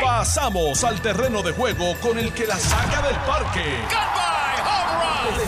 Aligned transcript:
Pasamos 0.00 0.84
al 0.84 1.00
terreno 1.00 1.42
de 1.42 1.52
juego 1.52 1.94
con 2.00 2.18
el 2.18 2.32
que 2.32 2.46
la 2.46 2.56
saca 2.56 3.02
del 3.02 3.16
parque. 3.16 3.64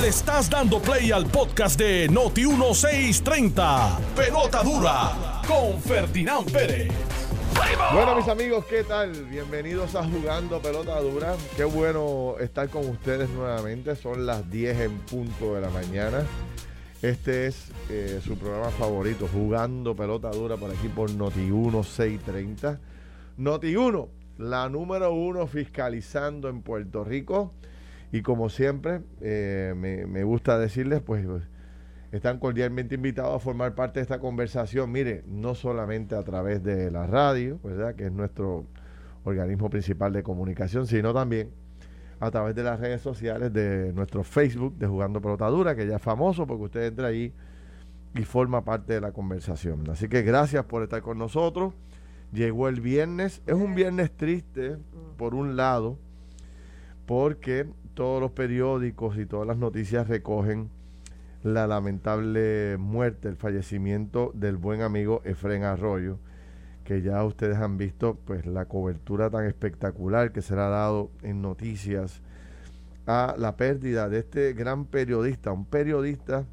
Le 0.00 0.08
estás 0.08 0.50
dando 0.50 0.80
play 0.80 1.12
al 1.12 1.26
podcast 1.26 1.78
de 1.78 2.08
Noti 2.08 2.46
1630. 2.46 3.98
Pelota 4.16 4.62
dura 4.62 5.42
con 5.46 5.80
Ferdinand 5.80 6.50
Pérez. 6.50 6.92
Bueno, 7.92 8.16
mis 8.16 8.28
amigos, 8.28 8.64
¿qué 8.66 8.82
tal? 8.82 9.12
Bienvenidos 9.26 9.94
a 9.94 10.04
Jugando 10.04 10.60
Pelota 10.60 11.00
Dura. 11.00 11.36
Qué 11.56 11.64
bueno 11.64 12.34
estar 12.40 12.68
con 12.68 12.88
ustedes 12.88 13.30
nuevamente. 13.30 13.94
Son 13.94 14.26
las 14.26 14.50
10 14.50 14.80
en 14.80 14.98
punto 15.00 15.54
de 15.54 15.60
la 15.60 15.70
mañana. 15.70 16.24
Este 17.02 17.46
es 17.46 17.68
eh, 17.90 18.20
su 18.24 18.36
programa 18.36 18.70
favorito, 18.70 19.28
Jugando 19.32 19.94
Pelota 19.94 20.30
Dura, 20.30 20.56
por 20.56 20.70
aquí 20.70 20.88
por 20.88 21.10
Noti1 21.10 21.84
630. 21.84 22.80
Noti1, 23.38 24.08
la 24.38 24.68
número 24.68 25.12
uno 25.12 25.46
fiscalizando 25.46 26.48
en 26.48 26.62
Puerto 26.62 27.04
Rico. 27.04 27.52
Y 28.12 28.22
como 28.22 28.48
siempre, 28.48 29.00
eh, 29.20 29.74
me, 29.76 30.22
gusta 30.24 30.58
decirles, 30.58 31.02
pues, 31.02 31.26
están 32.12 32.38
cordialmente 32.38 32.94
invitados 32.94 33.34
a 33.34 33.38
formar 33.40 33.74
parte 33.74 33.98
de 33.98 34.02
esta 34.02 34.20
conversación. 34.20 34.92
Mire, 34.92 35.24
no 35.26 35.56
solamente 35.56 36.14
a 36.14 36.22
través 36.22 36.62
de 36.62 36.92
la 36.92 37.08
radio, 37.08 37.58
¿verdad? 37.64 37.96
Que 37.96 38.06
es 38.06 38.12
nuestro 38.12 38.66
organismo 39.24 39.68
principal 39.68 40.12
de 40.12 40.22
comunicación, 40.22 40.86
sino 40.86 41.12
también 41.12 41.50
a 42.20 42.30
través 42.30 42.54
de 42.54 42.62
las 42.62 42.78
redes 42.78 43.02
sociales 43.02 43.52
de 43.52 43.92
nuestro 43.92 44.22
Facebook 44.22 44.76
de 44.78 44.86
Jugando 44.86 45.20
Pelotadura, 45.20 45.74
que 45.74 45.86
ya 45.86 45.96
es 45.96 46.02
famoso 46.02 46.46
porque 46.46 46.64
usted 46.64 46.84
entra 46.84 47.08
ahí 47.08 47.32
y 48.14 48.22
forma 48.22 48.64
parte 48.64 48.92
de 48.94 49.00
la 49.00 49.12
conversación. 49.12 49.90
Así 49.90 50.08
que 50.08 50.22
gracias 50.22 50.64
por 50.66 50.82
estar 50.82 51.02
con 51.02 51.18
nosotros. 51.18 51.74
Llegó 52.32 52.68
el 52.68 52.80
viernes. 52.80 53.42
Es 53.46 53.54
un 53.54 53.74
viernes 53.74 54.10
triste, 54.10 54.76
por 55.16 55.34
un 55.34 55.56
lado, 55.56 55.98
porque 57.06 57.66
todos 57.94 58.20
los 58.20 58.32
periódicos 58.32 59.16
y 59.18 59.26
todas 59.26 59.46
las 59.46 59.56
noticias 59.56 60.08
recogen 60.08 60.70
la 61.42 61.66
lamentable 61.66 62.76
muerte, 62.78 63.28
el 63.28 63.36
fallecimiento 63.36 64.32
del 64.34 64.56
buen 64.56 64.82
amigo 64.82 65.20
Efren 65.24 65.62
Arroyo 65.62 66.18
que 66.84 67.00
ya 67.02 67.24
ustedes 67.24 67.56
han 67.56 67.78
visto 67.78 68.16
pues 68.24 68.46
la 68.46 68.66
cobertura 68.66 69.30
tan 69.30 69.46
espectacular 69.46 70.32
que 70.32 70.42
será 70.42 70.68
dado 70.68 71.10
en 71.22 71.40
noticias 71.40 72.20
a 73.06 73.34
la 73.38 73.56
pérdida 73.56 74.08
de 74.08 74.18
este 74.18 74.52
gran 74.52 74.84
periodista, 74.84 75.50
un 75.52 75.64
periodista 75.64 76.44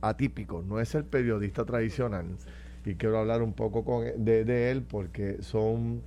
atípico, 0.00 0.62
no 0.66 0.80
es 0.80 0.94
el 0.94 1.04
periodista 1.04 1.64
tradicional. 1.64 2.26
Y 2.84 2.96
quiero 2.96 3.18
hablar 3.18 3.42
un 3.42 3.52
poco 3.54 3.84
con, 3.84 4.24
de, 4.24 4.44
de 4.44 4.70
él 4.70 4.82
porque 4.82 5.42
son 5.42 6.02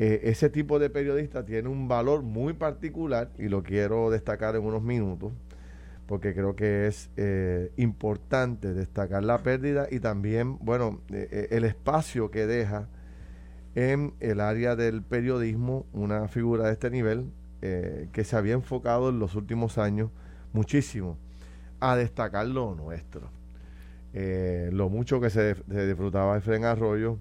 eh, 0.00 0.22
ese 0.24 0.50
tipo 0.50 0.80
de 0.80 0.90
periodista 0.90 1.44
tiene 1.44 1.68
un 1.68 1.86
valor 1.86 2.22
muy 2.22 2.52
particular 2.52 3.30
y 3.38 3.48
lo 3.48 3.62
quiero 3.62 4.10
destacar 4.10 4.56
en 4.56 4.64
unos 4.64 4.82
minutos 4.82 5.32
porque 6.06 6.34
creo 6.34 6.56
que 6.56 6.88
es 6.88 7.10
eh, 7.16 7.70
importante 7.76 8.74
destacar 8.74 9.22
la 9.22 9.42
pérdida 9.42 9.86
y 9.90 10.00
también, 10.00 10.58
bueno, 10.58 11.00
eh, 11.10 11.48
el 11.50 11.64
espacio 11.64 12.30
que 12.30 12.46
deja 12.46 12.88
en 13.76 14.14
el 14.20 14.40
área 14.40 14.74
del 14.76 15.02
periodismo 15.02 15.86
una 15.92 16.28
figura 16.28 16.66
de 16.66 16.72
este 16.72 16.90
nivel 16.90 17.30
que 18.12 18.24
se 18.24 18.36
había 18.36 18.52
enfocado 18.52 19.08
en 19.08 19.18
los 19.18 19.34
últimos 19.36 19.78
años 19.78 20.10
muchísimo 20.52 21.16
a 21.80 21.96
destacar 21.96 22.46
lo 22.46 22.74
nuestro. 22.74 23.30
Lo 24.14 24.88
mucho 24.88 25.20
que 25.20 25.28
se, 25.30 25.54
disfrutaba 25.66 26.34
de 26.34 26.40
Fren 26.40 26.64
Arroyo, 26.64 27.18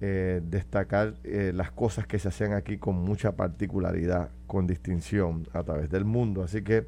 destacar 0.00 1.14
las 1.24 1.70
cosas 1.72 2.06
que 2.06 2.18
se 2.18 2.28
hacían 2.28 2.52
aquí 2.52 2.78
con 2.78 2.96
mucha 2.96 3.32
particularidad, 3.32 4.30
con 4.46 4.66
distinción 4.66 5.46
a 5.52 5.62
través 5.62 5.90
del 5.90 6.04
mundo. 6.04 6.42
Así 6.42 6.62
que 6.62 6.86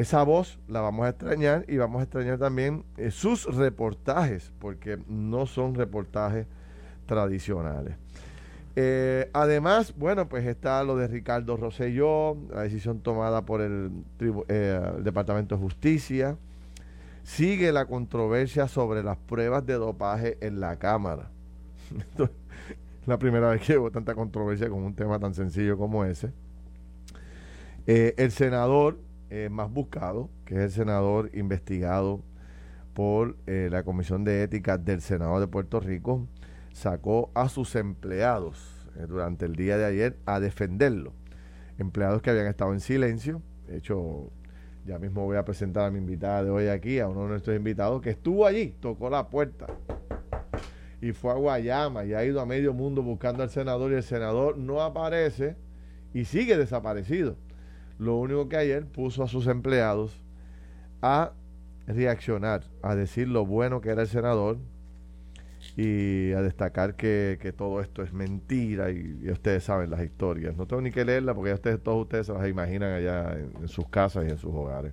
esa 0.00 0.22
voz 0.22 0.58
la 0.66 0.80
vamos 0.80 1.04
a 1.04 1.10
extrañar 1.10 1.66
y 1.68 1.76
vamos 1.76 2.00
a 2.00 2.04
extrañar 2.04 2.38
también 2.38 2.84
eh, 2.96 3.10
sus 3.10 3.44
reportajes, 3.54 4.50
porque 4.58 4.98
no 5.06 5.44
son 5.44 5.74
reportajes 5.74 6.46
tradicionales. 7.04 7.96
Eh, 8.76 9.28
además, 9.34 9.94
bueno, 9.94 10.26
pues 10.26 10.46
está 10.46 10.82
lo 10.84 10.96
de 10.96 11.06
Ricardo 11.06 11.58
Rosselló, 11.58 12.34
la 12.50 12.62
decisión 12.62 13.00
tomada 13.00 13.44
por 13.44 13.60
el, 13.60 13.90
eh, 14.48 14.80
el 14.96 15.04
Departamento 15.04 15.56
de 15.56 15.60
Justicia. 15.60 16.38
Sigue 17.22 17.72
la 17.72 17.86
controversia 17.86 18.68
sobre 18.68 19.02
las 19.02 19.16
pruebas 19.16 19.64
de 19.66 19.74
dopaje 19.74 20.38
en 20.40 20.60
la 20.60 20.78
Cámara. 20.78 21.30
la 23.06 23.18
primera 23.18 23.50
vez 23.50 23.62
que 23.62 23.78
hubo 23.78 23.90
tanta 23.90 24.14
controversia 24.14 24.68
con 24.68 24.82
un 24.82 24.94
tema 24.94 25.18
tan 25.18 25.34
sencillo 25.34 25.76
como 25.76 26.04
ese. 26.04 26.32
el 27.86 28.30
senador 28.30 28.98
eh, 29.32 29.48
más 29.48 29.70
buscado, 29.70 30.28
que 30.44 30.56
es 30.56 30.60
el 30.60 30.70
senador 30.72 31.30
investigado 31.34 32.20
por 32.94 33.36
eh, 33.46 33.68
la 33.70 33.84
Comisión 33.84 34.24
de 34.24 34.42
Ética 34.42 34.76
del 34.76 35.00
Senado 35.00 35.38
de 35.38 35.46
Puerto 35.46 35.78
Rico, 35.78 36.26
sacó 36.72 37.30
a 37.34 37.48
sus 37.48 37.76
empleados 37.76 38.88
eh, 38.96 39.06
durante 39.06 39.46
el 39.46 39.54
día 39.54 39.78
de 39.78 39.84
ayer 39.84 40.18
a 40.26 40.40
defenderlo. 40.40 41.12
Empleados 41.78 42.22
que 42.22 42.30
habían 42.30 42.48
estado 42.48 42.72
en 42.72 42.80
silencio. 42.80 43.40
De 43.68 43.76
hecho, 43.76 44.32
ya 44.90 44.98
mismo 44.98 45.24
voy 45.24 45.36
a 45.36 45.44
presentar 45.44 45.84
a 45.84 45.90
mi 45.92 45.98
invitada 45.98 46.42
de 46.42 46.50
hoy 46.50 46.66
aquí, 46.66 46.98
a 46.98 47.06
uno 47.06 47.22
de 47.22 47.28
nuestros 47.28 47.56
invitados, 47.56 48.02
que 48.02 48.10
estuvo 48.10 48.44
allí, 48.44 48.74
tocó 48.80 49.08
la 49.08 49.28
puerta 49.30 49.68
y 51.00 51.12
fue 51.12 51.30
a 51.30 51.34
Guayama 51.34 52.04
y 52.04 52.12
ha 52.12 52.24
ido 52.24 52.40
a 52.40 52.46
medio 52.46 52.74
mundo 52.74 53.00
buscando 53.00 53.44
al 53.44 53.50
senador 53.50 53.92
y 53.92 53.94
el 53.94 54.02
senador 54.02 54.58
no 54.58 54.82
aparece 54.82 55.54
y 56.12 56.24
sigue 56.24 56.56
desaparecido. 56.56 57.36
Lo 58.00 58.16
único 58.16 58.48
que 58.48 58.56
ayer 58.56 58.84
puso 58.84 59.22
a 59.22 59.28
sus 59.28 59.46
empleados 59.46 60.24
a 61.02 61.34
reaccionar, 61.86 62.64
a 62.82 62.96
decir 62.96 63.28
lo 63.28 63.46
bueno 63.46 63.80
que 63.80 63.90
era 63.90 64.02
el 64.02 64.08
senador 64.08 64.58
y 65.82 66.34
a 66.34 66.42
destacar 66.42 66.94
que, 66.94 67.54
todo 67.56 67.80
esto 67.80 68.02
es 68.02 68.12
mentira 68.12 68.90
y, 68.90 69.30
ustedes 69.30 69.64
saben 69.64 69.88
las 69.88 70.02
historias. 70.02 70.54
No 70.54 70.66
tengo 70.66 70.82
ni 70.82 70.90
que 70.90 71.06
leerla 71.06 71.34
porque 71.34 71.50
ya 71.50 71.54
ustedes, 71.54 71.82
todos 71.82 72.02
ustedes 72.02 72.26
se 72.26 72.34
las 72.34 72.46
imaginan 72.46 72.92
allá 72.92 73.38
en, 73.38 73.66
sus 73.66 73.88
casas 73.88 74.26
y 74.26 74.30
en 74.30 74.36
sus 74.36 74.52
hogares. 74.52 74.92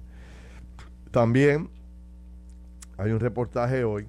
También 1.11 1.69
hay 2.97 3.11
un 3.11 3.19
reportaje 3.19 3.83
hoy 3.83 4.07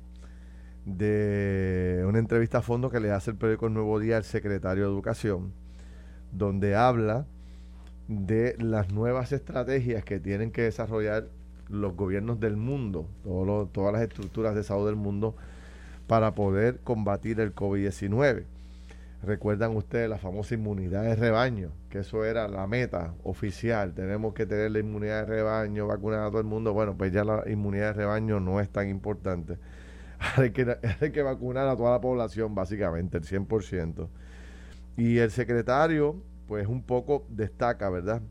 de 0.84 2.04
una 2.06 2.20
entrevista 2.20 2.58
a 2.58 2.62
fondo 2.62 2.90
que 2.90 3.00
le 3.00 3.10
hace 3.10 3.32
el 3.32 3.36
periódico 3.36 3.68
Nuevo 3.68 3.98
Día 3.98 4.16
al 4.16 4.24
secretario 4.24 4.84
de 4.84 4.90
Educación, 4.90 5.52
donde 6.30 6.76
habla 6.76 7.26
de 8.06 8.54
las 8.60 8.92
nuevas 8.92 9.32
estrategias 9.32 10.04
que 10.04 10.20
tienen 10.20 10.52
que 10.52 10.62
desarrollar 10.62 11.26
los 11.68 11.96
gobiernos 11.96 12.38
del 12.38 12.56
mundo, 12.56 13.08
todas 13.72 13.92
las 13.92 14.02
estructuras 14.02 14.54
de 14.54 14.62
salud 14.62 14.86
del 14.86 14.96
mundo, 14.96 15.34
para 16.08 16.34
poder 16.34 16.80
combatir 16.80 17.38
el 17.38 17.54
COVID-19. 17.54 18.44
Recuerdan 19.22 19.76
ustedes 19.76 20.08
la 20.08 20.18
famosa 20.18 20.54
inmunidad 20.54 21.02
de 21.02 21.14
rebaño, 21.14 21.70
que 21.90 21.98
eso 22.00 22.24
era 22.24 22.48
la 22.48 22.66
meta 22.66 23.14
oficial. 23.24 23.92
Tenemos 23.92 24.32
que 24.32 24.46
tener 24.46 24.70
la 24.70 24.78
inmunidad 24.78 25.26
de 25.26 25.36
rebaño, 25.36 25.86
vacunar 25.86 26.20
a 26.20 26.28
todo 26.28 26.40
el 26.40 26.46
mundo. 26.46 26.72
Bueno, 26.72 26.96
pues 26.96 27.12
ya 27.12 27.24
la 27.24 27.44
inmunidad 27.48 27.88
de 27.88 27.92
rebaño 27.92 28.40
no 28.40 28.60
es 28.60 28.70
tan 28.70 28.88
importante. 28.88 29.58
hay, 30.36 30.50
que, 30.50 31.22
vacunar 31.22 31.68
a 31.68 31.76
toda 31.76 31.92
la 31.92 32.00
población, 32.00 32.54
básicamente, 32.54 33.18
el 33.18 33.24
100%. 33.24 34.08
Y 34.96 35.18
el 35.18 35.30
secretario 35.30 36.16
pues 36.46 36.66
un 36.66 36.82
poco 36.82 37.26
destaca, 37.28 37.90
¿verdad? 37.90 38.22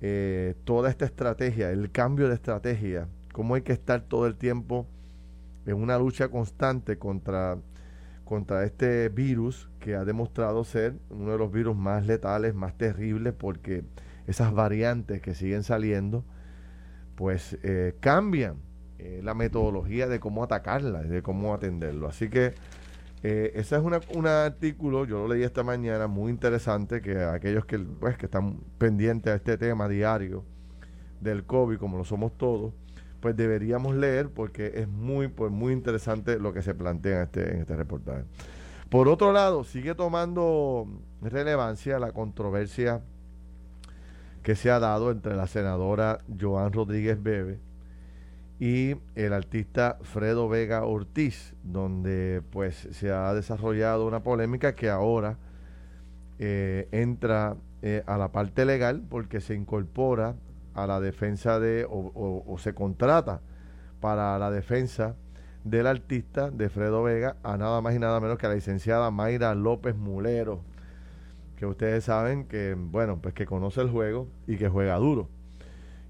Eh, 0.00 0.54
toda 0.64 0.88
esta 0.88 1.04
estrategia, 1.04 1.70
el 1.70 1.90
cambio 1.90 2.28
de 2.28 2.34
estrategia, 2.34 3.08
cómo 3.32 3.54
hay 3.54 3.62
que 3.62 3.74
estar 3.74 4.00
todo 4.00 4.26
el 4.26 4.36
tiempo 4.36 4.86
en 5.66 5.76
una 5.76 5.98
lucha 5.98 6.28
constante 6.28 6.98
contra, 6.98 7.58
contra 8.24 8.64
este 8.64 9.08
virus 9.08 9.68
que 9.80 9.94
ha 9.94 10.04
demostrado 10.04 10.64
ser 10.64 10.96
uno 11.10 11.32
de 11.32 11.38
los 11.38 11.52
virus 11.52 11.76
más 11.76 12.06
letales, 12.06 12.54
más 12.54 12.76
terribles, 12.76 13.34
porque 13.34 13.84
esas 14.26 14.52
variantes 14.52 15.20
que 15.20 15.34
siguen 15.34 15.62
saliendo, 15.62 16.24
pues 17.14 17.58
eh, 17.62 17.94
cambian 18.00 18.56
eh, 18.98 19.20
la 19.22 19.34
metodología 19.34 20.06
de 20.06 20.20
cómo 20.20 20.42
atacarla, 20.42 21.02
de 21.02 21.22
cómo 21.22 21.54
atenderlo. 21.54 22.08
Así 22.08 22.28
que 22.28 22.54
eh, 23.22 23.52
ese 23.54 23.76
es 23.76 23.82
un 23.82 24.26
artículo, 24.26 25.04
yo 25.04 25.18
lo 25.18 25.34
leí 25.34 25.42
esta 25.42 25.62
mañana, 25.62 26.06
muy 26.06 26.30
interesante, 26.30 27.00
que 27.00 27.18
aquellos 27.18 27.64
que, 27.64 27.78
pues, 27.78 28.16
que 28.16 28.26
están 28.26 28.58
pendientes 28.78 29.32
a 29.32 29.36
este 29.36 29.58
tema 29.58 29.88
diario 29.88 30.44
del 31.20 31.44
COVID, 31.44 31.78
como 31.78 31.96
lo 31.96 32.04
somos 32.04 32.36
todos, 32.36 32.74
pues 33.26 33.36
deberíamos 33.36 33.96
leer 33.96 34.28
porque 34.28 34.70
es 34.76 34.86
muy, 34.86 35.26
pues, 35.26 35.50
muy 35.50 35.72
interesante 35.72 36.38
lo 36.38 36.52
que 36.52 36.62
se 36.62 36.76
plantea 36.76 37.16
en 37.16 37.22
este, 37.24 37.54
en 37.54 37.60
este 37.62 37.74
reportaje. 37.74 38.22
Por 38.88 39.08
otro 39.08 39.32
lado, 39.32 39.64
sigue 39.64 39.96
tomando 39.96 40.86
relevancia 41.20 41.98
la 41.98 42.12
controversia 42.12 43.02
que 44.44 44.54
se 44.54 44.70
ha 44.70 44.78
dado 44.78 45.10
entre 45.10 45.34
la 45.34 45.48
senadora 45.48 46.20
Joan 46.40 46.72
Rodríguez 46.72 47.20
Bebe 47.20 47.58
y 48.60 48.94
el 49.16 49.32
artista 49.32 49.98
Fredo 50.02 50.48
Vega 50.48 50.84
Ortiz, 50.84 51.56
donde 51.64 52.42
pues 52.50 52.76
se 52.92 53.10
ha 53.10 53.34
desarrollado 53.34 54.06
una 54.06 54.22
polémica 54.22 54.76
que 54.76 54.88
ahora 54.88 55.36
eh, 56.38 56.86
entra 56.92 57.56
eh, 57.82 58.04
a 58.06 58.18
la 58.18 58.30
parte 58.30 58.64
legal 58.64 59.02
porque 59.10 59.40
se 59.40 59.56
incorpora 59.56 60.36
a 60.76 60.86
la 60.86 61.00
defensa 61.00 61.58
de, 61.58 61.86
o, 61.88 62.56
se 62.58 62.74
contrata 62.74 63.40
para 64.00 64.38
la 64.38 64.50
defensa 64.50 65.16
del 65.64 65.86
artista 65.86 66.50
de 66.50 66.68
Fredo 66.68 67.02
Vega 67.02 67.36
a 67.42 67.56
nada 67.56 67.80
más 67.80 67.94
y 67.94 67.98
nada 67.98 68.20
menos 68.20 68.38
que 68.38 68.46
a 68.46 68.50
la 68.50 68.54
licenciada 68.54 69.10
Mayra 69.10 69.54
López 69.54 69.96
Mulero, 69.96 70.60
que 71.56 71.66
ustedes 71.66 72.04
saben 72.04 72.44
que, 72.44 72.76
bueno, 72.78 73.18
pues 73.20 73.34
que 73.34 73.46
conoce 73.46 73.80
el 73.80 73.90
juego 73.90 74.28
y 74.46 74.58
que 74.58 74.68
juega 74.68 74.96
duro 74.96 75.28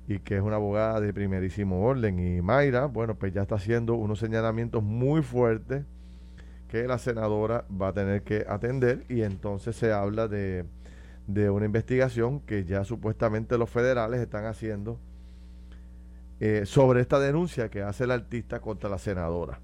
y 0.08 0.18
que 0.18 0.36
es 0.36 0.42
una 0.42 0.56
abogada 0.56 1.00
de 1.00 1.12
primerísimo 1.12 1.84
orden. 1.84 2.18
Y 2.18 2.42
Mayra, 2.42 2.86
bueno, 2.86 3.14
pues 3.14 3.32
ya 3.32 3.42
está 3.42 3.54
haciendo 3.54 3.94
unos 3.94 4.18
señalamientos 4.18 4.82
muy 4.82 5.22
fuertes 5.22 5.84
que 6.68 6.86
la 6.88 6.98
senadora 6.98 7.64
va 7.70 7.88
a 7.88 7.92
tener 7.92 8.22
que 8.22 8.44
atender 8.48 9.04
y 9.08 9.22
entonces 9.22 9.76
se 9.76 9.92
habla 9.92 10.26
de, 10.26 10.64
de 11.26 11.50
una 11.50 11.66
investigación 11.66 12.40
que 12.40 12.64
ya 12.64 12.84
supuestamente 12.84 13.58
los 13.58 13.68
federales 13.68 14.20
están 14.20 14.46
haciendo 14.46 14.98
eh, 16.38 16.62
sobre 16.66 17.00
esta 17.00 17.18
denuncia 17.18 17.68
que 17.68 17.82
hace 17.82 18.04
el 18.04 18.10
artista 18.10 18.60
contra 18.60 18.88
la 18.88 18.98
senadora. 18.98 19.58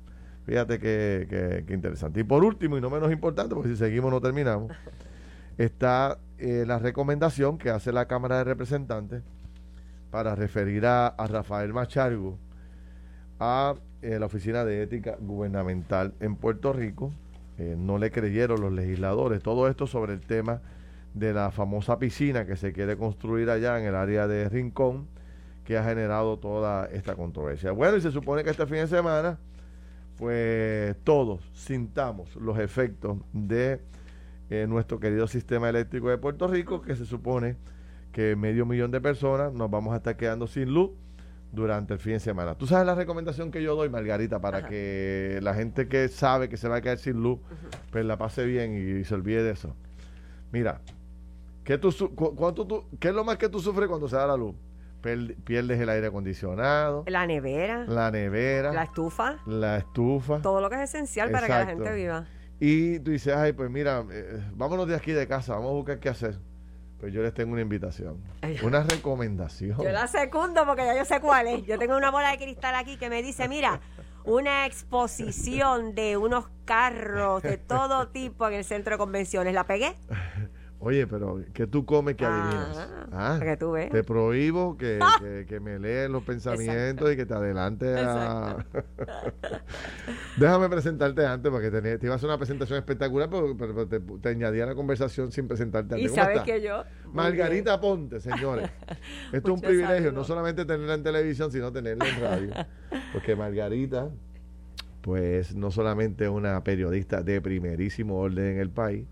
Fíjate 0.44 0.80
qué 0.80 1.62
que, 1.66 1.74
interesante. 1.74 2.20
Y 2.20 2.24
por 2.24 2.44
último, 2.44 2.76
y 2.76 2.80
no 2.80 2.90
menos 2.90 3.12
importante, 3.12 3.54
porque 3.54 3.70
si 3.70 3.76
seguimos 3.76 4.10
no 4.10 4.20
terminamos, 4.20 4.72
está 5.58 6.18
eh, 6.38 6.64
la 6.66 6.78
recomendación 6.78 7.58
que 7.58 7.70
hace 7.70 7.92
la 7.92 8.06
Cámara 8.06 8.38
de 8.38 8.44
Representantes 8.44 9.22
para 10.10 10.34
referir 10.34 10.84
a, 10.86 11.14
Rafael 11.28 11.72
Machargo 11.72 12.38
a 13.38 13.74
eh, 14.02 14.18
la 14.18 14.26
Oficina 14.26 14.64
de 14.64 14.82
Ética 14.82 15.16
Gubernamental 15.20 16.14
en 16.20 16.36
Puerto 16.36 16.72
Rico. 16.72 17.12
No 17.76 17.96
le 17.96 18.10
creyeron 18.10 18.60
los 18.60 18.72
legisladores. 18.72 19.40
Todo 19.40 19.68
esto 19.68 19.86
sobre 19.86 20.14
el 20.14 20.20
tema 20.20 20.62
de 21.14 21.32
la 21.32 21.50
famosa 21.50 21.98
piscina 21.98 22.46
que 22.46 22.56
se 22.56 22.72
quiere 22.72 22.96
construir 22.96 23.50
allá 23.50 23.78
en 23.78 23.86
el 23.86 23.94
área 23.94 24.26
de 24.26 24.48
Rincón, 24.48 25.08
que 25.64 25.76
ha 25.76 25.84
generado 25.84 26.38
toda 26.38 26.86
esta 26.86 27.14
controversia. 27.14 27.72
Bueno, 27.72 27.96
y 27.96 28.00
se 28.00 28.10
supone 28.10 28.44
que 28.44 28.50
este 28.50 28.66
fin 28.66 28.78
de 28.78 28.88
semana, 28.88 29.38
pues 30.16 30.96
todos 31.04 31.40
sintamos 31.54 32.34
los 32.36 32.58
efectos 32.58 33.18
de 33.32 33.80
eh, 34.50 34.66
nuestro 34.68 35.00
querido 35.00 35.26
sistema 35.26 35.68
eléctrico 35.68 36.08
de 36.10 36.18
Puerto 36.18 36.48
Rico, 36.48 36.82
que 36.82 36.96
se 36.96 37.06
supone 37.06 37.56
que 38.12 38.36
medio 38.36 38.66
millón 38.66 38.90
de 38.90 39.00
personas 39.00 39.52
nos 39.52 39.70
vamos 39.70 39.94
a 39.94 39.96
estar 39.96 40.16
quedando 40.16 40.46
sin 40.46 40.72
luz 40.72 40.90
durante 41.52 41.94
el 41.94 42.00
fin 42.00 42.14
de 42.14 42.20
semana. 42.20 42.54
¿Tú 42.54 42.66
sabes 42.66 42.86
la 42.86 42.94
recomendación 42.94 43.50
que 43.50 43.62
yo 43.62 43.76
doy, 43.76 43.88
Margarita, 43.88 44.40
para 44.40 44.66
que 44.66 45.38
la 45.42 45.54
gente 45.54 45.86
que 45.86 46.08
sabe 46.08 46.48
que 46.48 46.56
se 46.56 46.68
va 46.68 46.76
a 46.76 46.80
quedar 46.80 46.98
sin 46.98 47.22
luz, 47.22 47.38
pues 47.90 48.04
la 48.04 48.16
pase 48.16 48.44
bien 48.44 49.00
y, 49.00 49.04
se 49.04 49.14
olvide 49.14 49.42
de 49.42 49.52
eso? 49.52 49.76
Mira, 50.50 50.80
¿qué, 51.64 51.78
tú, 51.78 51.90
cuánto 52.14 52.66
tú, 52.66 52.84
¿qué 52.98 53.08
es 53.08 53.14
lo 53.14 53.24
más 53.24 53.36
que 53.36 53.48
tú 53.48 53.60
sufres 53.60 53.88
cuando 53.88 54.08
se 54.08 54.16
da 54.16 54.26
la 54.26 54.36
luz? 54.36 54.54
Pierdes 55.00 55.80
el 55.80 55.88
aire 55.88 56.06
acondicionado. 56.06 57.04
La 57.08 57.26
nevera. 57.26 57.84
La 57.86 58.10
nevera. 58.10 58.72
La 58.72 58.84
estufa. 58.84 59.38
La 59.46 59.78
estufa. 59.78 60.40
Todo 60.40 60.60
lo 60.60 60.70
que 60.70 60.76
es 60.76 60.82
esencial 60.82 61.30
para 61.32 61.46
que 61.46 61.52
la 61.52 61.66
gente 61.66 61.92
viva. 61.92 62.26
Y 62.60 63.00
tú 63.00 63.10
dices, 63.10 63.34
ay, 63.34 63.52
pues 63.52 63.68
mira, 63.68 64.04
eh, 64.12 64.40
vámonos 64.54 64.86
de 64.86 64.94
aquí 64.94 65.10
de 65.10 65.26
casa, 65.26 65.54
vamos 65.54 65.70
a 65.70 65.74
buscar 65.74 65.98
qué 65.98 66.08
hacer. 66.08 66.38
Pues 67.00 67.12
yo 67.12 67.20
les 67.20 67.34
tengo 67.34 67.50
una 67.50 67.62
invitación, 67.62 68.22
una 68.62 68.84
recomendación. 68.84 69.76
Yo 69.76 69.90
la 69.90 70.06
secundo 70.06 70.64
porque 70.64 70.84
ya 70.84 70.96
yo 70.96 71.04
sé 71.04 71.20
cuál 71.20 71.48
es. 71.48 71.64
Yo 71.64 71.76
tengo 71.76 71.96
una 71.96 72.12
bola 72.12 72.30
de 72.30 72.38
cristal 72.38 72.76
aquí 72.76 72.96
que 72.96 73.10
me 73.10 73.20
dice, 73.24 73.48
mira, 73.48 73.80
una 74.24 74.66
exposición 74.66 75.96
de 75.96 76.16
unos 76.16 76.48
carros 76.64 77.42
de 77.42 77.56
todo 77.56 78.10
tipo 78.10 78.46
en 78.46 78.54
el 78.54 78.64
centro 78.64 78.92
de 78.92 78.98
convenciones. 78.98 79.52
¿La 79.52 79.66
pegué? 79.66 79.96
Oye, 80.84 81.06
pero 81.06 81.40
que 81.54 81.68
tú 81.68 81.86
comes 81.86 82.16
que 82.16 82.24
adivinas. 82.24 82.88
Ah, 83.12 83.38
que 83.40 83.56
tú 83.56 83.70
ves. 83.70 83.88
Te 83.90 84.02
prohíbo 84.02 84.76
que, 84.76 84.98
que, 85.48 85.60
me 85.60 85.78
lees 85.78 86.10
los 86.10 86.24
pensamientos 86.24 87.12
y 87.12 87.16
que 87.16 87.24
te 87.24 87.34
adelantes 87.34 87.98
a... 87.98 88.66
Déjame 90.38 90.68
presentarte 90.68 91.24
antes 91.24 91.52
porque 91.52 91.70
te, 91.70 91.98
te, 91.98 92.04
iba 92.04 92.14
a 92.14 92.16
hacer 92.16 92.28
una 92.28 92.36
presentación 92.36 92.80
espectacular, 92.80 93.30
pero, 93.30 93.86
te, 93.86 94.00
te, 94.00 94.28
añadía 94.28 94.66
la 94.66 94.74
conversación 94.74 95.30
sin 95.30 95.46
presentarte 95.46 95.94
antes. 95.94 96.10
Y 96.10 96.14
sabes 96.14 96.40
que 96.42 96.60
yo... 96.60 96.82
Margarita 97.12 97.80
Ponte, 97.80 98.18
señores. 98.18 98.68
Esto 99.32 99.48
es 99.50 99.54
un 99.54 99.60
privilegio, 99.60 100.10
no 100.10 100.24
solamente 100.24 100.64
tenerla 100.64 100.94
en 100.94 101.04
televisión, 101.04 101.52
sino 101.52 101.70
tenerla 101.70 102.08
en 102.08 102.20
radio. 102.20 102.52
Porque 103.12 103.36
Margarita, 103.36 104.10
pues 105.00 105.54
no 105.54 105.70
solamente 105.70 106.24
es 106.24 106.30
una 106.30 106.64
periodista 106.64 107.22
de 107.22 107.40
primerísimo 107.40 108.18
orden 108.18 108.54
en 108.54 108.58
el 108.58 108.70
país, 108.70 109.06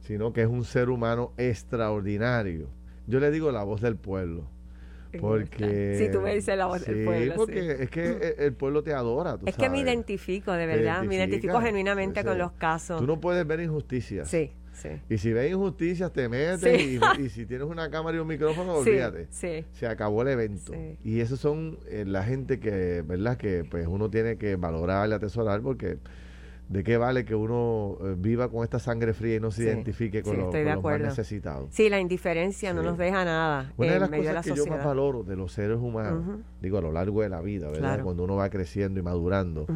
sino 0.00 0.32
que 0.32 0.42
es 0.42 0.48
un 0.48 0.64
ser 0.64 0.90
humano 0.90 1.32
extraordinario. 1.36 2.68
Yo 3.06 3.20
le 3.20 3.30
digo 3.30 3.50
la 3.50 3.64
voz 3.64 3.80
del 3.80 3.96
pueblo. 3.96 4.48
Porque. 5.20 5.96
Si 5.98 6.10
tú 6.10 6.20
me 6.20 6.34
dices 6.34 6.56
la 6.56 6.66
voz 6.66 6.84
del 6.84 7.04
pueblo. 7.04 7.34
Porque 7.36 7.82
es 7.82 7.90
que 7.90 8.34
el 8.38 8.52
pueblo 8.52 8.82
te 8.82 8.92
adora. 8.92 9.38
es 9.46 9.56
que 9.56 9.70
me 9.70 9.80
identifico, 9.80 10.52
de 10.52 10.66
verdad. 10.66 11.02
Me 11.04 11.16
identifico 11.16 11.60
genuinamente 11.60 12.24
con 12.24 12.38
los 12.38 12.52
casos. 12.52 13.00
Tú 13.00 13.06
no 13.06 13.20
puedes 13.20 13.46
ver 13.46 13.60
injusticias. 13.60 14.28
Sí. 14.28 14.52
Sí. 14.72 14.90
Y 15.10 15.18
si 15.18 15.32
ves 15.32 15.50
injusticias, 15.50 16.12
te 16.12 16.28
metes. 16.28 16.80
Y, 17.18 17.28
si 17.30 17.46
tienes 17.46 17.66
una 17.66 17.90
cámara 17.90 18.16
y 18.16 18.20
un 18.20 18.28
micrófono, 18.28 18.74
olvídate. 18.78 19.26
Sí, 19.30 19.64
Se 19.72 19.88
acabó 19.88 20.22
el 20.22 20.28
evento. 20.28 20.72
Y 21.02 21.18
esos 21.18 21.40
son 21.40 21.80
eh, 21.88 22.04
la 22.06 22.22
gente 22.22 22.60
que, 22.60 23.02
¿verdad? 23.02 23.36
Que 23.36 23.64
pues 23.68 23.88
uno 23.88 24.08
tiene 24.08 24.38
que 24.38 24.54
valorar 24.54 25.08
y 25.08 25.12
atesorar 25.12 25.62
porque 25.62 25.98
¿De 26.68 26.84
qué 26.84 26.98
vale 26.98 27.24
que 27.24 27.34
uno 27.34 27.96
eh, 28.02 28.14
viva 28.18 28.50
con 28.50 28.62
esta 28.62 28.78
sangre 28.78 29.14
fría 29.14 29.36
y 29.36 29.40
no 29.40 29.50
se 29.50 29.64
identifique 29.64 30.22
con, 30.22 30.36
los 30.36 30.54
más 30.54 31.00
necesitados? 31.00 31.68
Sí, 31.72 31.88
la 31.88 31.98
indiferencia 31.98 32.74
no 32.74 32.82
nos 32.82 32.98
deja 32.98 33.24
nada. 33.24 33.72
Una 33.78 33.92
de 33.92 34.00
las 34.00 34.10
cosas 34.10 34.44
que 34.44 34.54
yo 34.54 34.66
más 34.66 34.84
valoro 34.84 35.22
de 35.22 35.34
los 35.34 35.52
seres 35.52 35.78
humanos, 35.78 36.40
digo, 36.60 36.76
a 36.78 36.82
lo 36.82 36.92
largo 36.92 37.22
de 37.22 37.30
la 37.30 37.40
vida, 37.40 37.70
¿verdad? 37.70 38.02
Cuando 38.02 38.24
uno 38.24 38.36
va 38.36 38.50
creciendo 38.50 39.00
y 39.00 39.02
madurando, 39.02 39.66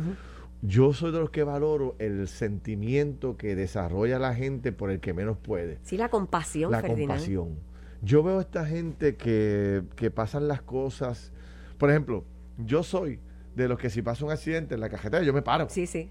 yo 0.60 0.92
soy 0.92 1.12
de 1.12 1.18
los 1.18 1.30
que 1.30 1.44
valoro 1.44 1.96
el 1.98 2.28
sentimiento 2.28 3.36
que 3.36 3.56
desarrolla 3.56 4.18
la 4.18 4.34
gente 4.34 4.70
por 4.70 4.90
el 4.90 5.00
que 5.00 5.14
menos 5.14 5.38
puede. 5.38 5.78
Sí, 5.82 5.96
la 5.96 6.10
compasión, 6.10 6.70
La 6.70 6.82
compasión. 6.82 7.58
Yo 8.02 8.22
veo 8.22 8.38
a 8.38 8.42
esta 8.42 8.66
gente 8.66 9.16
que, 9.16 9.84
que 9.96 10.10
pasan 10.10 10.46
las 10.46 10.60
cosas. 10.60 11.32
Por 11.78 11.88
ejemplo, 11.88 12.24
yo 12.58 12.82
soy 12.82 13.20
de 13.54 13.68
los 13.68 13.78
que 13.78 13.90
si 13.90 14.02
pasa 14.02 14.24
un 14.24 14.30
accidente 14.30 14.74
en 14.74 14.80
la 14.80 14.88
cajetera, 14.88 15.22
yo 15.22 15.32
me 15.32 15.42
paro. 15.42 15.68
Sí, 15.70 15.86
sí. 15.86 16.10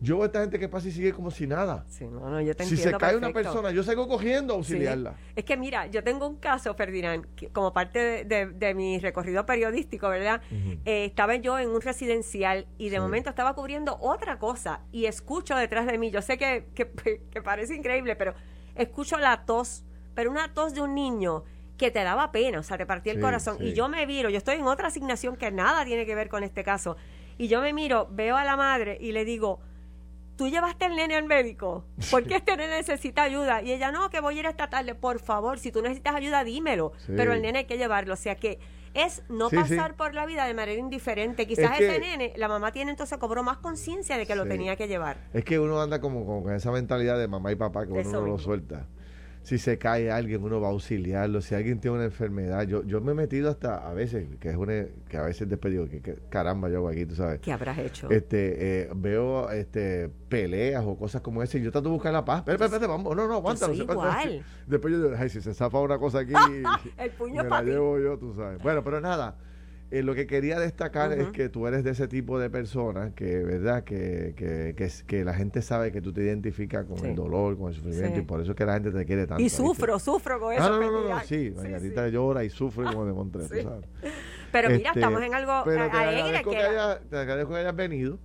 Yo 0.00 0.16
veo 0.16 0.24
a 0.24 0.26
esta 0.26 0.40
gente 0.40 0.58
que 0.58 0.68
pasa 0.68 0.88
y 0.88 0.92
sigue 0.92 1.12
como 1.12 1.30
si 1.30 1.46
nada. 1.46 1.84
Sí, 1.88 2.04
no, 2.06 2.28
no, 2.28 2.40
yo 2.40 2.54
te 2.54 2.64
si 2.64 2.76
se 2.76 2.92
cae 2.92 3.16
una 3.16 3.32
persona, 3.32 3.70
yo 3.70 3.82
salgo 3.82 4.08
cogiendo 4.08 4.54
a 4.54 4.56
auxiliarla. 4.56 5.14
Es 5.34 5.44
que 5.44 5.56
mira, 5.56 5.86
yo 5.86 6.02
tengo 6.04 6.26
un 6.26 6.36
caso, 6.36 6.74
Ferdinand, 6.74 7.26
como 7.52 7.72
parte 7.72 8.24
de, 8.24 8.74
mi 8.74 8.98
recorrido 8.98 9.46
periodístico, 9.46 10.08
¿verdad? 10.08 10.42
Eh, 10.84 11.06
estaba 11.06 11.36
yo 11.36 11.58
en 11.58 11.70
un 11.70 11.80
residencial 11.80 12.66
y 12.78 12.90
de 12.90 13.00
momento 13.00 13.30
estaba 13.30 13.54
cubriendo 13.54 13.96
otra 14.00 14.38
cosa 14.38 14.80
y 14.92 15.06
escucho 15.06 15.56
detrás 15.56 15.86
de 15.86 15.98
mí, 15.98 16.10
yo 16.10 16.20
sé 16.20 16.36
que, 16.36 16.66
que, 16.74 17.42
parece 17.42 17.74
increíble, 17.74 18.16
pero 18.16 18.34
escucho 18.74 19.18
la 19.18 19.44
tos, 19.44 19.84
pero 20.14 20.30
una 20.30 20.52
tos 20.52 20.74
de 20.74 20.80
un 20.80 20.94
niño 20.94 21.44
que 21.78 21.90
te 21.90 22.02
daba 22.02 22.32
pena, 22.32 22.58
o 22.58 22.62
sea, 22.62 22.78
te 22.78 22.86
partía 22.86 23.12
el 23.12 23.20
corazón. 23.20 23.58
Y 23.60 23.72
yo 23.72 23.88
me 23.88 24.06
viro, 24.06 24.30
yo 24.30 24.38
estoy 24.38 24.56
en 24.56 24.66
otra 24.66 24.88
asignación 24.88 25.36
que 25.36 25.50
nada 25.50 25.84
tiene 25.84 26.06
que 26.06 26.14
ver 26.14 26.28
con 26.28 26.42
este 26.42 26.64
caso. 26.64 26.96
Y 27.38 27.48
yo 27.48 27.60
me 27.60 27.74
miro, 27.74 28.08
veo 28.10 28.36
a 28.36 28.44
la 28.44 28.56
madre 28.56 28.96
y 28.98 29.12
le 29.12 29.26
digo, 29.26 29.60
tú 30.36 30.48
llevaste 30.48 30.86
el 30.86 30.96
nene 30.96 31.16
al 31.16 31.24
médico, 31.24 31.84
porque 32.10 32.36
este 32.36 32.56
nene 32.56 32.76
necesita 32.76 33.22
ayuda. 33.22 33.62
Y 33.62 33.72
ella, 33.72 33.90
no, 33.90 34.10
que 34.10 34.20
voy 34.20 34.36
a 34.36 34.40
ir 34.40 34.46
esta 34.46 34.68
tarde, 34.68 34.94
por 34.94 35.18
favor, 35.20 35.58
si 35.58 35.72
tú 35.72 35.82
necesitas 35.82 36.14
ayuda, 36.14 36.44
dímelo. 36.44 36.92
Pero 37.06 37.32
el 37.32 37.42
nene 37.42 37.60
hay 37.60 37.64
que 37.64 37.78
llevarlo. 37.78 38.14
O 38.14 38.16
sea 38.16 38.36
que 38.36 38.58
es 38.94 39.22
no 39.28 39.50
pasar 39.50 39.94
por 39.94 40.14
la 40.14 40.24
vida 40.24 40.46
de 40.46 40.54
manera 40.54 40.80
indiferente. 40.80 41.46
Quizás 41.46 41.80
ese 41.80 41.98
nene, 41.98 42.32
la 42.36 42.48
mamá 42.48 42.72
tiene 42.72 42.90
entonces 42.90 43.18
cobró 43.18 43.42
más 43.42 43.58
conciencia 43.58 44.16
de 44.16 44.26
que 44.26 44.34
lo 44.34 44.46
tenía 44.46 44.76
que 44.76 44.88
llevar. 44.88 45.18
Es 45.32 45.44
que 45.44 45.58
uno 45.58 45.80
anda 45.80 46.00
como, 46.00 46.42
con 46.42 46.54
esa 46.54 46.72
mentalidad 46.72 47.18
de 47.18 47.28
mamá 47.28 47.52
y 47.52 47.56
papá 47.56 47.86
que 47.86 47.92
uno 47.92 48.10
no 48.10 48.20
lo 48.22 48.38
suelta 48.38 48.86
si 49.46 49.58
se 49.58 49.78
cae 49.78 50.10
alguien, 50.10 50.42
uno 50.42 50.60
va 50.60 50.66
a 50.66 50.70
auxiliarlo. 50.72 51.40
Si 51.40 51.54
alguien 51.54 51.78
tiene 51.78 51.98
una 51.98 52.06
enfermedad, 52.06 52.66
yo, 52.66 52.82
yo 52.82 53.00
me 53.00 53.12
he 53.12 53.14
metido 53.14 53.48
hasta 53.48 53.76
a 53.76 53.94
veces, 53.94 54.26
que 54.40 54.50
es 54.50 54.56
una, 54.56 54.86
que 55.08 55.18
a 55.18 55.22
veces 55.22 55.48
despedido, 55.48 55.88
que, 55.88 56.00
que, 56.02 56.16
caramba 56.28 56.68
yo 56.68 56.78
hago 56.78 56.88
aquí, 56.88 57.06
tú 57.06 57.14
sabes. 57.14 57.38
¿Qué 57.38 57.52
habrás 57.52 57.78
hecho? 57.78 58.10
Este, 58.10 58.80
eh, 58.82 58.90
veo 58.96 59.48
este 59.52 60.10
peleas 60.28 60.82
o 60.84 60.96
cosas 60.98 61.22
como 61.22 61.44
esa 61.44 61.58
y 61.58 61.62
yo 61.62 61.70
trato 61.70 61.90
de 61.90 61.92
buscar 61.92 62.12
la 62.12 62.24
paz. 62.24 62.42
Espera, 62.44 62.88
vamos, 62.88 63.14
no, 63.14 63.28
no, 63.28 63.34
aguántalo. 63.34 63.72
igual. 63.72 64.44
Después 64.66 64.92
yo 64.92 65.04
digo, 65.04 65.16
ay, 65.16 65.28
si 65.28 65.40
se 65.40 65.54
zafa 65.54 65.78
una 65.78 65.98
cosa 65.98 66.18
aquí, 66.18 66.32
el 66.98 67.10
puño 67.12 67.44
me 67.44 67.48
la 67.48 67.62
llevo 67.62 68.00
yo, 68.00 68.18
tú 68.18 68.34
sabes. 68.34 68.60
Bueno, 68.60 68.82
pero 68.82 69.00
nada. 69.00 69.36
Eh, 69.92 70.02
lo 70.02 70.16
que 70.16 70.26
quería 70.26 70.58
destacar 70.58 71.12
es 71.12 71.28
que 71.28 71.48
tú 71.48 71.68
eres 71.68 71.84
de 71.84 71.90
ese 71.90 72.08
tipo 72.08 72.40
de 72.40 72.50
personas 72.50 73.12
que, 73.14 73.44
¿verdad? 73.44 73.84
Que, 73.84 74.34
que, 74.36 74.74
que, 75.06 75.24
la 75.24 75.32
gente 75.32 75.62
sabe 75.62 75.92
que 75.92 76.02
tú 76.02 76.12
te 76.12 76.22
identificas 76.22 76.84
con 76.86 77.06
el 77.06 77.14
dolor, 77.14 77.56
con 77.56 77.68
el 77.68 77.74
sufrimiento, 77.74 78.18
y 78.18 78.22
por 78.22 78.40
eso 78.40 78.50
es 78.50 78.56
que 78.56 78.66
la 78.66 78.74
gente 78.74 78.90
te 78.90 79.04
quiere 79.04 79.28
tanto. 79.28 79.40
Y 79.42 79.48
sufro, 79.48 79.98
sufro 80.00 80.40
con 80.40 80.52
eso. 80.54 80.68
no, 80.80 80.90
no, 80.90 81.08
no, 81.08 81.20
sí, 81.20 81.52
Margarita 81.54 82.08
llora 82.08 82.42
y 82.42 82.50
sufre 82.50 82.84
como 82.84 83.06
de 83.06 83.12
Montres, 83.12 83.46
¿sabes? 83.46 83.64
Pero 84.50 84.70
mira, 84.70 84.88
Este, 84.88 85.00
estamos 85.00 85.22
en 85.22 85.34
algo 85.34 85.52
pero 85.64 85.84
te 85.90 85.96
agradezco 85.96 86.50
Que 86.50 86.56
haya- 86.56 87.00
te 87.00 87.16
agradezco 87.18 87.52
que 87.52 87.58
hayas 87.58 87.76
venido, 87.76 88.18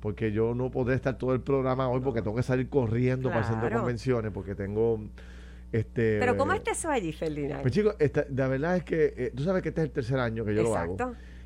porque 0.00 0.32
yo 0.32 0.54
no 0.54 0.70
podré 0.70 0.94
estar 0.94 1.18
todo 1.18 1.34
el 1.34 1.40
programa 1.42 1.88
hoy 1.88 2.00
porque 2.00 2.22
tengo 2.22 2.36
que 2.36 2.42
salir 2.42 2.68
corriendo 2.70 3.28
para 3.28 3.40
el 3.40 3.44
centro 3.46 3.64
de 3.64 3.68
Claro. 3.68 3.82
convenciones, 3.82 4.30
porque 4.32 4.54
tengo 4.54 5.00
este. 5.72 6.18
Pero 6.20 6.36
¿cómo 6.36 6.52
está 6.52 6.72
eso 6.72 6.88
allí, 6.90 7.12
Ferdinand? 7.12 7.62
Pues 7.62 7.72
chicos, 7.74 7.96
esta- 7.98 8.26
la 8.34 8.48
verdad 8.48 8.76
es 8.76 8.84
que 8.84 9.14
eh, 9.16 9.32
tú 9.34 9.42
sabes 9.42 9.62
que 9.62 9.70
este 9.70 9.80
es 9.82 9.86
el 9.86 9.92
tercer 9.92 10.18
año 10.18 10.44
que 10.44 10.54
yo 10.54 10.62
lo 10.62 10.76
hago. 10.76 10.96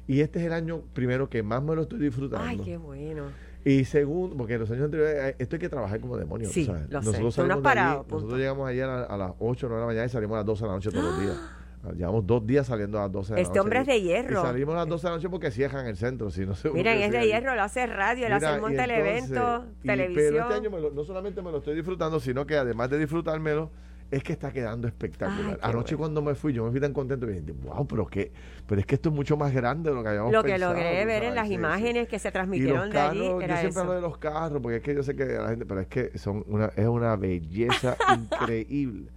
Y 0.06 0.20
este 0.20 0.38
es 0.40 0.46
el 0.46 0.52
año 0.54 0.82
primero 0.94 1.28
que 1.28 1.42
más 1.42 1.62
me 1.62 1.75
lo 1.75 1.82
estoy 1.82 1.98
disfrutando. 1.98 2.46
Ay, 2.46 2.58
qué 2.58 2.76
bueno. 2.78 3.25
Y 3.64 3.84
segundo, 3.84 4.37
porque 4.37 4.56
los 4.56 4.70
años 4.70 4.84
anteriores, 4.84 5.14
eh, 5.16 5.37
esto 5.38 5.56
hay 5.56 5.60
que 5.60 5.68
trabajar 5.68 6.00
como 6.00 6.16
demonios. 6.16 6.50
Sí, 6.52 6.64
sabes. 6.64 6.88
lo 6.88 7.00
nosotros 7.02 7.34
salimos 7.34 7.56
allí- 7.56 7.62
parado, 7.64 7.98
punto. 8.02 8.14
nosotros 8.16 8.38
llegamos 8.40 8.68
ayer 8.68 8.84
a, 8.84 9.04
a 9.04 9.16
las 9.18 9.32
8 9.38 9.66
o 9.66 9.68
9 9.68 9.75
de 9.75 9.80
la 9.80 9.87
mañana 9.87 10.06
y 10.06 10.08
salimos 10.08 10.34
a 10.37 10.38
las 10.38 10.46
12 10.46 10.62
de 10.62 10.68
la 10.68 10.75
noche 10.75 10.90
todos 10.90 11.04
los 11.04 11.20
días. 11.20 11.37
Llevamos 11.96 12.26
dos 12.26 12.44
días 12.46 12.66
saliendo 12.66 12.98
a 12.98 13.02
las 13.02 13.12
12 13.12 13.28
de 13.32 13.37
la 13.37 13.42
Este 13.42 13.50
noche. 13.50 13.60
hombre 13.60 13.80
es 13.80 13.87
de 13.87 14.00
hierro. 14.02 14.40
Y 14.40 14.42
salimos 14.42 14.75
a 14.75 14.78
las 14.78 14.88
12 14.88 15.02
de 15.06 15.10
la 15.10 15.16
noche 15.16 15.28
porque 15.28 15.50
cierran 15.50 15.87
el 15.87 15.96
centro. 15.96 16.30
Si 16.30 16.44
no 16.46 16.54
se 16.54 16.70
Miren, 16.70 16.98
es 17.02 17.12
de 17.12 17.26
hierro, 17.26 17.54
lo 17.54 17.62
hace 17.62 17.87
radio, 17.87 18.26
él 18.26 18.32
hace 18.32 18.54
el 18.54 18.60
monte 18.60 18.82
evento, 18.82 19.64
televisión. 19.82 20.14
Pero 20.34 20.40
este 20.42 20.54
año 20.54 20.70
lo- 20.70 20.90
no 20.90 21.04
solamente 21.04 21.40
me 21.42 21.50
lo 21.52 21.58
estoy 21.58 21.75
disfrutando, 21.76 22.18
sino 22.20 22.46
que 22.46 22.56
además 22.56 22.90
de 22.90 22.98
disfrutármelo, 22.98 23.70
es 24.10 24.22
que 24.22 24.32
está 24.32 24.52
quedando 24.52 24.88
espectacular. 24.88 25.58
Ay, 25.62 25.70
Anoche 25.70 25.94
bueno. 25.94 25.98
cuando 25.98 26.22
me 26.22 26.34
fui, 26.34 26.52
yo 26.52 26.64
me 26.64 26.70
fui 26.70 26.80
tan 26.80 26.92
contento 26.92 27.28
y 27.28 27.40
dije, 27.40 27.52
wow, 27.62 27.86
pero 27.86 28.06
que, 28.06 28.32
pero 28.66 28.80
es 28.80 28.86
que 28.86 28.94
esto 28.94 29.10
es 29.10 29.14
mucho 29.14 29.36
más 29.36 29.52
grande 29.52 29.90
de 29.90 29.96
lo 29.96 30.02
que 30.02 30.08
habíamos 30.08 30.32
Lo 30.32 30.42
que 30.42 30.52
pensado, 30.52 30.74
logré 30.74 31.04
ver 31.04 31.24
en 31.24 31.34
las 31.34 31.50
imágenes 31.50 32.08
que 32.08 32.18
se 32.18 32.32
transmitieron 32.32 32.90
de 32.90 32.98
allí 32.98 33.18
carros, 33.20 33.40
yo 33.40 33.42
era 33.42 33.60
siempre 33.60 33.80
hablo 33.80 33.94
de 33.94 34.00
los 34.00 34.18
carros, 34.18 34.62
porque 34.62 34.76
es 34.78 34.82
que 34.82 34.94
yo 34.94 35.02
sé 35.02 35.14
que 35.14 35.26
la 35.26 35.48
gente, 35.50 35.66
pero 35.66 35.80
es 35.80 35.88
que 35.88 36.18
son 36.18 36.44
una, 36.48 36.66
es 36.74 36.86
una 36.86 37.16
belleza 37.16 37.96
increíble. 38.14 39.10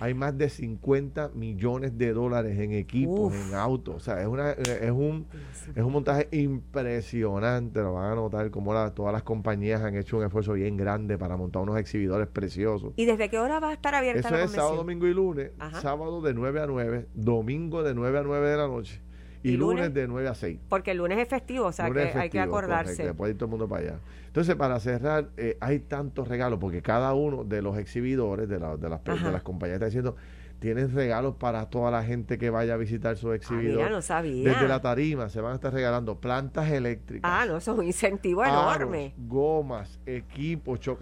Hay 0.00 0.14
más 0.14 0.36
de 0.38 0.48
50 0.48 1.30
millones 1.34 1.96
de 1.98 2.12
dólares 2.12 2.58
en 2.58 2.72
equipos, 2.72 3.32
Uf. 3.34 3.48
en 3.48 3.54
autos. 3.54 3.96
O 3.96 4.00
sea, 4.00 4.20
es 4.20 4.26
una, 4.28 4.50
es 4.52 4.90
un, 4.90 5.26
es 5.74 5.82
un 5.82 5.92
montaje 5.92 6.28
impresionante. 6.32 7.80
Lo 7.80 7.94
van 7.94 8.12
a 8.12 8.14
notar 8.14 8.50
como 8.50 8.72
la- 8.74 8.94
todas 8.94 9.12
las 9.12 9.22
compañías 9.22 9.82
han 9.82 9.96
hecho 9.96 10.18
un 10.18 10.24
esfuerzo 10.24 10.52
bien 10.54 10.76
grande 10.76 11.18
para 11.18 11.36
montar 11.36 11.62
unos 11.62 11.78
exhibidores 11.78 12.28
preciosos. 12.28 12.92
¿Y 12.96 13.04
desde 13.04 13.28
qué 13.28 13.38
hora 13.38 13.60
va 13.60 13.70
a 13.70 13.72
estar 13.72 13.94
abierta 13.94 14.20
Eso 14.20 14.30
la 14.30 14.44
es 14.44 14.50
sábado, 14.50 14.76
convención? 14.78 14.86
domingo 14.98 15.06
y 15.06 15.14
lunes. 15.14 15.50
Ajá. 15.58 15.80
Sábado 15.80 16.20
de 16.22 16.34
9 16.34 16.60
a 16.60 16.66
9, 16.66 17.06
domingo 17.14 17.82
de 17.82 17.94
9 17.94 18.18
a 18.18 18.22
9 18.22 18.48
de 18.48 18.56
la 18.56 18.68
noche 18.68 19.00
y, 19.42 19.50
¿Y 19.50 19.56
lunes? 19.56 19.76
lunes? 19.86 19.94
de 19.94 20.08
9 20.08 20.28
a 20.28 20.34
6. 20.34 20.58
Porque 20.68 20.90
el 20.92 20.98
lunes 20.98 21.18
es 21.18 21.28
festivo, 21.28 21.66
o 21.66 21.72
sea 21.72 21.88
Lunes 21.88 22.12
que 22.12 22.18
hay 22.18 22.30
que 22.30 22.40
acordarse. 22.40 22.84
correcto, 22.92 23.06
después 23.06 23.30
ir 23.30 23.36
todo 23.38 23.46
el 23.46 23.50
mundo 23.50 23.68
para 23.68 23.82
allá. 23.82 23.98
Entonces, 24.26 24.54
para 24.56 24.78
cerrar, 24.80 25.28
eh, 25.36 25.56
hay 25.60 25.78
tantos 25.80 26.28
regalos, 26.28 26.58
porque 26.58 26.82
cada 26.82 27.14
uno 27.14 27.44
de 27.44 27.62
los 27.62 27.78
exhibidores, 27.78 28.48
de, 28.48 28.58
la- 28.58 28.76
de, 28.76 28.88
las, 28.88 29.02
de 29.04 29.32
las 29.32 29.42
compañías, 29.42 29.76
está 29.76 29.86
diciendo, 29.86 30.16
tienen 30.58 30.92
regalos 30.92 31.36
para 31.36 31.66
toda 31.70 31.90
la 31.92 32.02
gente 32.02 32.36
que 32.36 32.50
vaya 32.50 32.74
a 32.74 32.76
visitar 32.76 33.16
su 33.16 33.30
Ah, 33.30 33.36
exhibidor. 33.36 33.76
mira, 33.76 33.90
no 33.90 34.02
sabía. 34.02 34.50
Desde 34.50 34.66
la 34.66 34.80
tarima 34.82 35.28
se 35.28 35.40
van 35.40 35.52
a 35.52 35.54
estar 35.54 35.72
regalando 35.72 36.20
plantas 36.20 36.68
eléctricas. 36.70 37.30
Ah, 37.32 37.46
no, 37.46 37.58
eso 37.58 37.72
es 37.72 37.78
un 37.78 37.84
incentivo 37.84 38.42
aros, 38.42 38.74
enorme. 38.76 39.14
gomas, 39.16 40.00
equipos. 40.04 40.80
No, 40.84 40.96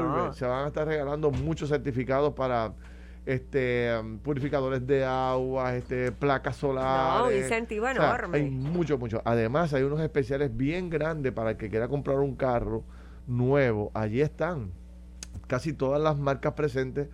no. 0.26 0.32
Se 0.32 0.46
van 0.46 0.64
a 0.64 0.68
estar 0.68 0.86
regalando 0.86 1.30
muchos 1.30 1.68
certificados 1.68 2.32
para 2.32 2.72
este 3.26 3.96
um, 3.98 4.18
purificadores 4.18 4.86
de 4.86 5.04
agua, 5.04 5.76
este 5.76 6.12
placas 6.12 6.56
solares. 6.56 7.20
No, 7.20 7.28
un 7.28 7.42
incentivo 7.42 7.86
O 7.86 7.92
sea, 7.92 7.96
enorme. 7.96 8.38
hay 8.38 8.50
mucho, 8.50 8.98
mucho. 8.98 9.22
Además, 9.24 9.72
hay 9.72 9.82
unos 9.82 10.00
especiales 10.00 10.54
bien 10.56 10.90
grandes 10.90 11.32
para 11.32 11.50
el 11.52 11.56
que 11.56 11.70
quiera 11.70 11.88
comprar 11.88 12.18
un 12.18 12.36
carro 12.36 12.84
nuevo. 13.26 13.90
Allí 13.94 14.20
están 14.20 14.72
casi 15.46 15.72
todas 15.72 16.00
las 16.00 16.18
marcas 16.18 16.52
presentes. 16.52 17.08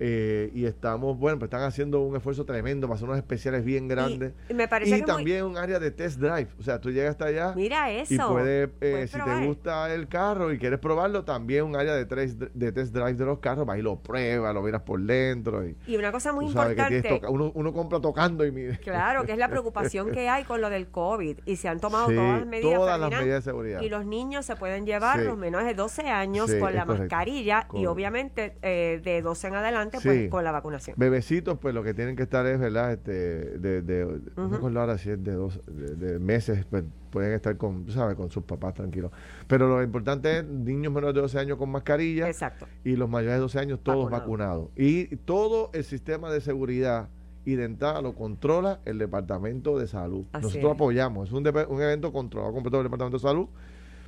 Eh, 0.00 0.50
y 0.54 0.64
estamos, 0.66 1.18
bueno, 1.18 1.38
pues 1.38 1.46
están 1.48 1.62
haciendo 1.62 2.00
un 2.00 2.16
esfuerzo 2.16 2.44
tremendo 2.44 2.86
para 2.86 2.96
hacer 2.96 3.06
unos 3.08 3.18
especiales 3.18 3.64
bien 3.64 3.88
grandes. 3.88 4.32
Y, 4.48 4.52
y 4.52 4.54
me 4.54 4.68
parece 4.68 4.90
Y 4.90 4.94
que 5.00 5.02
muy- 5.02 5.06
también 5.06 5.44
un 5.44 5.56
área 5.56 5.78
de 5.78 5.90
test 5.90 6.18
drive. 6.18 6.48
O 6.58 6.62
sea, 6.62 6.80
tú 6.80 6.90
llegas 6.90 7.10
hasta 7.10 7.26
allá 7.26 7.52
Mira 7.56 7.90
eso. 7.90 8.14
y 8.14 8.18
puedes, 8.18 8.68
eh, 8.68 8.70
Puedes 8.78 9.10
si 9.10 9.16
probar. 9.16 9.40
te 9.40 9.46
gusta 9.46 9.94
el 9.94 10.08
carro 10.08 10.52
y 10.52 10.58
quieres 10.58 10.78
probarlo, 10.78 11.24
también 11.24 11.64
un 11.64 11.76
área 11.76 11.94
de, 11.94 12.04
test 12.06 12.40
de 12.40 12.72
test 12.72 12.92
drive 12.94 13.14
de 13.14 13.24
los 13.24 13.38
carros, 13.38 13.66
vas 13.66 13.78
y 13.78 13.82
lo 13.82 13.96
pruebas, 13.96 14.54
lo 14.54 14.62
miras 14.62 14.82
por 14.82 15.00
dentro. 15.00 15.66
Y, 15.66 15.76
Y 15.86 15.96
una 15.96 16.12
cosa 16.12 16.32
muy 16.32 16.46
importante. 16.46 17.20
uno, 17.28 17.52
uno 17.54 17.72
compra 17.72 18.00
tocando 18.00 18.44
y 18.44 18.52
mire. 18.52 18.78
Claro, 18.80 19.24
que 19.24 19.32
es 19.32 19.38
la 19.38 19.48
preocupación 19.50 20.10
que 20.12 20.28
hay 20.28 20.44
con 20.44 20.60
lo 20.60 20.70
del 20.70 20.88
COVID 20.88 21.38
y 21.44 21.56
se 21.56 21.68
han 21.68 21.80
tomado 21.80 22.08
Sí, 22.08 22.14
todas 22.16 22.38
las 22.38 22.46
medidas. 22.46 22.74
todas 22.74 23.00
las 23.00 23.08
Ferdinand, 23.08 23.22
medidas 23.24 23.44
de 23.44 23.50
seguridad. 23.50 23.80
Y 23.82 23.88
los 23.88 24.06
niños 24.06 24.44
se 24.46 24.56
pueden 24.56 24.86
llevar, 24.86 25.20
Sí. 25.20 25.24
los 25.26 25.36
menores 25.38 25.66
de 25.66 25.74
12 25.74 26.08
años, 26.08 26.50
Sí, 26.50 26.58
con 26.58 26.74
la 26.74 26.84
correcto. 26.84 27.02
mascarilla 27.04 27.68
y 27.74 27.86
obviamente 27.86 28.56
eh, 28.62 29.00
de 29.02 29.22
12 29.22 29.48
en 29.48 29.54
adelante, 29.54 29.85
Sí. 29.92 30.08
pues 30.08 30.28
con 30.30 30.44
la 30.44 30.52
vacunación. 30.52 30.96
Bebecitos, 30.98 31.58
pues 31.58 31.74
lo 31.74 31.82
que 31.82 31.94
tienen 31.94 32.16
que 32.16 32.22
estar 32.24 32.46
es, 32.46 32.58
¿verdad? 32.58 32.92
Este, 32.92 33.12
de, 33.12 33.82
de, 33.82 34.04
no 34.36 34.42
Ujú. 34.44 34.50
me 34.50 34.56
acuerdo 34.56 34.80
ahora 34.80 34.98
si 34.98 35.10
es 35.10 35.22
de 35.22 35.32
dos 35.32 35.60
de, 35.66 35.94
de 35.96 36.18
meses, 36.18 36.64
pues 36.68 36.84
pueden 37.10 37.32
estar 37.32 37.56
con, 37.56 37.88
sabes, 37.90 38.14
con 38.16 38.30
sus 38.30 38.44
papás 38.44 38.74
tranquilos. 38.74 39.10
Pero 39.46 39.68
lo 39.68 39.82
importante 39.82 40.38
es 40.38 40.44
niños 40.44 40.92
menores 40.92 41.14
de 41.14 41.20
12 41.22 41.38
años 41.38 41.56
con 41.58 41.70
mascarilla. 41.70 42.28
Exacto. 42.28 42.66
y 42.84 42.96
los 42.96 43.08
mayores 43.08 43.36
de 43.36 43.40
12 43.40 43.58
años 43.58 43.80
todos 43.82 44.10
Vacunados. 44.10 44.66
vacunados. 44.66 44.70
Y 44.76 45.16
todo 45.16 45.70
el 45.72 45.84
sistema 45.84 46.30
de 46.30 46.40
seguridad 46.40 47.08
y 47.44 47.54
dental 47.54 48.02
lo 48.02 48.12
controla 48.14 48.80
el 48.84 48.98
Departamento 48.98 49.78
de 49.78 49.86
Salud. 49.86 50.24
Así 50.32 50.42
Nosotros 50.46 50.70
es. 50.72 50.74
apoyamos. 50.74 51.28
Es 51.28 51.32
un, 51.32 51.46
evento 51.46 52.12
controlado 52.12 52.52
completo 52.52 52.76
por 52.78 52.80
el 52.80 52.86
Departamento 52.90 53.18
de 53.18 53.22
Salud, 53.22 53.46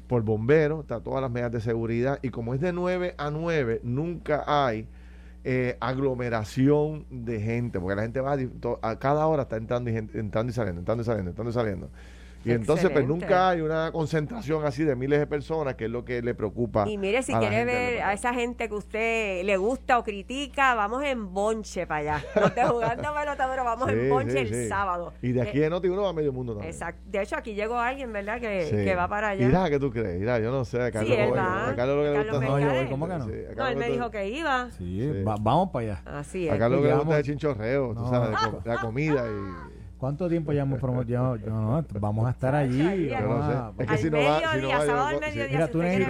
por 0.08 0.22
bomberos, 0.22 0.80
está 0.80 1.00
todas 1.00 1.22
las 1.22 1.30
medidas 1.30 1.52
de 1.52 1.60
seguridad. 1.60 2.18
Y 2.22 2.30
como 2.30 2.52
es 2.54 2.60
de 2.60 2.72
9 2.72 3.14
a 3.16 3.30
9, 3.30 3.80
nunca 3.84 4.42
hay 4.46 4.88
eh, 5.44 5.76
aglomeración 5.80 7.06
de 7.10 7.40
gente, 7.40 7.80
porque 7.80 7.96
la 7.96 8.02
gente 8.02 8.20
va 8.20 8.36
a, 8.82 8.98
cada 8.98 9.26
hora 9.26 9.42
está 9.42 9.56
entrando 9.56 9.90
y, 9.90 9.96
entrando 9.96 10.50
y 10.50 10.54
saliendo, 10.54 10.80
entrando 10.80 11.02
y 11.02 11.06
saliendo, 11.06 11.30
entrando 11.30 11.50
y 11.50 11.54
saliendo. 11.54 11.90
Y 12.44 12.52
entonces, 12.52 12.88
pues 12.90 13.06
nunca 13.06 13.50
hay 13.50 13.60
una 13.60 13.90
concentración 13.92 14.64
así 14.64 14.84
de 14.84 14.94
miles 14.96 15.18
de 15.18 15.26
personas, 15.26 15.74
que 15.74 15.84
es 15.86 15.90
lo 15.90 16.04
que 16.04 16.22
le 16.22 16.34
preocupa. 16.34 16.88
Y 16.88 16.96
mire, 16.96 17.22
si 17.22 17.32
a 17.34 17.40
quiere 17.40 17.64
ver 17.64 18.02
a 18.02 18.12
esa 18.12 18.32
gente 18.32 18.68
que 18.68 18.74
usted 18.74 19.44
le 19.44 19.56
gusta 19.56 19.98
o 19.98 20.04
critica, 20.04 20.74
vamos 20.74 21.02
en 21.04 21.32
bonche 21.34 21.86
para 21.86 22.16
allá. 22.16 22.24
No 22.40 22.52
te 22.52 22.64
jugando 22.64 23.14
pelota, 23.14 23.48
pero 23.50 23.64
vamos 23.64 23.88
en 23.90 24.08
bonche 24.08 24.32
sí, 24.32 24.38
el 24.38 24.48
sí. 24.64 24.68
sábado. 24.68 25.12
Y 25.20 25.32
de 25.32 25.42
aquí 25.42 25.58
Eh, 25.58 25.62
de 25.62 25.70
Noti 25.70 25.88
uno 25.88 26.02
va 26.02 26.10
a 26.10 26.12
medio 26.12 26.32
mundo 26.32 26.52
también. 26.54 26.72
Exacto. 26.72 27.00
De 27.06 27.22
hecho, 27.22 27.36
aquí 27.36 27.54
llegó 27.54 27.78
alguien, 27.78 28.12
¿verdad? 28.12 28.40
Que, 28.40 28.66
Sí. 28.66 28.76
que 28.76 28.94
va 28.94 29.08
para 29.08 29.30
allá. 29.30 29.46
Mira, 29.46 29.68
¿qué 29.68 29.78
tú 29.78 29.90
crees? 29.90 30.18
Mira, 30.20 30.38
yo 30.38 30.50
no 30.50 30.64
sé. 30.64 30.80
A 30.80 30.90
Carlos, 30.90 31.16
él 31.18 31.28
lo- 31.30 31.34
va. 31.36 31.68
a 31.70 31.76
Carlos 31.76 31.96
lo 31.96 32.02
que 32.04 32.10
le 32.10 32.18
gusta 32.30 32.46
No, 32.46 32.58
yo 32.60 32.68
voy. 32.72 32.86
¿cómo 32.88 33.08
que 33.08 33.14
no? 33.18 33.26
Sí, 33.26 33.32
a 33.50 33.54
No, 33.56 33.66
él 33.66 33.76
me 33.76 33.88
dijo 33.90 34.10
que 34.10 34.28
iba. 34.28 34.70
Sí, 34.78 35.10
Sí. 35.12 35.22
va- 35.24 35.36
vamos 35.40 35.70
para 35.70 35.84
allá. 35.84 36.02
Así 36.06 36.48
A 36.48 36.52
es. 36.54 36.58
Carlos 36.58 36.78
lo 36.80 36.82
que 36.86 36.92
le 36.92 36.98
gusta 37.00 37.18
es 37.18 37.26
chinchorreo, 37.26 37.94
tú 37.94 38.06
sabes, 38.08 38.30
de 38.64 38.70
la 38.70 38.80
comida 38.80 39.24
y... 39.26 39.77
¿Cuánto 39.98 40.28
tiempo 40.28 40.52
ya 40.52 40.62
hemos 40.62 40.78
promovido? 40.78 41.36
Yo, 41.36 41.50
no, 41.50 41.84
vamos 42.00 42.26
a 42.26 42.30
estar 42.30 42.54
allí. 42.54 43.08
Yo 43.08 43.14
vamos 43.14 43.38
no 43.38 43.50
sé. 43.50 43.56
a- 43.56 43.72
Es 43.78 43.86
que 43.90 43.98
si 43.98 44.10
no 44.10 44.18
va, 44.18 44.40
si 44.52 44.60
no 44.60 44.68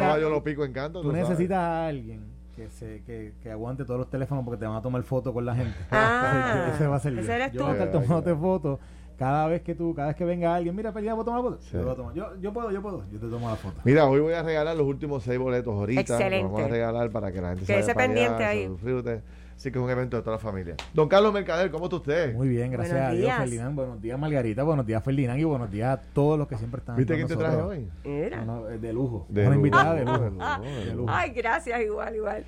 va, 0.01 0.19
yo 0.21 0.31
lo 0.31 0.45
pico 0.45 0.65
en 0.65 0.73
canto. 0.73 1.01
Tú 1.01 1.11
necesitas 1.13 1.59
a 1.59 1.87
alguien 1.89 2.21
que, 2.55 2.69
se, 2.69 3.03
que, 3.05 3.33
que 3.43 3.51
aguante 3.51 3.85
todos 3.85 3.99
los 4.01 4.11
teléfonos 4.11 4.45
porque 4.45 4.59
te 4.61 4.67
van 4.67 4.77
a 4.77 4.83
tomar 4.83 5.03
fotos 5.05 5.33
con 5.33 5.47
la 5.47 5.55
gente. 5.55 5.75
Ah, 5.91 6.71
ese 6.75 6.87
va 6.87 6.97
a 6.97 7.01
ser 7.01 7.19
ese 7.19 7.35
eres 7.35 7.53
Yo 7.53 7.61
tú. 7.61 7.65
voy 7.67 7.73
a 7.77 7.85
estar 7.85 7.93
tomándote 7.93 8.35
fotos. 8.35 8.79
Cada 9.17 9.49
vez 9.49 9.63
que 9.63 9.75
tú, 9.75 9.95
cada 9.97 10.09
vez 10.09 10.17
que 10.17 10.25
venga 10.25 10.55
alguien, 10.55 10.77
mira, 10.77 10.93
pelea, 10.93 11.13
¿puedo 11.15 11.25
tomar 11.25 11.41
la 11.43 11.51
foto? 11.51 11.63
Sí. 11.63 11.71
Yo, 11.73 11.83
voy 11.83 11.93
a 11.93 11.97
tomar. 11.97 12.15
yo, 12.15 12.37
yo 12.41 12.53
puedo, 12.53 12.71
yo 12.71 12.81
puedo. 12.83 13.03
Yo 13.11 13.19
te 13.19 13.27
tomo 13.29 13.49
la 13.49 13.57
foto. 13.57 13.81
Mira, 13.85 14.07
hoy 14.07 14.21
voy 14.21 14.33
a 14.35 14.43
regalar 14.45 14.77
los 14.77 14.87
últimos 14.87 15.25
seis 15.25 15.39
boletos 15.41 15.75
ahorita. 15.75 16.01
los 16.03 16.11
Excelente. 16.11 16.45
Vamos 16.45 16.63
a 16.63 16.69
regalar 16.69 17.11
para 17.11 17.33
que 17.33 17.41
la 17.41 17.49
gente 17.51 17.65
se 17.65 17.75
vaya 17.75 17.95
para 17.95 18.07
pendiente 18.07 18.45
allá, 18.45 18.49
ahí. 18.49 18.71
se. 19.03 19.23
Así 19.59 19.73
que 19.73 19.79
es 19.81 19.85
un 19.85 19.91
evento 19.91 20.17
de 20.17 20.23
toda 20.23 20.37
la 20.37 20.41
familia. 20.41 20.77
Don 20.95 21.09
Carlos 21.09 21.33
Mercader, 21.33 21.69
¿cómo 21.73 21.87
está 21.87 21.97
usted? 21.97 22.33
Muy 22.33 22.47
bien, 22.47 22.71
gracias 22.71 22.95
Buenos 22.95 23.11
a 23.11 23.13
Dios, 23.13 23.25
días. 23.25 23.39
Ferdinand. 23.41 23.75
Buenos 23.75 24.01
días, 24.01 24.17
Margarita. 24.21 24.63
Buenos 24.63 24.87
días, 24.87 25.03
Ferdinand. 25.03 25.41
Y 25.41 25.43
buenos 25.43 25.69
días 25.69 25.99
a 25.99 26.01
todos 26.13 26.39
los 26.39 26.47
que 26.47 26.57
siempre 26.57 26.79
están 26.79 26.95
¿Viste 26.97 27.17
quién 27.17 27.27
te 27.27 27.35
traje 27.35 27.57
hoy? 27.57 27.89
No, 28.05 28.45
no, 28.45 28.69
eh, 28.69 28.79
de 28.79 28.93
lujo. 28.93 29.27
De 29.29 29.41
Una 29.41 29.57
lujo, 29.57 29.57
invitada 29.57 29.95
de 29.95 29.99
de 30.05 30.05
lujo. 30.05 30.63
de 30.87 30.95
lujo. 30.95 31.07
Ay, 31.13 31.31
gracias, 31.33 31.83
igual, 31.83 32.15
igual. 32.15 32.45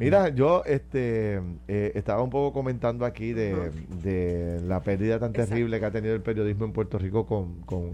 Mira, 0.00 0.30
yo 0.30 0.64
este 0.66 1.40
eh, 1.68 1.92
estaba 1.94 2.24
un 2.24 2.30
poco 2.30 2.52
comentando 2.52 3.04
aquí 3.04 3.32
de, 3.32 3.70
de 4.02 4.60
la 4.66 4.80
pérdida 4.80 5.20
tan 5.20 5.30
Exacto. 5.30 5.50
terrible 5.50 5.78
que 5.78 5.86
ha 5.86 5.92
tenido 5.92 6.14
el 6.16 6.22
periodismo 6.22 6.64
en 6.64 6.72
Puerto 6.72 6.98
Rico 6.98 7.24
con, 7.24 7.60
con, 7.60 7.92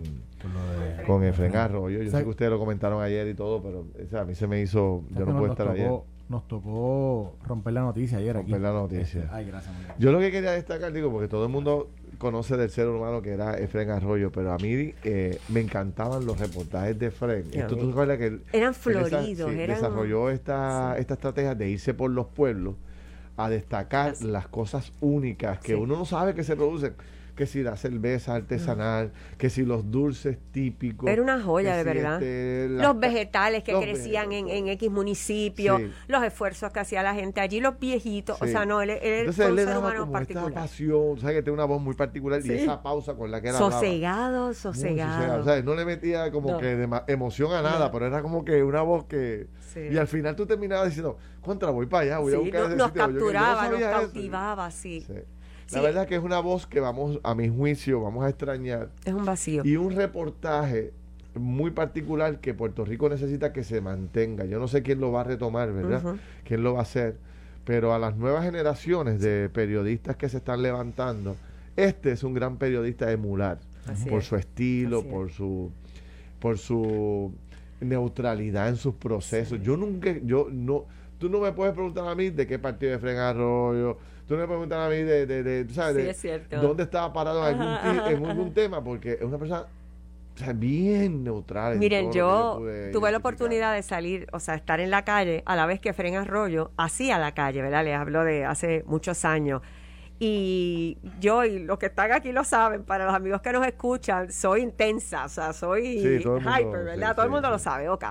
con 1.06 1.22
Efren 1.22 1.54
Arroyo. 1.54 1.98
Yo 1.98 2.04
sé 2.04 2.12
¿Sabes? 2.12 2.24
que 2.24 2.30
ustedes 2.30 2.50
lo 2.50 2.58
comentaron 2.58 3.02
ayer 3.02 3.28
y 3.28 3.34
todo, 3.34 3.62
pero 3.62 3.80
o 3.80 4.08
sea, 4.08 4.22
a 4.22 4.24
mí 4.24 4.34
se 4.34 4.46
me 4.46 4.62
hizo, 4.62 5.02
¿Sabes 5.12 5.18
yo 5.18 5.26
no 5.34 5.38
nos 5.38 5.50
estar 5.50 5.68
ayer. 5.68 5.90
Nos 6.28 6.48
tocó 6.48 7.36
romper 7.46 7.74
la 7.74 7.82
noticia 7.82 8.18
ayer 8.18 8.36
aquí. 8.36 8.50
Romper 8.50 8.60
la 8.62 8.72
noticia. 8.72 9.20
Este, 9.24 9.28
ay, 9.34 9.46
gracias. 9.46 9.74
Yo 9.98 10.10
lo 10.10 10.18
que 10.20 10.30
quería 10.30 10.52
destacar, 10.52 10.92
digo, 10.92 11.10
porque 11.10 11.28
todo 11.28 11.44
el 11.44 11.50
mundo 11.50 11.90
conoce 12.18 12.56
del 12.56 12.70
ser 12.70 12.88
humano 12.88 13.20
que 13.20 13.32
era 13.32 13.58
Efren 13.58 13.90
Arroyo, 13.90 14.32
pero 14.32 14.52
a 14.52 14.56
mí 14.56 14.94
eh, 15.04 15.38
me 15.50 15.60
encantaban 15.60 16.24
los 16.24 16.38
reportajes 16.40 16.98
de 16.98 17.06
Efren. 17.06 17.44
Esto 17.52 17.76
tú 17.76 17.88
recuerdas 17.88 18.16
que 18.18 18.38
Eran 18.52 18.72
floridos, 18.72 19.50
sí, 19.52 19.58
eran... 19.60 19.76
desarrolló 19.76 20.30
esta, 20.30 20.94
Sí. 20.94 21.00
esta 21.02 21.14
estrategia 21.14 21.54
de 21.54 21.68
irse 21.68 21.92
por 21.92 22.10
los 22.10 22.26
pueblos 22.28 22.76
a 23.36 23.50
destacar 23.50 24.10
Así. 24.12 24.26
las 24.26 24.46
cosas 24.48 24.92
únicas 25.00 25.58
que 25.58 25.74
Sí. 25.74 25.78
uno 25.78 25.96
no 25.96 26.04
sabe 26.06 26.34
que 26.34 26.44
se 26.44 26.56
producen. 26.56 26.94
Que 27.34 27.46
si 27.46 27.62
la 27.62 27.76
cerveza 27.76 28.34
artesanal, 28.34 29.12
que 29.38 29.50
si 29.50 29.64
los 29.64 29.90
dulces 29.90 30.38
típicos. 30.52 31.10
Era 31.10 31.20
una 31.20 31.42
joya, 31.42 31.76
de 31.76 31.82
si, 31.82 31.88
verdad. 31.88 32.22
este, 32.22 32.66
los 32.70 32.98
vegetales 33.00 33.64
que 33.64 33.72
los 33.72 33.82
crecían 33.82 34.30
en, 34.32 34.48
en 34.48 34.68
X 34.68 34.90
municipio, 34.90 35.78
Sí. 35.78 35.90
los 36.06 36.22
esfuerzos 36.22 36.70
que 36.72 36.80
hacía 36.80 37.02
la 37.02 37.14
gente 37.14 37.40
allí, 37.40 37.60
los 37.60 37.78
viejitos. 37.80 38.40
O 38.40 38.46
sea, 38.46 38.64
no, 38.64 38.82
él, 38.82 38.90
él 38.90 39.00
Entonces 39.02 39.44
él 39.46 39.50
un 39.50 39.56
le 39.56 39.62
ser 39.64 39.68
daba 39.74 39.80
humano 39.86 40.00
como 40.06 40.18
esta 40.18 40.34
particular. 40.34 40.52
pasión, 40.62 41.18
¿sabes? 41.18 41.36
Que 41.36 41.42
tiene 41.42 41.54
una 41.54 41.64
voz 41.64 41.82
muy 41.82 41.94
particular 41.94 42.40
Sí. 42.42 42.52
y 42.52 42.54
esa 42.58 42.82
pausa 42.82 43.14
con 43.14 43.30
la 43.30 43.40
que 43.40 43.48
él 43.48 43.54
hablaba. 43.56 43.72
Sosegado, 43.72 44.54
sosegado. 44.54 45.40
O 45.40 45.44
sea, 45.44 45.60
no 45.62 45.74
le 45.74 45.84
metía 45.84 46.30
como 46.30 46.52
No. 46.52 46.58
que 46.58 46.76
dema- 46.76 47.04
emoción 47.08 47.52
a 47.52 47.62
nada, 47.62 47.86
No. 47.86 47.90
pero 47.90 48.06
era 48.06 48.22
como 48.22 48.44
que 48.44 48.62
una 48.62 48.82
voz 48.82 49.04
que... 49.06 49.48
Y 49.90 49.96
al 49.96 50.06
final 50.06 50.36
tú 50.36 50.46
terminabas 50.46 50.86
diciendo, 50.86 51.18
contra, 51.40 51.70
voy 51.70 51.86
para 51.86 52.04
allá, 52.04 52.18
voy 52.20 52.32
a 52.34 52.38
buscar 52.38 52.60
no- 52.60 52.66
ese 52.68 52.76
nos 52.76 52.86
sitio". 52.88 53.02
Yo 53.02 53.08
que 53.08 53.14
yo 53.14 53.20
capturaba, 53.20 53.68
nos 53.70 53.80
cautivaba, 53.80 54.70
sí. 54.70 55.04
Sí. 55.66 55.74
Sí. 55.74 55.76
La 55.76 55.82
verdad 55.82 56.06
que 56.06 56.16
es 56.16 56.22
una 56.22 56.40
voz 56.40 56.66
que 56.66 56.80
vamos, 56.80 57.20
a 57.22 57.34
mi 57.34 57.48
juicio, 57.48 58.00
vamos 58.00 58.24
a 58.24 58.28
extrañar. 58.28 58.90
Es 59.04 59.14
un 59.14 59.24
vacío. 59.24 59.62
Y 59.64 59.76
un 59.76 59.92
reportaje 59.92 60.92
muy 61.34 61.70
particular 61.70 62.40
que 62.40 62.54
Puerto 62.54 62.84
Rico 62.84 63.08
necesita 63.08 63.52
que 63.52 63.64
se 63.64 63.80
mantenga. 63.80 64.44
Yo 64.44 64.58
no 64.58 64.68
sé 64.68 64.82
quién 64.82 65.00
lo 65.00 65.10
va 65.10 65.22
a 65.22 65.24
retomar, 65.24 65.72
¿verdad? 65.72 66.16
Quién 66.44 66.62
lo 66.62 66.74
va 66.74 66.80
a 66.80 66.82
hacer. 66.82 67.16
Pero 67.64 67.94
a 67.94 67.98
las 67.98 68.16
nuevas 68.16 68.44
generaciones 68.44 69.20
de 69.20 69.48
periodistas 69.48 70.16
que 70.16 70.28
se 70.28 70.36
están 70.36 70.62
levantando, 70.62 71.36
este 71.76 72.12
es 72.12 72.22
un 72.22 72.34
gran 72.34 72.58
periodista 72.58 73.06
a 73.06 73.12
emular. 73.12 73.58
Así 73.86 74.08
por 74.08 74.20
es. 74.20 74.26
su 74.26 74.36
estilo, 74.36 74.98
Así 74.98 75.08
por 75.08 75.32
su 75.32 75.70
por 76.44 76.58
su 76.58 77.32
neutralidad 77.80 78.68
en 78.68 78.76
sus 78.76 78.94
procesos. 78.94 79.62
Yo 79.62 79.78
nunca, 79.78 80.14
yo 80.24 80.48
no, 80.52 80.84
tú 81.18 81.30
no 81.30 81.40
me 81.40 81.52
puedes 81.52 81.72
preguntar 81.72 82.06
a 82.06 82.14
mí 82.14 82.28
de 82.28 82.46
qué 82.46 82.58
partido 82.58 82.92
de 82.92 82.98
Fren 82.98 83.16
Arroyo, 83.16 83.96
tú 84.26 84.34
no 84.34 84.40
me 84.40 84.46
puedes 84.46 84.58
preguntar 84.60 84.80
a 84.80 84.88
mí 84.88 85.02
de, 85.02 85.26
de, 85.26 85.42
de, 85.42 85.64
tú 85.64 85.74
sabes, 85.74 85.96
Sí, 85.96 86.02
de 86.02 86.10
es 86.10 86.20
cierto. 86.20 86.60
dónde 86.60 86.82
estaba 86.84 87.12
parado 87.12 87.46
en 87.48 87.60
algún, 87.60 88.06
en 88.12 88.26
algún 88.26 88.54
tema, 88.54 88.82
porque 88.82 89.12
es 89.14 89.22
una 89.22 89.38
persona 89.38 89.66
o 90.34 90.36
sea, 90.38 90.52
bien 90.52 91.22
neutral. 91.22 91.74
en 91.74 91.78
Miren, 91.78 92.12
yo 92.12 92.60
tuve 92.92 93.12
la 93.12 93.18
oportunidad 93.18 93.72
de 93.74 93.82
salir, 93.82 94.26
o 94.32 94.40
sea, 94.40 94.54
estar 94.56 94.80
en 94.80 94.90
la 94.90 95.04
calle 95.04 95.42
a 95.46 95.54
la 95.54 95.64
vez 95.66 95.78
que 95.78 95.92
Fren 95.92 96.16
Arroyo 96.16 96.72
hacía 96.76 97.18
la 97.18 97.32
calle, 97.34 97.62
¿verdad? 97.62 97.84
Les 97.84 97.94
hablo 97.96 98.24
de 98.24 98.44
hace 98.44 98.82
muchos 98.86 99.24
años. 99.24 99.62
Y 100.18 100.98
yo 101.20 101.44
y 101.44 101.58
los 101.60 101.78
que 101.78 101.86
están 101.86 102.12
aquí 102.12 102.32
lo 102.32 102.44
saben, 102.44 102.84
para 102.84 103.04
los 103.04 103.14
amigos 103.14 103.42
que 103.42 103.52
nos 103.52 103.66
escuchan, 103.66 104.32
soy 104.32 104.62
intensa, 104.62 105.24
o 105.24 105.28
sea, 105.28 105.52
soy 105.52 105.98
Sí, 106.20 106.26
mundo, 106.26 106.40
hyper, 106.40 106.84
¿verdad? 106.84 107.10
sí, 107.10 107.14
todo 107.16 107.26
el 107.26 107.30
mundo 107.32 107.48
sí. 107.48 107.52
lo 107.52 107.58
sabe, 107.58 107.88
ok. 107.88 108.04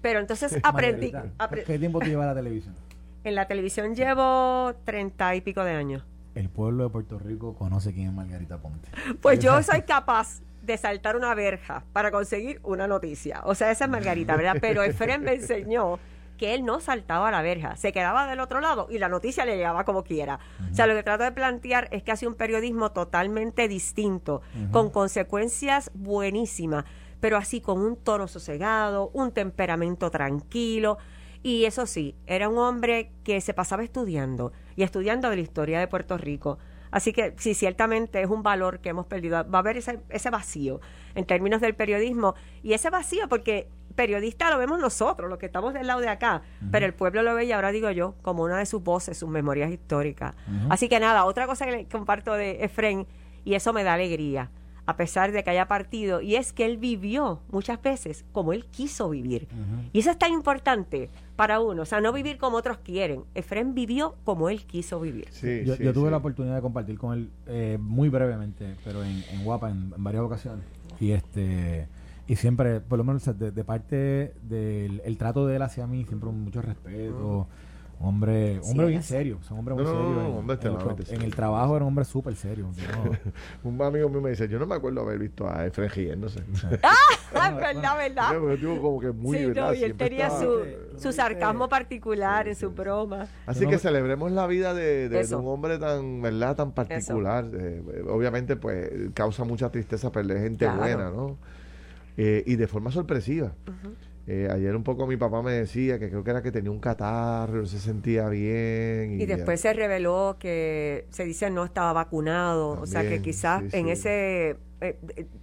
Pero 0.00 0.18
entonces 0.20 0.58
aprendí, 0.62 1.12
Margarita, 1.12 1.44
apre- 1.44 1.64
¿Qué 1.64 1.78
tiempo 1.78 1.98
te 2.00 2.06
lleva 2.06 2.26
la 2.26 2.34
televisión? 2.34 2.74
En 3.24 3.34
la 3.34 3.46
televisión 3.46 3.94
llevo 3.94 4.74
treinta 4.84 5.34
y 5.34 5.40
pico 5.40 5.64
de 5.64 5.72
años. 5.72 6.04
El 6.34 6.48
pueblo 6.48 6.84
de 6.84 6.90
Puerto 6.90 7.18
Rico 7.18 7.54
conoce 7.54 7.92
quién 7.92 8.08
es 8.08 8.12
Margarita 8.12 8.58
Ponte. 8.58 8.88
Pues 9.20 9.38
yo 9.38 9.62
soy 9.64 9.82
capaz 9.82 10.40
de 10.62 10.76
saltar 10.78 11.16
una 11.16 11.34
verja 11.34 11.84
para 11.92 12.10
conseguir 12.10 12.60
una 12.62 12.86
noticia. 12.86 13.42
O 13.44 13.54
sea, 13.54 13.70
esa 13.70 13.84
es 13.84 13.90
Margarita, 13.90 14.36
¿verdad? 14.36 14.56
Pero 14.60 14.82
Efren 14.82 15.22
me 15.22 15.34
enseñó 15.34 15.98
que 16.38 16.54
él 16.54 16.64
no 16.64 16.80
saltaba 16.80 17.28
a 17.28 17.30
la 17.30 17.42
verja, 17.42 17.76
se 17.76 17.92
quedaba 17.92 18.26
del 18.26 18.40
otro 18.40 18.60
lado 18.60 18.88
y 18.90 18.98
la 18.98 19.08
noticia 19.08 19.44
le 19.44 19.56
llegaba 19.56 19.84
como 19.84 20.02
quiera. 20.02 20.40
O 20.70 20.74
sea, 20.74 20.86
lo 20.86 20.94
que 20.94 21.02
trato 21.02 21.22
de 21.22 21.32
plantear 21.32 21.88
es 21.92 22.02
que 22.02 22.10
hace 22.10 22.26
un 22.26 22.34
periodismo 22.34 22.90
totalmente 22.90 23.68
distinto, 23.68 24.42
con 24.72 24.90
consecuencias 24.90 25.90
buenísimas, 25.94 26.84
pero 27.20 27.36
así 27.36 27.60
con 27.60 27.80
un 27.80 27.96
tono 27.96 28.26
sosegado, 28.26 29.10
un 29.12 29.30
temperamento 29.30 30.10
tranquilo. 30.10 30.98
Y 31.42 31.64
eso 31.64 31.86
sí, 31.86 32.14
era 32.26 32.48
un 32.48 32.58
hombre 32.58 33.10
que 33.24 33.40
se 33.40 33.54
pasaba 33.54 33.82
estudiando 33.82 34.52
y 34.76 34.82
estudiando 34.82 35.28
de 35.30 35.36
la 35.36 35.42
historia 35.42 35.80
de 35.80 35.88
Puerto 35.88 36.16
Rico. 36.16 36.58
Así 36.90 37.12
que 37.12 37.34
sí, 37.38 37.54
ciertamente 37.54 38.20
es 38.20 38.28
un 38.28 38.42
valor 38.42 38.80
que 38.80 38.90
hemos 38.90 39.06
perdido. 39.06 39.44
Va 39.50 39.58
a 39.58 39.60
haber 39.60 39.78
ese, 39.78 40.00
ese 40.10 40.30
vacío 40.30 40.80
en 41.14 41.24
términos 41.24 41.60
del 41.60 41.74
periodismo. 41.74 42.34
Y 42.62 42.74
ese 42.74 42.90
vacío, 42.90 43.28
porque 43.28 43.68
periodista 43.92 44.50
lo 44.50 44.58
vemos 44.58 44.78
nosotros, 44.78 45.28
los 45.28 45.38
que 45.38 45.46
estamos 45.46 45.74
del 45.74 45.86
lado 45.86 46.00
de 46.00 46.08
acá, 46.08 46.42
pero 46.70 46.86
el 46.86 46.94
pueblo 46.94 47.22
lo 47.22 47.34
ve 47.34 47.44
y 47.44 47.52
ahora 47.52 47.70
digo 47.70 47.90
yo, 47.90 48.14
como 48.22 48.42
una 48.42 48.58
de 48.58 48.66
sus 48.66 48.82
voces, 48.82 49.18
sus 49.18 49.28
memorias 49.28 49.70
históricas. 49.70 50.34
Así 50.70 50.88
que 50.88 50.98
nada, 51.00 51.24
otra 51.24 51.46
cosa 51.46 51.64
que 51.66 51.72
le 51.72 51.86
comparto 51.86 52.34
de 52.34 52.64
Efren, 52.64 53.06
y 53.44 53.54
eso 53.54 53.72
me 53.72 53.84
da 53.84 53.94
alegría, 53.94 54.50
a 54.86 54.96
pesar 54.96 55.32
de 55.32 55.44
que 55.44 55.50
haya 55.50 55.68
partido, 55.68 56.20
y 56.20 56.36
es 56.36 56.52
que 56.52 56.64
él 56.64 56.76
vivió 56.76 57.42
muchas 57.50 57.80
veces 57.82 58.24
como 58.32 58.52
él 58.52 58.66
quiso 58.66 59.10
vivir. 59.10 59.48
Y 59.92 60.00
eso 60.00 60.10
es 60.10 60.18
tan 60.18 60.32
importante 60.32 61.10
para 61.42 61.58
uno, 61.58 61.82
o 61.82 61.84
sea, 61.84 62.00
no 62.00 62.12
vivir 62.12 62.38
como 62.38 62.56
otros 62.56 62.78
quieren. 62.84 63.24
Efren 63.34 63.74
vivió 63.74 64.14
como 64.22 64.48
él 64.48 64.64
quiso 64.64 65.00
vivir. 65.00 65.26
Sí, 65.32 65.64
yo, 65.64 65.74
sí, 65.74 65.82
yo 65.82 65.92
tuve 65.92 66.04
sí. 66.04 66.10
la 66.12 66.18
oportunidad 66.18 66.54
de 66.54 66.62
compartir 66.62 66.96
con 66.96 67.18
él 67.18 67.30
eh, 67.48 67.78
muy 67.80 68.08
brevemente, 68.10 68.76
pero 68.84 69.02
en, 69.02 69.24
en 69.32 69.42
Guapa 69.42 69.68
en, 69.68 69.92
en 69.96 70.04
varias 70.04 70.22
ocasiones. 70.22 70.64
Y 71.00 71.10
este 71.10 71.88
y 72.28 72.36
siempre, 72.36 72.78
por 72.80 72.96
lo 72.96 73.02
menos 73.02 73.24
de, 73.36 73.50
de 73.50 73.64
parte 73.64 74.34
del 74.42 75.02
el 75.04 75.18
trato 75.18 75.44
de 75.48 75.56
él 75.56 75.62
hacia 75.62 75.84
mí, 75.88 76.04
siempre 76.04 76.30
mucho 76.30 76.62
respeto. 76.62 77.48
Hombre, 78.02 78.60
Sí, 78.62 78.70
hombre 78.70 78.86
bien 78.88 79.02
serio, 79.02 79.38
es 79.40 79.50
un 79.50 79.58
hombre 79.60 79.74
muy 79.74 79.84
No, 79.84 79.92
no, 79.92 79.98
serio. 79.98 80.14
no, 80.14 80.20
en- 80.20 80.26
hombre 80.36 80.40
en, 80.42 80.50
extremadamente 80.58 81.02
el, 81.02 81.06
serio. 81.06 81.20
en 81.20 81.26
el 81.26 81.34
trabajo 81.34 81.76
era 81.76 81.84
un 81.84 81.88
hombre 81.88 82.04
súper 82.04 82.34
serio. 82.36 82.66
¿no? 82.66 83.12
Un 83.70 83.82
amigo 83.82 84.08
mío 84.08 84.20
me 84.20 84.30
dice, 84.30 84.48
yo 84.48 84.58
no 84.58 84.66
me 84.66 84.74
acuerdo 84.74 85.00
haber 85.02 85.18
visto 85.18 85.48
a 85.48 85.64
Efren 85.66 85.88
riéndose. 85.90 86.42
Ah, 87.34 87.50
verdad, 87.50 87.96
verdad. 87.96 88.38
Porque 88.38 88.56
tipo 88.58 88.80
como 88.82 89.00
que 89.00 89.10
muy, 89.10 89.38
sí, 89.38 89.46
¿verdad? 89.46 89.68
no, 89.68 89.74
y 89.74 89.84
él 89.84 89.94
tenía 89.94 90.26
estaba- 90.26 90.42
su, 90.44 90.58
eh, 90.64 90.78
su 90.98 91.12
sarcasmo 91.12 91.66
particular 91.66 92.44
Sí, 92.44 92.50
en 92.50 92.54
sí, 92.56 92.60
su 92.60 92.70
broma. 92.72 93.26
Así 93.46 93.60
Yo 93.60 93.64
no 93.66 93.70
que 93.70 93.78
celebremos 93.78 94.30
la 94.32 94.46
vida 94.46 94.74
de, 94.74 94.84
de- 94.84 95.08
de 95.08 95.20
Eso. 95.20 95.38
un 95.40 95.48
hombre 95.48 95.78
tan, 95.78 96.20
¿verdad? 96.20 96.56
Tan 96.56 96.72
particular. 96.72 97.46
Eh, 97.54 98.04
obviamente, 98.10 98.56
pues, 98.56 98.90
causa 99.14 99.44
mucha 99.44 99.70
tristeza 99.70 100.12
perder 100.12 100.40
gente 100.42 100.66
Claro. 100.66 100.80
buena, 100.80 101.10
¿no? 101.10 101.38
Eh, 102.18 102.42
y 102.46 102.56
de 102.56 102.66
forma 102.66 102.90
sorpresiva. 102.90 103.52
Eh, 104.26 104.48
ayer 104.52 104.76
un 104.76 104.84
poco 104.84 105.06
mi 105.06 105.16
papá 105.16 105.42
me 105.42 105.52
decía 105.52 105.98
que 105.98 106.08
creo 106.08 106.22
que 106.22 106.30
era 106.30 106.42
que 106.42 106.52
tenía 106.52 106.70
un 106.70 106.78
catarro, 106.78 107.60
no 107.62 107.66
se 107.66 107.80
sentía 107.80 108.28
bien. 108.28 109.20
Y 109.20 109.26
después 109.26 109.60
se 109.60 109.72
reveló 109.72 110.36
que 110.38 111.06
se 111.10 111.24
dice 111.24 111.50
no 111.50 111.64
estaba 111.64 111.92
vacunado, 111.92 112.80
o 112.80 112.86
sea 112.86 113.02
que 113.02 113.20
quizás 113.20 113.62
sí, 113.62 113.76
en 113.76 113.86
sí. 113.86 113.90
ese, 113.90 114.50
eh, 114.80 114.96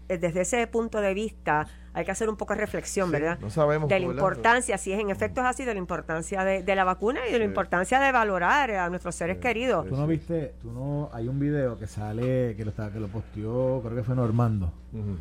eh, 0.08 0.18
desde 0.18 0.42
ese 0.42 0.66
punto 0.68 1.02
de 1.02 1.14
vista 1.14 1.68
hay 1.92 2.06
que 2.06 2.12
hacer 2.12 2.30
un 2.30 2.38
poco 2.38 2.54
de 2.54 2.62
reflexión, 2.62 3.08
Sí, 3.08 3.14
¿verdad? 3.14 3.38
no 3.42 3.50
sabemos, 3.50 3.90
De 3.90 4.00
la 4.00 4.06
importancia, 4.06 4.78
si 4.78 4.94
es 4.94 5.00
en 5.00 5.10
efecto 5.10 5.42
es 5.42 5.48
así, 5.48 5.66
de 5.66 5.74
la 5.74 5.80
importancia 5.80 6.46
de, 6.46 6.64
de 6.64 6.76
la 6.76 6.86
vacuna 6.86 7.28
y 7.28 7.34
de 7.34 7.40
la 7.40 7.46
importancia 7.46 8.00
de 8.00 8.12
valorar 8.14 8.72
a 8.72 8.90
nuestros 8.90 9.14
seres 9.16 9.38
Sí, 9.38 9.42
queridos. 9.42 9.88
Tú 9.88 9.98
no 9.98 10.08
viste, 10.08 10.54
tú 10.62 10.72
no, 10.72 11.10
hay 11.12 11.28
un 11.28 11.38
video 11.38 11.78
que 11.78 11.88
sale, 11.88 12.56
que 12.56 12.64
lo, 12.64 12.70
está, 12.70 12.94
que 12.94 13.00
lo 13.02 13.10
posteó, 13.10 13.82
creo 13.84 13.96
que 13.96 14.04
fue 14.04 14.16
Normando. 14.16 14.72
Ujú. 14.94 15.18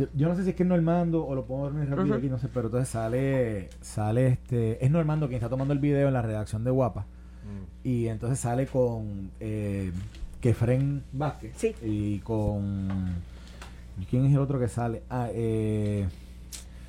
Yo, 0.00 0.06
yo 0.14 0.28
no 0.28 0.34
sé 0.34 0.44
si 0.44 0.50
es 0.50 0.56
que 0.56 0.62
es 0.62 0.68
Normando 0.68 1.26
o 1.26 1.34
lo 1.34 1.44
puedo 1.44 1.70
ver 1.70 1.88
rápido 1.90 2.06
Ujú. 2.06 2.14
aquí, 2.14 2.28
no 2.30 2.38
sé, 2.38 2.48
pero 2.48 2.66
entonces 2.68 2.88
sale, 2.88 3.68
sale 3.82 4.28
este, 4.28 4.82
es 4.82 4.90
Normando 4.90 5.26
quien 5.28 5.36
está 5.36 5.50
tomando 5.50 5.74
el 5.74 5.78
video 5.78 6.08
en 6.08 6.14
la 6.14 6.22
redacción 6.22 6.64
de 6.64 6.70
Guapa 6.70 7.04
Mm. 7.42 7.86
y 7.88 8.08
entonces 8.08 8.38
sale 8.38 8.66
con 8.66 9.30
eh, 9.40 9.92
Kefren 10.42 11.02
Vázquez 11.12 11.52
Sí. 11.56 11.74
y 11.82 12.18
con 12.20 13.14
¿y 13.98 14.04
¿quién 14.04 14.26
es 14.26 14.32
el 14.32 14.38
otro 14.38 14.58
que 14.60 14.68
sale? 14.68 15.02
Ah, 15.10 15.28
eh, 15.32 16.06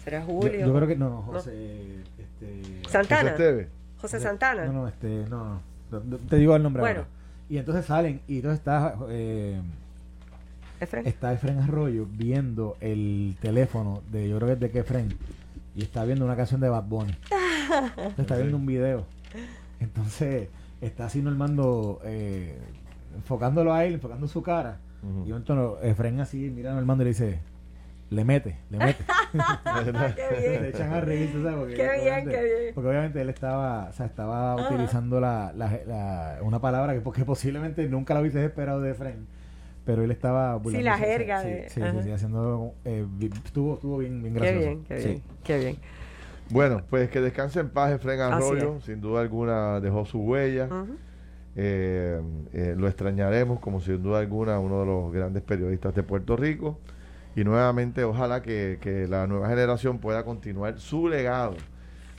¿Será 0.04 0.24
Julio? 0.24 0.65
yo 0.67 0.74
creo 0.74 0.88
que 0.88 0.95
no, 0.97 1.10
no, 1.10 1.21
José, 1.24 2.02
este, 2.17 2.82
Santana. 2.89 3.36
José 4.00 4.19
Santana. 4.19 4.65
No, 4.65 4.74
no, 4.74 4.88
este, 4.88 5.26
no, 5.30 5.62
no, 5.91 6.00
no, 6.02 6.17
te 6.17 6.36
digo 6.38 6.56
el 6.56 6.63
nombre. 6.63 6.82
Bueno. 6.82 7.00
ahora. 7.02 7.10
Y 7.50 7.58
entonces 7.58 7.86
salen 7.86 8.21
y 8.28 8.38
entonces 8.38 8.60
está 8.60 8.95
eh, 9.10 9.62
Efren. 10.82 11.08
está 11.08 11.32
Efren 11.34 11.60
Arroyo 11.60 12.08
viendo 12.12 12.76
el 12.82 13.36
teléfono 13.41 14.02
de, 14.12 14.28
yo 14.30 14.38
creo 14.38 14.48
que 14.48 14.54
es 14.54 14.60
de 14.60 14.72
Kefren, 14.72 15.15
y 15.76 15.84
está 15.84 16.04
viendo 16.06 16.26
una 16.26 16.36
canción 16.36 16.60
de 16.62 16.70
Bad 16.70 16.84
Bunny. 16.84 17.15
Entonces 17.98 18.13
está 18.20 18.36
viendo 18.38 18.58
un 18.58 18.65
video. 18.65 19.06
Entonces 19.80 20.50
está 20.82 21.06
así 21.06 21.22
Normando, 21.22 22.00
eh, 22.04 22.58
enfocándolo 23.15 23.74
a 23.74 23.86
él, 23.86 23.94
enfocando 23.96 24.28
su 24.28 24.41
cara. 24.44 24.80
Ujú. 25.04 25.28
Y 25.28 25.32
entonces 25.32 25.89
Efren 25.89 26.20
así 26.20 26.52
mira 26.54 26.72
a 26.72 26.76
Normando 26.76 27.04
y 27.04 27.06
le 27.06 27.10
dice, 27.12 27.39
le 28.10 28.26
mete, 28.26 28.58
le 28.70 28.78
mete. 28.78 29.04
Qué 29.32 30.41
bien. 30.50 30.62
le 30.63 30.70
echan 30.70 30.91
a 30.94 31.00
reír, 31.02 31.32
sabes, 31.32 31.56
porque, 31.58 31.74
Qué 31.76 31.84
bien, 31.84 32.02
obviamente- 32.02 32.32
qué 32.32 32.44
bien. 32.62 32.74
porque 32.76 32.89
obviamente 32.89 33.22
él 33.22 33.30
estaba, 33.30 33.86
o 33.89 33.94
sea, 33.94 34.06
estaba 34.06 34.54
Ajá. 34.56 34.67
utilizando 34.74 35.20
la, 35.22 35.54
la- 35.56 35.80
la- 35.88 36.38
una 36.41 36.60
palabra 36.60 36.94
que, 36.94 37.00
porque 37.02 37.24
posiblemente 37.24 37.88
nunca 37.88 38.13
la 38.13 38.20
hubieses 38.22 38.44
esperado 38.44 38.82
de 38.82 38.91
Efren. 38.91 39.28
Pero 39.86 40.04
él 40.04 40.12
estaba 40.12 40.56
burlándose, 40.58 40.84
la 40.84 40.98
jerga 40.98 41.41
Sí, 41.41 41.48
de- 41.50 41.70
sí, 41.70 41.82
sí, 41.82 42.04
sí, 42.04 42.12
haciendo. 42.12 42.74
eh, 42.86 43.06
estuvo, 43.46 43.74
estuvo 43.76 43.98
bien, 43.98 44.22
bien 44.22 44.34
Qué 44.36 44.39
gracioso. 44.39 44.60
bien, 44.67 44.84
qué 44.84 45.00
Sí. 45.00 45.08
bien, 45.08 45.22
qué 45.44 45.58
bien. 45.60 45.78
Bueno, 46.52 46.82
pues 46.89 47.10
que 47.10 47.22
descanse 47.22 47.60
en 47.62 47.70
paz 47.70 47.91
Efren 47.91 48.20
Arroyo. 48.20 48.80
Sin 48.82 49.02
duda 49.02 49.22
alguna 49.22 49.80
dejó 49.80 50.06
su 50.06 50.20
huella. 50.20 50.67
Eh, 51.56 52.22
eh, 52.54 52.76
lo 52.78 52.88
extrañaremos 52.88 53.60
como 53.60 53.82
sin 53.82 54.02
duda 54.02 54.20
alguna 54.20 54.60
uno 54.60 54.80
de 54.82 54.86
los 54.86 55.12
grandes 55.12 55.44
periodistas 55.44 55.94
de 55.96 56.02
Puerto 56.04 56.38
Rico 56.38 56.80
y 57.36 57.44
nuevamente 57.44 58.06
ojalá 58.06 58.41
que, 58.41 58.78
que 58.80 59.06
la 59.08 59.28
nueva 59.28 59.50
generación 59.50 60.00
pueda 60.00 60.24
continuar 60.24 60.80
su 60.80 61.10
legado 61.10 61.56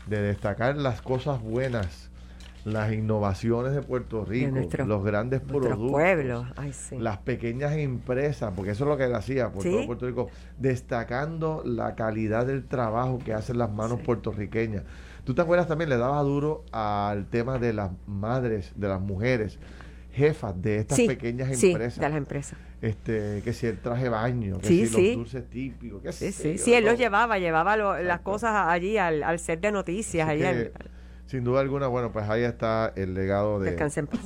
de 0.06 0.20
destacar 0.20 0.76
las 0.76 1.00
cosas 1.00 1.40
buenas 1.40 2.10
las 2.64 2.92
innovaciones 2.92 3.74
de 3.74 3.82
Puerto 3.82 4.24
Rico, 4.24 4.56
los 4.86 5.04
grandes 5.04 5.40
productos, 5.40 5.90
pueblos, 5.90 6.46
las 6.98 7.18
pequeñas 7.18 7.72
empresas, 7.72 8.52
porque 8.54 8.72
eso 8.72 8.84
es 8.84 8.90
lo 8.90 8.96
que 8.96 9.04
él 9.04 9.14
hacía 9.14 9.50
por 9.50 9.64
todo 9.64 9.86
Puerto 9.86 10.06
Rico, 10.06 10.28
destacando 10.58 11.62
la 11.64 11.94
calidad 11.94 12.46
del 12.46 12.64
trabajo 12.64 13.18
que 13.24 13.32
hacen 13.34 13.58
las 13.58 13.72
manos 13.72 14.00
puertorriqueñas. 14.00 14.84
¿Tú 15.24 15.34
te 15.34 15.42
acuerdas 15.42 15.68
también? 15.68 15.88
Le 15.88 15.96
daba 15.96 16.20
duro 16.22 16.64
al 16.72 17.26
tema 17.26 17.58
de 17.58 17.72
las 17.72 17.90
madres, 18.06 18.72
de 18.74 18.88
las 18.88 19.00
mujeres 19.00 19.58
jefas 20.12 20.60
de 20.60 20.78
estas 20.78 21.00
pequeñas 21.00 21.50
empresas. 21.62 22.00
de 22.00 22.08
las 22.08 22.16
empresas. 22.16 22.58
Este, 22.80 23.40
que 23.44 23.52
si 23.52 23.66
el 23.68 23.78
traje 23.78 24.08
baño, 24.08 24.58
que 24.58 24.66
si 24.66 24.82
los 24.82 25.14
dulces 25.14 25.48
típicos, 25.48 26.02
que 26.02 26.12
sí, 26.12 26.32
sí, 26.32 26.58
sí, 26.58 26.74
él 26.74 26.84
los 26.84 26.98
llevaba, 26.98 27.38
llevaba 27.38 27.76
las 27.76 28.20
cosas 28.20 28.66
allí 28.68 28.98
al, 28.98 29.22
al 29.22 29.38
set 29.38 29.60
de 29.60 29.70
noticias, 29.70 30.28
allí 30.28 30.42
sin 31.26 31.44
duda 31.44 31.60
alguna, 31.60 31.86
bueno, 31.86 32.12
pues 32.12 32.28
ahí 32.28 32.42
está 32.42 32.92
el 32.96 33.14
legado 33.14 33.60
de... 33.60 33.70
Descanse 33.70 34.00
en 34.00 34.06
paz. 34.06 34.20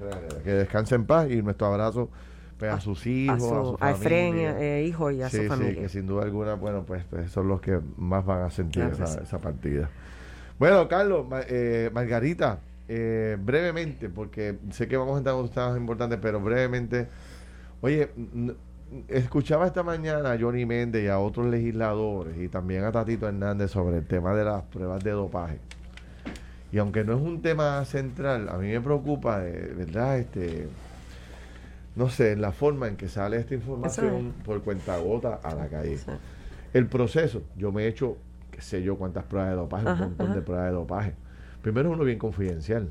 que 0.44 0.50
descanse 0.50 0.94
en 0.94 1.06
paz 1.06 1.30
y 1.30 1.42
nuestro 1.42 1.66
abrazo 1.66 2.08
pues, 2.58 2.72
a, 2.72 2.80
sus 2.80 3.06
hijos, 3.06 3.76
a 3.80 3.94
su, 3.94 4.02
familia. 4.02 4.56
Eh, 4.60 4.84
hijo 4.86 5.10
y 5.10 5.22
a 5.22 5.28
su 5.28 5.42
familia. 5.48 5.74
Sí, 5.74 5.80
que 5.80 5.88
sin 5.88 6.06
duda 6.06 6.22
alguna, 6.22 6.54
bueno, 6.54 6.84
pues, 6.86 7.04
pues, 7.10 7.30
son 7.30 7.48
los 7.48 7.60
que 7.60 7.80
más 7.96 8.24
van 8.24 8.42
a 8.42 8.50
sentir 8.50 8.84
esa, 8.84 9.38
partida. 9.38 9.90
Bueno, 10.58 10.86
Carlos, 10.86 11.26
eh, 11.48 11.90
Margarita, 11.92 12.60
eh, 12.88 13.36
brevemente, 13.40 14.08
porque 14.08 14.58
sé 14.70 14.86
que 14.86 14.96
vamos 14.96 15.16
a 15.16 15.18
entrar 15.18 15.36
en 15.36 15.48
temas 15.48 15.76
importantes, 15.76 16.18
pero 16.22 16.40
brevemente, 16.40 17.08
oye, 17.80 18.10
escuchaba 19.08 19.66
esta 19.66 19.82
mañana 19.82 20.32
a 20.32 20.38
Johnny 20.38 20.66
Méndez 20.66 21.04
y 21.04 21.08
a 21.08 21.18
otros 21.18 21.46
legisladores 21.46 22.36
y 22.38 22.48
también 22.48 22.84
a 22.84 22.92
Tatito 22.92 23.26
Hernández 23.26 23.70
sobre 23.70 23.98
el 23.98 24.06
tema 24.06 24.34
de 24.34 24.44
las 24.44 24.62
pruebas 24.64 25.02
de 25.02 25.10
dopaje. 25.10 25.58
Y 26.72 26.78
aunque 26.78 27.04
no 27.04 27.14
es 27.14 27.20
un 27.20 27.42
tema 27.42 27.84
central, 27.84 28.48
a 28.48 28.56
mí 28.56 28.68
me 28.68 28.80
preocupa, 28.80 29.38
¿verdad? 29.40 30.18
Este, 30.18 30.68
no 31.94 32.08
sé, 32.08 32.34
la 32.34 32.50
forma 32.52 32.88
en 32.88 32.96
que 32.96 33.08
sale 33.08 33.36
esta 33.36 33.54
información 33.54 34.32
por 34.42 34.62
cuenta 34.62 34.96
gota 34.96 35.34
a 35.42 35.54
la 35.54 35.68
calle. 35.68 35.98
El 36.72 36.86
proceso, 36.86 37.42
yo 37.58 37.70
me 37.72 37.84
he 37.84 37.88
hecho, 37.88 38.16
qué 38.50 38.62
sé 38.62 38.82
yo, 38.82 38.96
cuántas 38.96 39.24
pruebas 39.24 39.50
de 39.50 39.56
dopaje, 39.56 39.86
un 39.86 39.98
montón 39.98 40.32
de 40.32 40.40
pruebas 40.40 40.66
de 40.66 40.72
dopaje. 40.72 41.14
Primero 41.60 41.90
es 41.90 41.94
uno 41.94 42.04
bien 42.04 42.18
confidencial. 42.18 42.88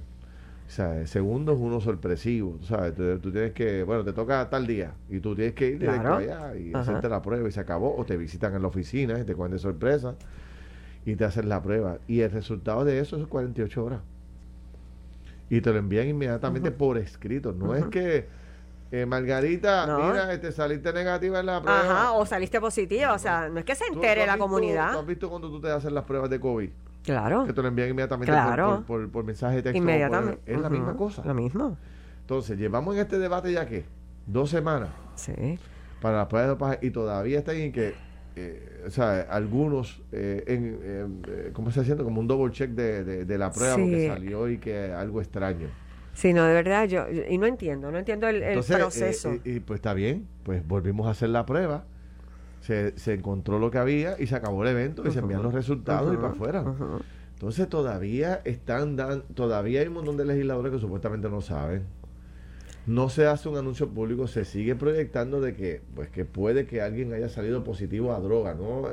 Segundo 1.05 1.53
es 1.53 1.59
uno 1.59 1.81
sorpresivo, 1.81 2.59
¿sabes? 2.61 2.93
Tú, 2.93 3.31
tienes 3.31 3.51
que, 3.53 3.81
bueno, 3.81 4.05
te 4.05 4.13
toca 4.13 4.47
tal 4.49 4.67
día 4.67 4.93
y 5.09 5.19
tú 5.19 5.35
tienes 5.35 5.55
que 5.55 5.67
ir 5.69 5.79
directo 5.79 6.13
allá 6.13 6.55
y 6.55 6.71
hacerte 6.73 7.09
la 7.09 7.21
prueba 7.23 7.49
y 7.49 7.51
se 7.51 7.59
acabó, 7.59 7.97
o 7.97 8.05
te 8.05 8.15
visitan 8.15 8.53
en 8.55 8.61
la 8.61 8.67
oficina 8.67 9.19
y 9.19 9.23
te 9.23 9.33
cuentan 9.33 9.57
de 9.57 9.59
sorpresa 9.59 10.15
y 11.05 11.15
te 11.15 11.25
hacen 11.25 11.49
la 11.49 11.61
prueba. 11.61 11.97
Y 12.07 12.21
el 12.21 12.31
resultado 12.31 12.85
de 12.85 12.99
eso 12.99 13.17
es 13.17 13.27
48 13.27 13.83
horas. 13.83 14.01
Y 15.49 15.61
te 15.61 15.71
lo 15.71 15.79
envían 15.79 16.07
inmediatamente 16.07 16.71
por 16.71 16.97
escrito. 16.97 17.51
No 17.51 17.75
es 17.75 17.85
que, 17.87 18.27
eh, 18.91 19.05
Margarita, 19.05 19.85
mira, 19.97 20.31
este, 20.31 20.51
saliste 20.51 20.93
negativa 20.93 21.41
en 21.41 21.45
la 21.45 21.61
prueba. 21.61 21.81
Ajá, 21.81 22.11
o 22.13 22.25
saliste 22.25 22.61
positiva. 22.61 23.13
O 23.13 23.19
sea, 23.19 23.49
no 23.49 23.59
es 23.59 23.65
que 23.65 23.75
se 23.75 23.85
entere 23.85 24.25
la 24.25 24.37
comunidad. 24.37 24.93
¿Tú 24.93 24.99
has 24.99 25.05
visto 25.05 25.29
cuando 25.29 25.49
tú 25.49 25.59
te 25.59 25.69
haces 25.69 25.91
las 25.91 26.05
pruebas 26.05 26.29
de 26.29 26.39
COVID? 26.39 26.69
Claro. 27.03 27.45
Que 27.45 27.53
te 27.53 27.61
lo 27.61 27.67
envían 27.67 27.89
inmediatamente 27.89 28.31
por, 28.85 29.09
por, 29.09 29.23
mensaje 29.23 29.57
de 29.57 29.63
texto. 29.63 29.77
Inmediatamente. 29.77 30.41
es 30.45 30.59
la 30.59 30.69
misma 30.69 30.95
cosa. 30.95 31.23
Lo 31.25 31.33
mismo. 31.33 31.77
Entonces, 32.21 32.57
llevamos 32.57 32.95
en 32.95 33.01
este 33.01 33.19
debate 33.19 33.51
ya 33.51 33.65
que 33.65 33.83
dos 34.27 34.49
semanas. 34.49 34.89
Sí. 35.15 35.59
Para 36.01 36.17
la 36.17 36.27
prueba 36.29 36.75
de 36.77 36.87
y 36.87 36.91
todavía 36.91 37.39
está 37.39 37.53
en 37.53 37.71
que 37.71 37.93
eh, 38.35 38.83
o 38.87 38.89
sea, 38.89 39.21
algunos, 39.29 40.01
eh, 40.11 40.43
en, 40.47 40.79
eh, 40.83 41.49
¿cómo 41.53 41.69
está 41.69 41.81
haciendo? 41.81 42.03
Como 42.03 42.21
un 42.21 42.27
double 42.27 42.51
check 42.53 42.71
de, 42.71 43.25
de, 43.25 43.37
la 43.37 43.51
prueba 43.51 43.75
porque 43.75 44.07
salió 44.07 44.49
y 44.49 44.57
que 44.57 44.91
algo 44.91 45.21
extraño. 45.21 45.67
Sí, 46.13 46.33
no, 46.33 46.45
de 46.45 46.53
verdad, 46.53 46.87
yo, 46.87 47.05
y 47.09 47.37
no 47.37 47.45
entiendo, 47.45 47.91
no 47.91 47.97
entiendo 47.97 48.27
el, 48.27 48.41
proceso. 48.59 49.35
y 49.43 49.59
pues 49.59 49.77
está 49.79 49.93
bien, 49.93 50.27
pues 50.43 50.65
volvimos 50.65 51.07
a 51.07 51.11
hacer 51.11 51.29
la 51.29 51.45
prueba, 51.45 51.85
se, 52.61 52.97
se 52.97 53.13
encontró 53.13 53.59
lo 53.59 53.71
que 53.71 53.77
había 53.77 54.15
y 54.19 54.27
se 54.27 54.35
acabó 54.35 54.63
el 54.63 54.69
evento 54.69 55.07
y 55.07 55.11
se 55.11 55.19
envían 55.19 55.41
los 55.43 55.53
resultados 55.53 56.13
y 56.13 56.17
para 56.17 56.29
afuera. 56.29 56.65
Entonces 57.33 57.67
todavía 57.69 58.41
están 58.45 58.95
dan, 58.95 59.23
todavía 59.33 59.81
hay 59.81 59.87
un 59.87 59.95
montón 59.95 60.15
de 60.15 60.25
legisladores 60.25 60.71
que 60.71 60.79
supuestamente 60.79 61.29
no 61.29 61.41
saben 61.41 61.83
no 62.87 63.09
se 63.09 63.27
hace 63.27 63.49
un 63.49 63.57
anuncio 63.57 63.89
público, 63.89 64.27
se 64.27 64.45
sigue 64.45 64.75
proyectando 64.75 65.41
de 65.41 65.53
que, 65.55 65.81
pues, 65.95 66.09
que 66.09 66.25
puede 66.25 66.65
que 66.65 66.81
alguien 66.81 67.13
haya 67.13 67.29
salido 67.29 67.63
positivo 67.63 68.13
a 68.13 68.19
droga, 68.19 68.55
¿no? 68.55 68.89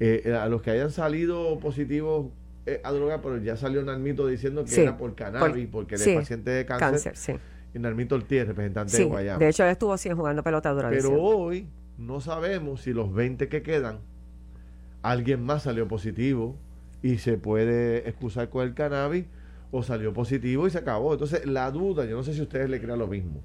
Eh, 0.00 0.22
eh, 0.24 0.34
a 0.34 0.48
los 0.48 0.62
que 0.62 0.70
hayan 0.70 0.90
salido 0.90 1.58
positivos 1.58 2.26
eh, 2.66 2.80
a 2.84 2.92
droga, 2.92 3.20
pero 3.20 3.38
ya 3.38 3.56
salió 3.56 3.82
Narmito 3.82 4.26
diciendo 4.26 4.64
que 4.64 4.82
era 4.82 4.96
por 4.96 5.14
cannabis, 5.14 5.68
porque 5.70 5.96
era 5.96 6.20
paciente 6.20 6.50
de 6.50 6.66
cáncer. 6.66 7.16
sí. 7.16 7.34
Y 7.74 7.78
Narmito 7.78 8.14
Ortiz, 8.14 8.46
representante 8.46 8.96
de 8.96 9.04
Guayama. 9.04 9.38
De 9.38 9.48
hecho, 9.48 9.62
él 9.62 9.70
estuvo 9.70 9.92
así 9.92 10.08
jugando 10.10 10.42
pelota 10.42 10.70
dura. 10.70 10.88
Pero 10.88 11.12
hoy 11.20 11.68
no 11.98 12.20
sabemos 12.20 12.80
si 12.82 12.94
los 12.94 13.12
20 13.12 13.48
que 13.48 13.62
quedan, 13.62 13.98
alguien 15.02 15.42
más 15.42 15.64
salió 15.64 15.86
positivo 15.86 16.56
y 17.02 17.18
se 17.18 17.36
puede 17.36 18.08
excusar 18.08 18.48
con 18.48 18.66
el 18.66 18.74
cannabis 18.74 19.26
o 19.70 19.82
salió 19.82 20.12
positivo 20.12 20.66
y 20.66 20.70
se 20.70 20.78
acabó. 20.78 21.12
Entonces, 21.12 21.46
la 21.46 21.70
duda, 21.70 22.04
yo 22.04 22.16
no 22.16 22.22
sé 22.22 22.34
si 22.34 22.42
ustedes 22.42 22.70
le 22.70 22.80
crean 22.80 22.98
lo 22.98 23.06
mismo. 23.06 23.42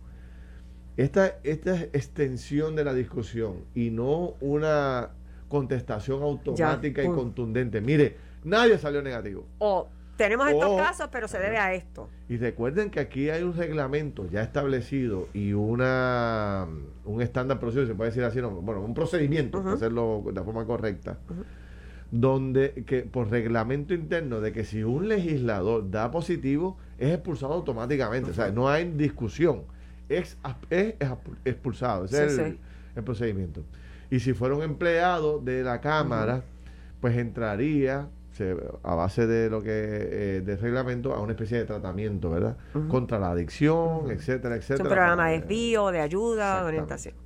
Esta, 0.96 1.38
esta 1.44 1.82
extensión 1.82 2.76
de 2.76 2.84
la 2.84 2.94
discusión 2.94 3.66
y 3.74 3.90
no 3.90 4.36
una 4.42 5.12
contestación 5.48 6.22
automática 6.22 7.04
y 7.04 7.08
contundente. 7.08 7.82
Mire, 7.82 8.16
nadie 8.44 8.78
salió 8.78 9.02
negativo. 9.02 9.46
O 9.58 9.90
tenemos 10.16 10.48
estos 10.50 10.78
casos, 10.78 11.10
pero 11.12 11.28
se 11.28 11.40
debe 11.40 11.58
a 11.58 11.74
esto. 11.74 12.10
Y 12.30 12.38
recuerden 12.38 12.92
que 12.92 13.00
aquí 13.00 13.30
hay 13.30 13.44
un 13.44 13.56
reglamento 13.56 14.30
ya 14.30 14.44
establecido 14.44 15.28
y 15.34 15.54
una 15.54 16.68
un 17.06 17.22
estándar 17.22 17.60
procedimiento, 17.60 17.94
se 17.94 17.98
puede 17.98 18.10
decir 18.12 18.24
así, 18.24 18.40
bueno, 18.42 18.82
un 18.82 18.94
procedimiento, 18.94 19.62
para 19.64 19.74
hacerlo 19.74 20.24
de 20.32 20.44
forma 20.44 20.66
correcta 20.66 21.18
donde 22.14 22.86
que 22.86 23.02
por 23.02 23.32
reglamento 23.32 23.96
interno 23.96 24.40
de 24.40 24.54
que 24.54 24.66
si 24.66 24.84
un 24.84 25.08
legislador 25.08 25.90
da 25.90 26.12
positivo 26.12 26.78
es 27.00 27.12
expulsado 27.12 27.54
automáticamente, 27.54 28.30
o 28.30 28.34
sea, 28.36 28.52
no 28.52 28.70
hay 28.70 28.86
discusión, 28.86 29.64
es, 30.08 30.38
es, 30.70 30.94
expulsado, 31.44 32.06
ese 32.06 32.26
es 32.26 32.38
el, 32.38 33.04
procedimiento. 33.04 33.64
Y 34.12 34.20
si 34.20 34.34
fuera 34.34 34.54
un 34.54 34.62
empleado 34.62 35.40
de 35.40 35.64
la 35.64 35.82
Cámara, 35.82 36.44
pues 37.02 37.18
entraría 37.18 38.08
a 38.84 38.94
base 38.94 39.26
de 39.26 39.50
lo 39.50 39.64
que 39.64 39.72
eh, 39.72 40.42
de 40.46 40.56
reglamento 40.58 41.16
a 41.16 41.20
una 41.20 41.32
especie 41.32 41.58
de 41.58 41.66
tratamiento, 41.66 42.30
¿verdad? 42.30 42.58
Contra 42.90 43.18
la 43.18 43.32
adicción, 43.32 44.12
etcétera, 44.12 44.56
etcétera. 44.56 44.84
un 44.84 44.96
programa 44.96 45.30
de 45.30 45.40
desvío, 45.40 45.90
de 45.90 46.00
ayuda, 46.00 46.62
de 46.62 46.68
orientación. 46.68 47.23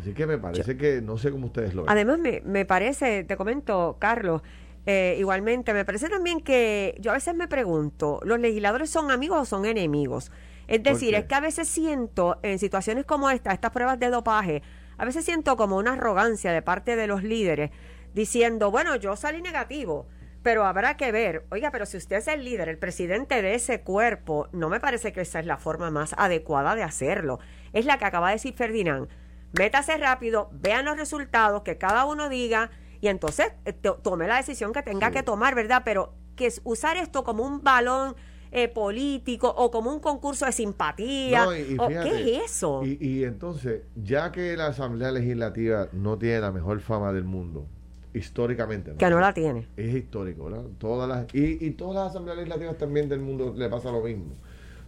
Así 0.00 0.14
que 0.14 0.26
me 0.26 0.38
parece 0.38 0.76
que 0.76 1.02
no 1.02 1.18
sé 1.18 1.30
cómo 1.30 1.46
ustedes 1.46 1.74
lo 1.74 1.82
ven. 1.82 1.90
Además, 1.90 2.18
me, 2.18 2.40
me 2.44 2.64
parece, 2.64 3.24
te 3.24 3.36
comento, 3.36 3.96
Carlos, 3.98 4.42
eh, 4.86 5.16
igualmente, 5.18 5.74
me 5.74 5.84
parece 5.84 6.08
también 6.08 6.40
que 6.40 6.96
yo 7.00 7.10
a 7.10 7.14
veces 7.14 7.34
me 7.34 7.48
pregunto, 7.48 8.20
¿los 8.24 8.40
legisladores 8.40 8.88
son 8.88 9.10
amigos 9.10 9.40
o 9.40 9.44
son 9.44 9.66
enemigos? 9.66 10.32
Es 10.68 10.82
decir, 10.82 11.14
es 11.14 11.24
que 11.24 11.34
a 11.34 11.40
veces 11.40 11.68
siento, 11.68 12.38
en 12.42 12.58
situaciones 12.58 13.04
como 13.04 13.28
esta, 13.28 13.52
estas 13.52 13.72
pruebas 13.72 13.98
de 13.98 14.08
dopaje, 14.08 14.62
a 14.96 15.04
veces 15.04 15.24
siento 15.24 15.56
como 15.56 15.76
una 15.76 15.94
arrogancia 15.94 16.52
de 16.52 16.62
parte 16.62 16.96
de 16.96 17.06
los 17.06 17.22
líderes 17.22 17.70
diciendo, 18.14 18.70
bueno, 18.70 18.96
yo 18.96 19.16
salí 19.16 19.42
negativo, 19.42 20.06
pero 20.42 20.64
habrá 20.64 20.96
que 20.96 21.12
ver, 21.12 21.44
oiga, 21.50 21.70
pero 21.70 21.86
si 21.86 21.96
usted 21.96 22.16
es 22.16 22.28
el 22.28 22.44
líder, 22.44 22.68
el 22.68 22.78
presidente 22.78 23.42
de 23.42 23.54
ese 23.54 23.80
cuerpo, 23.80 24.48
no 24.52 24.68
me 24.68 24.80
parece 24.80 25.12
que 25.12 25.20
esa 25.20 25.40
es 25.40 25.46
la 25.46 25.58
forma 25.58 25.90
más 25.90 26.14
adecuada 26.16 26.74
de 26.74 26.84
hacerlo. 26.84 27.40
Es 27.72 27.84
la 27.84 27.98
que 27.98 28.04
acaba 28.06 28.28
de 28.28 28.36
decir 28.36 28.54
Ferdinand 28.54 29.08
métase 29.52 29.96
rápido, 29.96 30.50
vean 30.52 30.84
los 30.84 30.96
resultados, 30.96 31.62
que 31.62 31.78
cada 31.78 32.04
uno 32.04 32.28
diga 32.28 32.70
y 33.00 33.08
entonces 33.08 33.52
eh, 33.64 33.72
tome 33.72 34.26
la 34.26 34.36
decisión 34.36 34.72
que 34.72 34.82
tenga 34.82 35.10
que 35.10 35.22
tomar, 35.22 35.54
¿verdad? 35.54 35.82
Pero 35.84 36.12
que 36.36 36.46
es 36.46 36.60
usar 36.64 36.96
esto 36.96 37.24
como 37.24 37.44
un 37.44 37.62
balón 37.62 38.14
eh, 38.52 38.68
político 38.68 39.48
o 39.48 39.70
como 39.70 39.92
un 39.92 40.00
concurso 40.00 40.44
de 40.44 40.52
simpatía. 40.52 41.46
¿Qué 41.52 42.36
es 42.36 42.50
eso? 42.50 42.82
Y, 42.84 43.24
entonces, 43.24 43.82
ya 43.94 44.32
que 44.32 44.56
la 44.56 44.66
Asamblea 44.66 45.12
Legislativa 45.12 45.88
no 45.92 46.18
tiene 46.18 46.40
la 46.40 46.50
mejor 46.50 46.80
fama 46.80 47.12
del 47.12 47.24
mundo, 47.24 47.66
históricamente. 48.12 48.94
Que 48.96 49.08
no 49.08 49.20
la 49.20 49.32
tiene. 49.32 49.68
Es 49.76 49.94
histórico, 49.94 50.44
¿verdad? 50.46 50.64
Todas 50.78 51.08
las, 51.08 51.34
y, 51.34 51.64
y 51.64 51.70
todas 51.70 51.94
las 51.94 52.10
asambleas 52.10 52.38
legislativas 52.38 52.76
también 52.76 53.08
del 53.08 53.20
mundo 53.20 53.54
le 53.56 53.68
pasa 53.68 53.92
lo 53.92 54.02
mismo. 54.02 54.34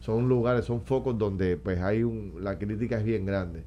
Son 0.01 0.29
lugares, 0.29 0.65
son 0.65 0.83
focos 0.83 1.17
donde 1.17 1.57
pues 1.57 1.81
hay 1.81 2.03
un, 2.03 2.35
la 2.41 2.59
crítica 2.59 2.99
es 2.99 3.05
bien 3.05 3.25
grande. 3.25 3.63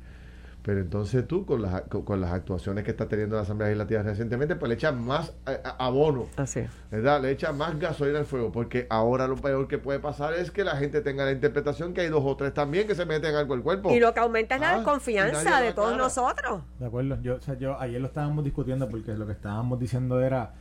Pero 0.65 0.79
entonces 0.79 1.27
tú, 1.27 1.45
con 1.45 1.61
las, 1.61 1.83
con, 1.83 2.19
las 2.19 2.31
actuaciones 2.31 2.83
que 2.83 2.89
está 2.89 3.07
teniendo 3.07 3.35
la 3.35 3.43
Asamblea 3.43 3.67
Legislativa 3.67 4.01
recientemente, 4.01 4.55
pues 4.55 4.67
le 4.67 4.73
echas 4.73 4.95
más 4.95 5.31
abono. 5.77 6.25
Así. 6.37 6.61
¿Verdad? 6.89 7.21
Le 7.21 7.29
echas 7.29 7.55
más 7.55 7.77
gasolina 7.77 8.17
al 8.17 8.25
fuego. 8.25 8.51
Porque 8.51 8.87
ahora 8.89 9.27
lo 9.27 9.35
peor 9.35 9.67
que 9.67 9.77
puede 9.77 9.99
pasar 9.99 10.33
es 10.33 10.49
que 10.49 10.63
la 10.63 10.75
gente 10.75 11.01
tenga 11.01 11.23
la 11.23 11.31
interpretación 11.31 11.93
que 11.93 12.01
hay 12.01 12.09
dos 12.09 12.23
o 12.25 12.35
tres 12.35 12.51
también 12.55 12.87
que 12.87 12.95
se 12.95 13.05
meten 13.05 13.35
algo 13.35 13.53
al 13.53 13.61
cuerpo. 13.61 13.91
Y 13.91 13.99
lo 13.99 14.11
que 14.15 14.21
aumenta 14.21 14.55
es 14.55 14.61
la 14.61 14.71
ah, 14.71 14.75
desconfianza 14.77 15.61
de 15.61 15.71
todos 15.71 15.95
nosotros. 15.95 16.63
De 16.79 16.87
acuerdo. 16.87 17.21
Yo, 17.21 17.35
o 17.35 17.41
sea, 17.41 17.53
yo 17.59 17.79
ayer 17.79 18.01
lo 18.01 18.07
estábamos 18.07 18.43
discutiendo 18.43 18.89
porque 18.89 19.13
lo 19.13 19.27
que 19.27 19.33
estábamos 19.33 19.79
diciendo 19.79 20.19
era 20.19 20.53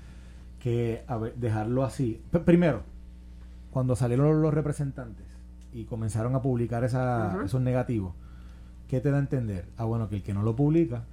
que 0.60 1.02
a 1.06 1.16
ver, 1.16 1.34
dejarlo 1.36 1.82
así. 1.82 2.22
primero, 2.44 2.82
cuando 3.70 3.96
salieron 3.96 4.42
los 4.42 4.52
representantes 4.52 5.24
y 5.72 5.86
comenzaron 5.86 6.34
a 6.34 6.42
publicar 6.42 6.84
esa, 6.84 7.42
esos 7.42 7.62
negativos, 7.62 8.12
¿qué 8.88 9.00
te 9.00 9.10
da 9.10 9.16
a 9.16 9.20
entender? 9.20 9.66
Ah, 9.76 9.84
bueno, 9.84 10.08
que 10.08 10.16
el 10.16 10.22
que 10.22 10.34
no 10.34 10.42
lo 10.42 10.54
publica 10.56 11.04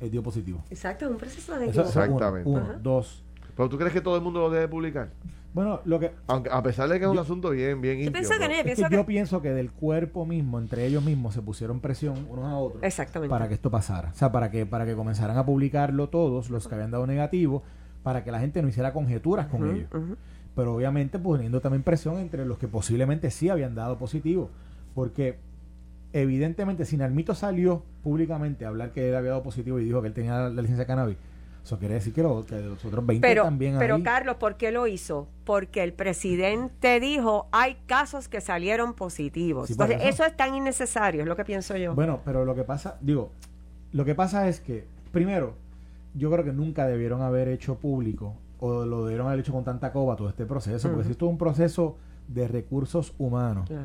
es 0.00 0.10
dio 0.12 0.22
positivo. 0.22 0.62
Exacto, 0.70 1.06
es 1.06 1.10
un 1.10 1.16
proceso 1.18 1.58
de 1.58 1.66
Eso- 1.68 1.80
uno. 1.80 1.88
Exactamente. 1.88 2.48
Uno, 2.48 2.66
dos. 2.82 3.22
Pero 3.56 3.68
tú 3.68 3.76
crees 3.78 3.92
que 3.92 4.00
todo 4.00 4.16
el 4.16 4.22
mundo 4.22 4.40
lo 4.40 4.50
debe 4.50 4.68
publicar? 4.68 5.08
Bueno, 5.54 5.80
lo 5.86 5.98
que 5.98 6.12
Aunque, 6.28 6.50
a 6.50 6.62
pesar 6.62 6.88
de 6.88 6.98
que 6.98 7.04
es 7.06 7.10
un 7.10 7.16
Yo- 7.16 7.22
asunto 7.22 7.50
bien, 7.50 7.80
bien 7.80 7.94
Yo 7.96 8.04
íntimo. 8.04 8.12
pienso 8.12 8.32
que 8.34 8.38
pero- 8.38 8.48
no, 8.50 8.54
yo 8.54 8.58
es 8.58 8.62
que 8.62 8.64
pienso 8.76 8.82
yo 8.90 8.98
que... 9.00 9.04
pienso 9.04 9.42
que 9.42 9.50
del 9.50 9.70
cuerpo 9.72 10.26
mismo, 10.26 10.58
entre 10.58 10.86
ellos 10.86 11.02
mismos, 11.02 11.34
se 11.34 11.42
pusieron 11.42 11.80
presión 11.80 12.26
unos 12.30 12.44
a 12.44 12.56
otros 12.56 12.82
Exactamente. 12.84 13.30
para 13.30 13.48
que 13.48 13.54
esto 13.54 13.70
pasara. 13.70 14.10
O 14.10 14.14
sea, 14.14 14.30
para 14.30 14.50
que, 14.50 14.66
para 14.66 14.84
que 14.86 14.94
comenzaran 14.94 15.36
a 15.36 15.44
publicarlo 15.46 16.08
todos 16.10 16.50
los 16.50 16.68
que 16.68 16.74
habían 16.74 16.90
dado 16.92 17.06
negativo, 17.06 17.62
para 18.04 18.22
que 18.22 18.30
la 18.30 18.38
gente 18.38 18.62
no 18.62 18.68
hiciera 18.68 18.92
conjeturas 18.92 19.46
con 19.46 19.68
ellos. 19.74 19.88
Pero 20.54 20.74
obviamente 20.74 21.18
poniendo 21.18 21.60
también 21.60 21.82
presión 21.82 22.18
entre 22.18 22.44
los 22.44 22.58
que 22.58 22.68
posiblemente 22.68 23.30
sí 23.30 23.48
habían 23.48 23.74
dado 23.74 23.96
positivo. 23.98 24.50
Porque 24.94 25.38
evidentemente 26.12 26.84
si 26.84 26.96
Nalmito 26.96 27.34
salió 27.34 27.82
públicamente 28.02 28.64
a 28.64 28.68
hablar 28.68 28.92
que 28.92 29.08
él 29.10 29.16
había 29.16 29.30
dado 29.30 29.42
positivo 29.42 29.78
y 29.78 29.84
dijo 29.84 30.00
que 30.00 30.08
él 30.08 30.14
tenía 30.14 30.32
la, 30.38 30.48
la 30.50 30.62
licencia 30.62 30.84
de 30.84 30.86
cannabis, 30.86 31.16
eso 31.64 31.78
quiere 31.78 31.94
decir 31.94 32.14
que, 32.14 32.22
lo- 32.22 32.46
que 32.46 32.58
los 32.60 32.82
otros 32.84 33.04
20 33.04 33.26
Pero, 33.26 33.42
también 33.42 33.76
pero 33.78 33.96
ahí. 33.96 34.02
Carlos, 34.02 34.36
¿por 34.36 34.56
qué 34.56 34.70
lo 34.72 34.86
hizo? 34.86 35.28
Porque 35.44 35.82
el 35.82 35.92
presidente 35.92 36.98
dijo, 37.00 37.46
hay 37.52 37.76
casos 37.86 38.28
que 38.28 38.40
salieron 38.40 38.94
positivos. 38.94 39.66
Sí, 39.66 39.74
Entonces, 39.74 39.98
eso. 40.00 40.08
eso 40.08 40.24
es 40.24 40.36
tan 40.36 40.54
innecesario, 40.54 41.22
es 41.22 41.28
lo 41.28 41.36
que 41.36 41.44
pienso 41.44 41.76
yo. 41.76 41.94
Bueno, 41.94 42.20
pero 42.24 42.44
lo 42.46 42.54
que 42.54 42.64
pasa, 42.64 42.96
digo, 43.02 43.30
lo 43.92 44.04
que 44.06 44.14
pasa 44.14 44.48
es 44.48 44.60
que, 44.60 44.84
primero, 45.12 45.54
yo 46.14 46.30
creo 46.30 46.44
que 46.44 46.52
nunca 46.52 46.86
debieron 46.86 47.20
haber 47.20 47.48
hecho 47.48 47.74
público 47.76 48.34
o 48.60 48.86
lo 48.86 49.04
debieron 49.04 49.26
haber 49.26 49.40
hecho 49.40 49.52
con 49.52 49.62
tanta 49.64 49.92
coba 49.92 50.16
todo 50.16 50.30
este 50.30 50.46
proceso, 50.46 50.88
porque 50.88 51.04
si 51.04 51.10
esto 51.10 51.26
es 51.26 51.30
un 51.32 51.38
proceso 51.38 51.96
de 52.28 52.48
recursos 52.48 53.12
humanos, 53.18 53.68
Claro. 53.68 53.84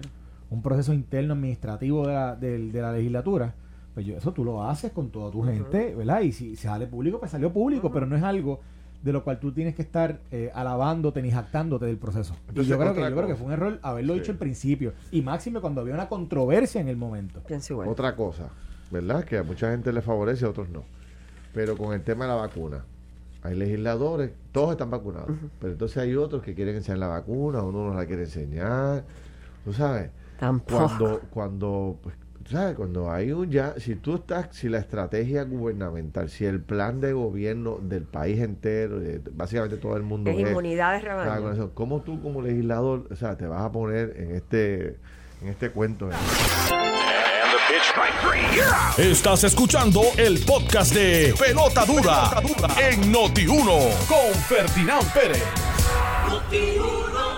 Un 0.54 0.62
proceso 0.62 0.94
interno 0.94 1.34
administrativo 1.34 2.08
de 2.08 2.14
la, 2.14 2.36
del- 2.36 2.72
de 2.72 2.82
la 2.82 2.92
legislatura, 2.94 3.54
pues 3.94 4.06
yo, 4.06 4.18
eso 4.18 4.32
tú 4.34 4.44
lo 4.44 4.64
haces 4.64 4.92
con 4.92 5.10
toda 5.10 5.32
tu 5.32 5.44
gente, 5.44 5.94
¿verdad? 5.96 6.22
Y 6.22 6.32
si 6.32 6.56
sale 6.56 6.88
público, 6.88 7.20
pues 7.20 7.32
salió 7.32 7.52
público, 7.54 7.92
pero 7.92 8.06
no 8.06 8.16
es 8.16 8.24
algo 8.24 8.60
de 9.04 9.12
lo 9.12 9.24
cual 9.24 9.38
tú 9.40 9.52
tienes 9.52 9.76
que 9.76 9.82
estar 9.82 10.22
eh, 10.32 10.50
alabándote 10.56 11.22
ni 11.22 11.30
jactándote 11.30 11.86
del 11.86 11.98
proceso. 11.98 12.36
y 12.56 12.64
yo 12.64 12.80
creo, 12.80 12.94
que, 12.94 13.02
yo 13.02 13.08
creo 13.16 13.28
que 13.28 13.36
fue 13.36 13.48
un 13.48 13.52
error 13.54 13.80
haberlo 13.84 14.14
Sí. 14.14 14.20
dicho 14.22 14.32
al 14.32 14.38
principio. 14.38 14.94
Y 15.12 15.22
máxime 15.22 15.60
cuando 15.60 15.82
había 15.82 15.94
una 15.94 16.08
controversia 16.08 16.80
en 16.80 16.88
el 16.88 16.96
momento. 16.96 17.42
Igual. 17.70 17.90
Otra 17.90 18.16
cosa, 18.16 18.48
¿verdad? 18.92 19.26
Que 19.26 19.38
a 19.40 19.44
mucha 19.44 19.70
gente 19.72 19.92
le 19.92 20.02
favorece, 20.02 20.46
a 20.46 20.50
otros 20.50 20.70
no. 20.70 20.84
Pero 21.54 21.76
con 21.78 21.94
el 21.94 22.02
tema 22.02 22.24
de 22.26 22.30
la 22.32 22.36
vacuna, 22.38 22.86
hay 23.44 23.56
legisladores, 23.58 24.32
todos 24.54 24.72
están 24.72 24.90
vacunados, 24.90 25.30
pero 25.60 25.74
entonces 25.74 25.98
hay 25.98 26.16
otros 26.16 26.42
que 26.42 26.56
quieren 26.56 26.76
enseñar 26.78 27.00
la 27.00 27.08
vacuna, 27.08 27.62
uno 27.62 27.90
no 27.90 27.94
la 27.94 28.06
quiere 28.06 28.24
enseñar. 28.24 29.04
Tú 29.66 29.74
sabes, 29.74 30.10
Tampoco. 30.40 30.88
cuando, 30.88 31.20
cuando, 31.30 32.00
pues, 32.04 32.16
sabes, 32.50 32.76
cuando 32.76 33.10
hay 33.12 33.32
un 33.32 33.50
ya, 33.50 33.76
si 33.78 33.96
tú 33.96 34.16
estás, 34.16 34.48
si 34.52 34.68
la 34.70 34.80
estrategia 34.80 35.44
gubernamental, 35.44 36.30
si 36.30 36.46
el 36.46 36.60
plan 36.62 37.00
de 37.00 37.14
gobierno 37.14 37.78
del 37.82 38.04
país 38.04 38.40
entero, 38.42 39.00
de- 39.00 39.22
básicamente 39.32 39.78
todo 39.78 39.96
el 39.96 40.04
mundo 40.04 40.30
es 40.32 40.38
es, 40.40 40.50
inmunidad 40.50 40.94
de 40.94 41.00
rebaño. 41.00 41.72
¿Cómo 41.74 42.02
tú 42.02 42.22
como 42.22 42.42
legislador, 42.42 43.08
o 43.12 43.16
sea, 43.16 43.38
te 43.38 43.48
vas 43.48 43.62
a 43.62 43.72
poner 43.72 44.14
en 44.18 44.36
este, 44.36 44.98
en 45.42 45.48
este 45.48 45.70
cuento? 45.72 46.10
Estás 48.98 49.44
escuchando 49.46 50.02
el 50.18 50.40
podcast 50.46 50.94
de 50.94 51.34
Pelota 51.40 51.86
Dura, 51.86 52.32
en 52.80 53.12
Noti1 53.14 54.08
con 54.08 54.34
Ferdinand 54.48 55.12
Pérez. 55.14 55.44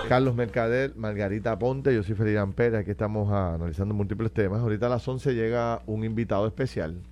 Carlos 0.08 0.36
Mercader, 0.36 0.94
Margarita 0.94 1.58
Ponte, 1.58 1.92
yo 1.92 2.04
soy 2.04 2.14
Ferdinand 2.14 2.54
Pérez, 2.54 2.80
aquí 2.80 2.92
estamos 2.92 3.28
ah, 3.32 3.54
analizando 3.54 3.92
múltiples 3.92 4.32
temas. 4.32 4.60
Ahorita 4.60 4.86
a 4.86 4.88
las 4.88 5.06
11 5.06 5.34
llega 5.34 5.82
un 5.86 6.04
invitado 6.04 6.46
especial 6.46 7.02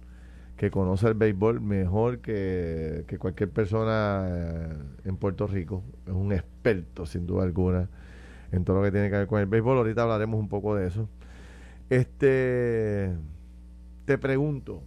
que 0.57 0.71
conoce 0.71 1.09
el 1.09 1.15
béisbol 1.15 1.61
mejor 1.61 2.21
que, 2.21 3.05
que 3.09 3.19
cualquier 3.19 3.51
persona 3.51 4.27
eh, 4.29 4.73
en 5.07 5.17
Puerto 5.17 5.49
Rico. 5.49 5.83
Es 6.07 6.13
un 6.13 6.33
experto, 6.33 7.05
sin 7.05 7.27
duda 7.27 7.43
alguna, 7.43 7.89
en 8.53 8.65
todo 8.65 8.79
lo 8.79 8.85
que 8.85 8.93
tiene 8.93 9.11
que 9.11 9.17
ver 9.17 9.27
con 9.27 9.41
el 9.41 9.47
béisbol. 9.47 9.79
Ahorita 9.79 10.03
hablaremos 10.03 10.39
un 10.39 10.49
poco 10.49 10.77
de 10.77 10.87
eso. 10.87 11.09
Este, 11.91 13.13
te 14.05 14.19
pregunto, 14.19 14.85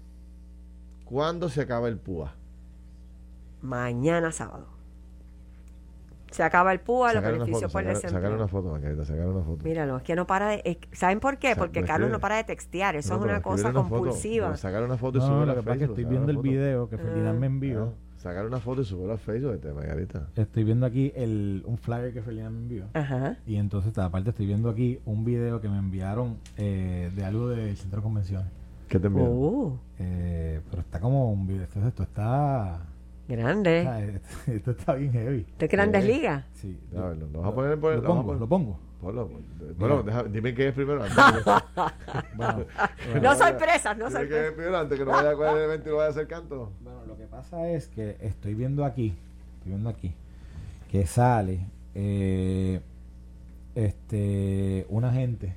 ¿cuándo 1.04 1.50
se 1.50 1.60
acaba 1.60 1.90
el 1.90 1.98
PUA? 1.98 2.34
Mañana 3.62 4.32
sábado. 4.32 4.77
Se 6.32 6.44
acaba 6.44 6.74
el 6.74 6.80
PUA, 6.82 7.08
los 7.08 7.24
Sacar 7.24 7.32
beneficios 7.34 7.62
foto, 7.62 7.72
por 7.74 7.82
sacar, 7.84 7.96
sacar 7.96 8.12
desempleo. 8.12 8.36
una 8.38 8.48
foto, 8.48 8.72
Margarita, 8.72 9.06
sacar 9.06 9.28
una 9.28 9.44
foto. 9.44 9.64
Míralo, 9.64 9.98
es 9.98 10.04
que 10.04 10.16
no 10.16 10.28
para 10.28 10.50
de... 10.50 10.62
es- 10.66 10.78
¿Saben 10.92 11.20
por 11.20 11.38
qué? 11.38 11.56
Porque 11.56 11.82
Carlos 11.82 12.08
escribe. 12.08 12.12
no 12.12 12.20
para 12.20 12.36
de 12.38 12.44
textear. 12.44 12.96
Eso 12.98 13.14
No, 13.16 13.20
es 13.20 13.32
una 13.32 13.42
cosa 13.42 13.70
una 13.70 13.84
foto, 13.84 13.90
compulsiva. 13.96 14.48
pero 14.48 14.58
sacar 14.58 14.84
una 14.84 14.98
foto 14.98 15.18
y 15.20 15.22
No, 15.22 15.46
lo 15.46 15.56
que 15.56 15.62
pasa 15.62 15.72
es 15.74 15.78
que 15.80 15.84
estoy 15.86 16.04
sacar 16.04 16.10
viendo 16.12 16.24
una 16.26 16.32
el 16.32 16.38
foto. 16.38 16.50
video 16.50 16.90
que 16.90 16.98
Ferdinand 16.98 17.40
me 17.40 17.48
envió. 17.48 17.94
Sacar 18.18 18.46
una 18.48 18.60
foto 18.60 18.82
y 18.82 18.86
subirla 18.86 19.14
a 19.14 19.18
Facebook, 19.18 19.54
este, 19.54 19.72
Margarita. 19.72 20.28
Estoy 20.36 20.64
viendo 20.64 20.86
aquí 20.88 21.14
el, 21.16 21.64
un 21.66 21.78
flyer 21.78 22.12
que 22.12 22.22
Ferdinand 22.24 22.56
me 22.56 22.62
envió. 22.64 22.86
Ajá. 22.94 23.38
Y 23.46 23.56
entonces, 23.58 23.96
aparte, 24.00 24.32
estoy 24.32 24.48
viendo 24.48 24.70
aquí 24.70 25.00
un 25.06 25.24
video 25.24 25.62
que 25.62 25.70
me 25.70 25.78
enviaron 25.78 26.38
eh, 26.58 27.12
de 27.16 27.24
algo 27.24 27.48
del 27.50 27.78
centro 27.78 28.00
de 28.02 28.04
convenciones. 28.04 28.48
¿Qué 28.90 29.00
te 29.00 29.08
envió? 29.08 29.24
Uh, 29.26 29.80
Eh, 30.00 30.62
pero 30.70 30.82
está 30.82 31.00
como 31.00 31.32
un 31.32 31.46
video. 31.46 31.64
Esto, 31.64 31.88
esto 31.88 32.04
está. 32.04 32.80
Grande. 33.28 33.86
ah, 33.88 34.02
esto, 34.02 34.28
esto 34.52 34.72
está 34.72 34.94
bien 34.96 35.12
heavy. 35.14 35.46
¿De 35.60 35.68
grandes 35.68 36.04
Eh. 36.04 36.08
ligas? 36.08 36.46
Sí. 36.54 36.80
Lo, 36.92 37.14
lo 37.14 37.42
vas 37.42 37.52
a 37.52 37.56
poner 37.56 37.80
por 37.80 37.94
lo 37.96 38.04
pongo, 38.04 38.34
lo 38.36 38.48
pongo. 38.48 38.80
Ponlo, 39.02 39.28
ponlo. 39.28 39.74
Bueno, 39.78 40.02
deja- 40.02 40.24
dime 40.24 40.56
qué 40.56 40.70
es 40.70 40.74
primero. 40.74 41.04
antes 41.04 41.16
Bueno, 42.36 42.66
No 43.22 43.36
sorpresas, 43.36 43.96
no 43.96 44.08
dime 44.08 44.20
qué 44.22 44.26
es 44.26 44.30
sorpresas. 44.32 44.52
primero 44.54 44.78
antes 44.78 44.98
que 45.00 45.06
no 45.06 45.12
vaya 45.12 45.30
a 45.30 45.36
coger 45.36 45.58
el 45.58 45.64
evento 45.66 45.90
y 45.90 45.92
no 45.92 45.98
vaya 45.98 46.08
a 46.08 46.12
hacer 46.12 46.28
canto. 46.28 46.72
Bueno, 46.82 47.06
lo 47.06 47.16
que 47.16 47.26
pasa 47.26 47.70
es 47.70 47.88
que 47.90 48.18
estoy 48.22 48.56
viendo 48.56 48.84
aquí, 48.84 49.14
estoy 49.58 49.72
viendo 49.74 49.90
aquí, 49.90 50.16
que 50.92 51.06
sale 51.06 51.60
eh, 51.94 52.82
este 53.76 54.86
una 54.90 55.12
gente 55.14 55.54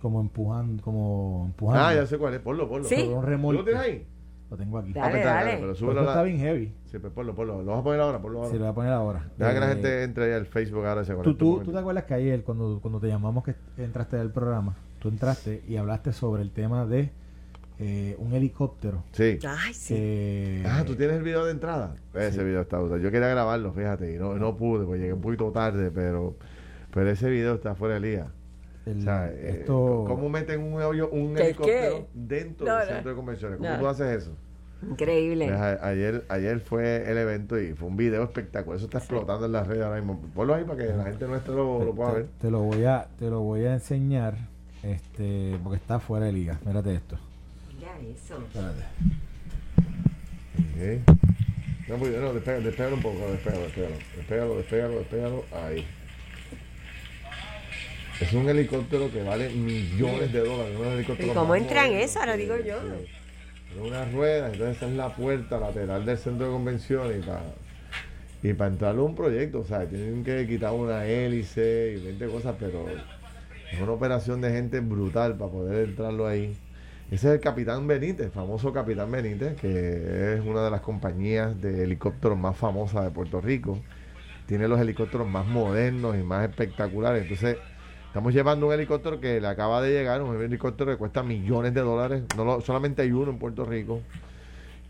como 0.00 0.20
empujando, 0.20 0.82
como 0.82 1.44
empujando. 1.46 1.84
Ah, 1.84 1.94
ya 1.94 2.06
sé 2.06 2.18
cuál 2.18 2.34
es. 2.34 2.40
Ponlo, 2.40 2.68
ponlo. 2.68 2.86
Sí. 2.86 3.10
¿Tú 3.10 3.52
lo 3.52 3.64
tienes 3.64 3.82
ahí? 3.82 4.06
Lo 4.50 4.56
tengo 4.56 4.78
aquí. 4.78 4.92
Dale, 4.92 5.06
Ah, 5.06 5.10
pues, 5.10 5.24
dale. 5.24 5.50
Pero 5.52 5.60
Pero 5.62 5.74
súbelo 5.74 6.00
esto 6.00 6.10
a 6.10 6.12
está 6.12 6.22
la... 6.22 6.28
bien 6.28 6.38
heavy. 6.38 6.72
Sí, 6.84 6.98
pues 6.98 7.12
ponlo, 7.12 7.34
ponlo. 7.34 7.62
Lo 7.62 7.72
vas 7.72 7.80
a 7.80 7.82
poner 7.82 8.00
ahora, 8.00 8.20
ponlo 8.20 8.38
ahora. 8.38 8.50
Sí, 8.50 8.56
lo 8.56 8.64
voy 8.64 8.70
a 8.70 8.74
poner 8.74 8.92
ahora. 8.92 9.28
Deja 9.36 9.54
que 9.54 9.60
la 9.60 9.66
Eh, 9.66 9.72
gente 9.74 10.02
entre 10.04 10.24
ahí 10.26 10.32
al 10.32 10.46
Facebook 10.46 10.84
ahora 10.86 11.02
y 11.02 11.04
se 11.06 11.12
¿Tú, 11.12 11.16
conecte 11.22 11.44
un 11.44 11.58
tú, 11.58 11.64
tú 11.64 11.72
te 11.72 11.78
acuerdas 11.78 12.04
que 12.04 12.14
ayer 12.14 12.42
cuando, 12.44 12.78
cuando 12.80 13.00
te 13.00 13.08
llamamos 13.08 13.42
que 13.44 13.54
entraste 13.78 14.16
del 14.16 14.30
programa, 14.30 14.76
tú 15.00 15.08
entraste 15.08 15.62
y 15.66 15.76
hablaste 15.76 16.12
sobre 16.12 16.42
el 16.42 16.50
tema 16.52 16.84
de 16.86 17.10
eh, 17.80 18.14
un 18.20 18.32
helicóptero 18.32 19.02
Sí. 19.10 19.38
Ay, 19.48 19.74
sí. 19.74 19.94
que... 19.94 20.62
Ah, 20.64 20.84
¿tú 20.86 20.94
tienes 20.94 21.16
el 21.16 21.24
video 21.24 21.44
de 21.44 21.50
entrada? 21.50 21.96
Ese 22.14 22.32
Sí. 22.38 22.44
video 22.44 22.60
está 22.60 22.78
brutal. 22.78 23.00
Yo 23.00 23.10
quería 23.10 23.28
grabarlo, 23.28 23.72
fíjate, 23.72 24.14
y 24.14 24.18
no, 24.18 24.34
no 24.34 24.56
pude, 24.56 24.84
pues 24.84 25.00
llegué 25.00 25.12
un 25.14 25.20
poquito 25.20 25.50
tarde, 25.50 25.90
pero, 25.90 26.36
pero 26.92 27.10
ese 27.10 27.28
video 27.30 27.54
está 27.54 27.74
fuera 27.74 27.94
de 27.94 28.00
liga. 28.00 28.28
El- 28.86 28.98
O 28.98 29.02
sea, 29.02 29.28
eh, 29.32 29.58
esto... 29.60 30.04
¿cómo 30.06 30.28
meten 30.28 30.60
un, 30.60 30.80
avión- 30.82 31.08
un 31.12 31.34
¿Qué, 31.34 31.42
helicóptero 31.44 31.96
qué? 31.98 32.06
dentro 32.14 32.66
No, 32.66 32.76
del 32.78 32.88
centro 32.88 33.10
de 33.10 33.16
convenciones? 33.16 33.58
¿Cómo 33.58 33.70
No. 33.70 33.78
tú 33.78 33.86
haces 33.86 34.22
eso? 34.22 34.32
Increíble. 34.88 35.46
Pues, 35.48 35.58
a- 35.58 35.86
ayer, 35.88 36.24
ayer 36.28 36.60
fue 36.60 37.10
el 37.10 37.16
evento 37.16 37.58
y 37.58 37.72
fue 37.72 37.88
un 37.88 37.96
video 37.96 38.22
espectacular. 38.24 38.76
Eso 38.76 38.84
está 38.86 38.98
explotando 38.98 39.46
en 39.46 39.52
las 39.52 39.66
redes 39.66 39.82
ahora 39.82 39.96
mismo. 39.96 40.20
Ponlo 40.34 40.54
ahí 40.54 40.64
para 40.64 40.76
que 40.78 40.92
la 40.92 41.04
gente 41.04 41.26
nuestra 41.26 41.54
lo, 41.54 41.78
te, 41.78 41.84
lo 41.86 41.94
pueda 41.94 42.10
te- 42.10 42.16
ver. 42.16 42.26
te 42.40 42.50
lo 42.50 42.60
voy 42.62 42.84
a 42.84 43.08
te 43.18 43.30
lo 43.30 43.40
voy 43.40 43.64
a 43.64 43.72
enseñar 43.74 44.36
este 44.82 45.58
porque 45.62 45.76
está 45.78 45.98
fuera 46.00 46.26
de 46.26 46.32
liga 46.32 46.60
mírate 46.66 46.94
esto 46.94 47.16
Mira 47.78 47.92
eso. 48.00 48.36
espérate 48.36 48.82
Ok. 50.58 51.18
No, 51.88 51.96
pues, 51.96 52.18
no, 52.20 52.32
despégalo, 52.34 52.64
despégalo 52.64 52.96
un 52.96 53.02
poco, 53.02 53.18
despégalo, 53.30 53.62
despégalo, 53.64 53.94
despégalo, 54.16 54.56
despégalo, 54.56 54.98
despégalo, 54.98 55.44
ahí. 55.52 55.86
Es 58.20 58.32
un 58.32 58.48
helicóptero 58.48 59.10
que 59.10 59.22
vale 59.22 59.50
millones 59.50 60.32
de 60.32 60.40
dólares. 60.40 60.76
un 60.78 60.86
helicóptero 60.86 61.32
¿Y 61.32 61.34
cómo 61.34 61.48
más 61.48 61.58
entra 61.58 61.86
en 61.86 61.98
eso? 61.98 62.20
Ahora 62.20 62.36
digo 62.36 62.56
yo. 62.58 62.80
sí. 62.80 63.06
Tiene 63.72 63.88
unas 63.88 64.12
ruedas, 64.12 64.52
entonces 64.52 64.76
esa 64.76 64.86
es 64.86 64.92
la 64.92 65.08
puerta 65.14 65.58
lateral 65.58 66.04
del 66.04 66.16
centro 66.16 66.46
de 66.46 66.52
convenciones 66.52 67.18
y 67.18 67.26
para 67.26 67.42
y 68.44 68.52
para 68.52 68.70
entrarle 68.70 69.00
a 69.00 69.04
un 69.04 69.14
proyecto, 69.14 69.60
o 69.60 69.64
sea, 69.64 69.86
tienen 69.86 70.22
que 70.22 70.46
quitar 70.46 70.72
una 70.72 71.06
hélice 71.06 71.96
y 71.96 72.04
20 72.04 72.26
cosas, 72.26 72.54
pero 72.60 72.84
es 73.72 73.80
una 73.80 73.92
operación 73.92 74.42
de 74.42 74.50
gente 74.50 74.80
brutal 74.80 75.38
para 75.38 75.50
poder 75.50 75.88
entrarlo 75.88 76.26
ahí. 76.26 76.54
Ese 77.10 77.28
es 77.28 77.34
el 77.36 77.40
Capitán 77.40 77.86
Benítez, 77.86 78.30
famoso 78.30 78.70
Capitán 78.70 79.10
Benítez, 79.10 79.56
que 79.58 80.34
es 80.34 80.40
una 80.44 80.62
de 80.62 80.70
las 80.70 80.82
compañías 80.82 81.58
de 81.58 81.84
helicópteros 81.84 82.36
más 82.38 82.54
famosas 82.54 83.04
de 83.04 83.10
Puerto 83.12 83.40
Rico. 83.40 83.78
Tiene 84.46 84.68
los 84.68 84.78
helicópteros 84.78 85.26
más 85.26 85.46
modernos 85.46 86.14
y 86.14 86.22
más 86.22 86.46
espectaculares. 86.46 87.22
Entonces, 87.22 87.56
estamos 88.14 88.32
llevando 88.32 88.68
un 88.68 88.72
helicóptero 88.72 89.18
que 89.20 89.40
le 89.40 89.48
acaba 89.48 89.82
de 89.82 89.90
llegar, 89.90 90.22
un 90.22 90.40
helicóptero 90.40 90.92
que 90.92 90.96
cuesta 90.96 91.24
millones 91.24 91.74
de 91.74 91.80
dólares. 91.80 92.22
No 92.36 92.44
lo- 92.44 92.60
solamente 92.60 93.02
hay 93.02 93.10
uno 93.10 93.32
en 93.32 93.40
Puerto 93.40 93.64
Rico. 93.64 94.02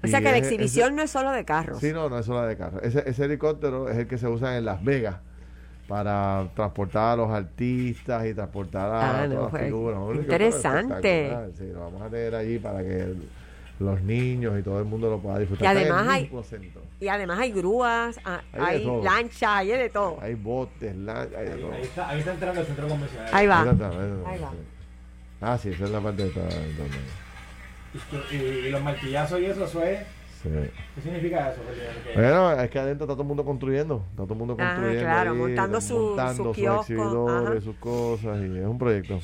O 0.03 0.07
sea 0.07 0.19
que 0.21 0.31
la 0.31 0.37
exhibición 0.37 0.89
ese- 0.89 0.97
no 0.97 1.03
es 1.05 1.11
solo 1.11 1.33
de 1.33 1.43
carros. 1.47 1.79
Sí, 1.81 1.91
no, 1.95 2.11
no 2.11 2.19
es 2.19 2.27
solo 2.27 2.43
de 2.43 2.55
carro. 2.59 2.83
Ese, 2.83 3.03
ese 3.09 3.25
helicóptero 3.25 3.89
es 3.89 3.97
el 3.97 4.07
que 4.09 4.19
se 4.19 4.29
usa 4.29 4.59
en 4.59 4.67
Las 4.67 4.85
Vegas 4.85 5.17
para 5.89 6.49
transportar 6.55 7.15
a 7.15 7.17
los 7.17 7.31
artistas 7.31 8.27
y 8.27 8.35
transportar 8.35 8.91
a 8.91 9.23
Ah, 9.23 9.27
no, 9.27 9.35
todas 9.37 9.43
las 9.45 9.51
pues, 9.53 9.65
figuras. 9.65 10.01
Interesante. 10.17 11.37
Sí, 11.57 11.65
lo 11.73 11.81
vamos 11.81 12.03
a 12.03 12.11
tener 12.11 12.35
allí 12.35 12.59
para 12.59 12.83
que 12.83 13.15
los 13.81 14.01
niños 14.03 14.59
y 14.59 14.63
todo 14.63 14.79
el 14.79 14.85
mundo 14.85 15.11
lo 15.11 15.19
pueda 15.19 15.39
disfrutar. 15.39 15.65
Y 15.65 15.79
además 15.81 16.07
hay-. 16.09 16.31
Y 17.01 17.09
además 17.09 17.39
hay 17.41 17.53
grúas, 17.53 18.19
Hay 18.25 18.41
hay 18.53 18.87
lanchas, 19.03 19.43
hay 19.51 19.69
de 19.69 19.89
todo. 19.91 20.19
Hay 20.21 20.35
botes, 20.35 20.95
la- 20.97 21.23
hay 21.23 21.47
de 21.49 21.57
todo. 21.57 21.73
Ahí 21.73 21.83
está, 21.83 22.09
ahí 22.09 22.19
está 22.21 22.33
entrando 22.33 22.61
el 22.61 22.67
centro 22.67 22.89
convencional. 22.89 23.29
Ahí 23.33 23.47
va. 23.47 23.63
Ahí 23.63 23.69
está, 23.71 23.89
ahí 23.89 23.97
está, 23.97 24.31
Ahí 24.31 24.39
va. 24.41 24.51
sí. 24.51 24.57
Ah, 25.41 25.59
sí, 25.59 25.69
esa 25.71 25.85
es 25.85 25.91
la 25.91 26.01
parte 26.01 26.23
de 26.23 26.29
esta- 26.29 26.41
donde- 26.41 28.33
Y, 28.33 28.37
y 28.37 28.71
los 28.71 28.83
martillazos 28.83 29.41
y 29.41 29.45
eso, 29.47 29.65
eso 29.65 29.83
es. 29.83 30.01
sí. 30.43 30.49
¿Qué 30.95 31.01
significa 31.03 31.51
eso? 31.51 31.61
Bueno, 32.15 32.53
es 32.61 32.71
que 32.71 32.79
adentro 32.79 33.05
está 33.05 33.15
todo 33.15 33.23
el 33.23 33.29
mundo 33.29 33.45
construyendo, 33.45 34.05
está 34.11 34.23
todo 34.25 34.33
el 34.35 34.39
mundo 34.39 34.57
Ah, 34.59 34.65
construyendo. 34.75 35.05
claro, 35.05 35.31
ahí, 35.33 35.37
montando 35.39 35.81
su- 35.81 35.99
montando 35.99 36.35
su 36.35 36.55
sus 36.55 36.77
exhibidores, 36.81 37.51
ajá. 37.51 37.61
sus 37.61 37.77
cosas, 37.77 38.39
y 38.41 38.59
es 38.59 38.65
un 38.67 38.79
proyecto. 38.79 39.21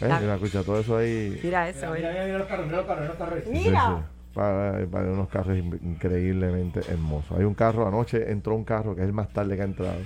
¿Eh? 0.00 0.08
Mira, 0.20 0.34
escucha, 0.34 0.62
todo 0.62 0.80
eso 0.80 0.96
ahí. 0.96 1.38
Mira 1.42 1.66
Mira, 1.66 1.68
eso. 1.68 1.92
mira, 1.92 2.08
eh. 2.10 2.12
mira, 2.12 2.24
mira 2.24 2.38
los 2.38 2.46
carros, 2.48 2.66
mira 2.66 2.76
los 2.78 2.86
carros, 2.86 3.02
mira 3.02 3.14
los 3.14 3.18
carros. 3.18 3.44
Sí, 3.44 3.50
Mira. 3.68 3.80
sí. 3.98 4.04
Para, 4.34 4.86
para 4.86 5.04
unos 5.10 5.28
carros 5.28 5.58
in- 5.58 5.80
increíblemente 5.82 6.80
hermosos. 6.88 7.36
Hay 7.36 7.44
un 7.44 7.54
carro, 7.54 7.86
anoche 7.88 8.30
entró 8.30 8.54
un 8.54 8.64
carro 8.64 8.94
que 8.94 9.00
es 9.02 9.06
el 9.06 9.12
más 9.12 9.28
tarde 9.32 9.56
que 9.56 9.62
ha 9.62 9.64
entrado. 9.64 9.98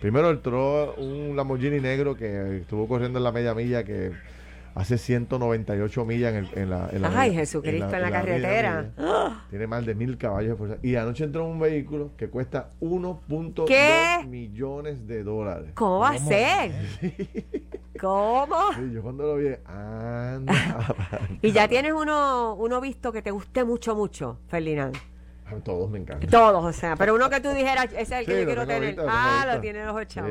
Primero 0.00 0.30
entró 0.30 0.94
un 0.96 1.34
Lamborghini 1.36 1.80
negro 1.80 2.16
que 2.16 2.58
estuvo 2.58 2.86
corriendo 2.88 3.18
en 3.18 3.24
la 3.24 3.32
media 3.32 3.54
milla 3.54 3.84
que 3.84 4.10
hace 4.74 4.98
198 4.98 6.04
millas 6.04 6.32
en, 6.34 6.44
el- 6.44 6.58
en 6.58 6.70
la, 6.70 6.88
en 6.92 7.02
la 7.02 7.20
Ay, 7.20 7.34
Jesucristo, 7.34 7.94
en 7.94 8.02
la 8.02 8.10
carretera. 8.10 8.90
milla. 8.96 9.42
Tiene 9.50 9.66
más 9.66 9.84
de 9.86 9.94
mil 9.94 10.16
caballos 10.18 10.50
de 10.50 10.56
fuerza. 10.56 10.76
Y 10.82 10.94
anoche 10.96 11.24
entró 11.24 11.46
un 11.46 11.58
vehículo 11.58 12.10
que 12.16 12.28
cuesta 12.28 12.70
1.2 12.80 13.64
¿Qué? 13.66 14.24
millones 14.26 15.06
de 15.06 15.22
dólares. 15.24 15.70
¿Cómo 15.74 16.00
va 16.00 16.10
a 16.10 16.18
ser? 16.18 16.72
¿Cómo? 18.00 18.56
Sí, 18.76 18.92
yo 18.92 19.02
cuando 19.02 19.24
lo 19.24 19.36
vi, 19.36 19.48
anda. 19.66 20.52
Y 21.42 21.50
ya 21.52 21.66
tienes 21.68 21.92
uno, 21.92 22.54
uno 22.54 22.80
visto 22.80 23.10
que 23.12 23.22
te 23.22 23.30
guste 23.32 23.64
mucho, 23.64 23.96
mucho, 23.96 24.38
Ferdinand. 24.48 24.96
Todos 25.64 25.90
me 25.90 25.98
encantan. 25.98 26.28
Todos, 26.30 26.64
o 26.64 26.72
sea, 26.72 26.96
pero 26.96 27.14
uno 27.14 27.28
que 27.30 27.40
tú 27.40 27.50
dijeras, 27.50 27.86
ese 27.92 28.00
es 28.02 28.10
el 28.12 28.26
que 28.26 28.32
Sí, 28.32 28.38
yo 28.40 28.46
quiero 28.46 28.66
tener. 28.66 28.96
ah, 29.08 29.46
lo 29.54 29.60
tiene 29.60 29.84
los 29.84 29.94
ocho. 29.96 30.22
Sí, 30.26 30.30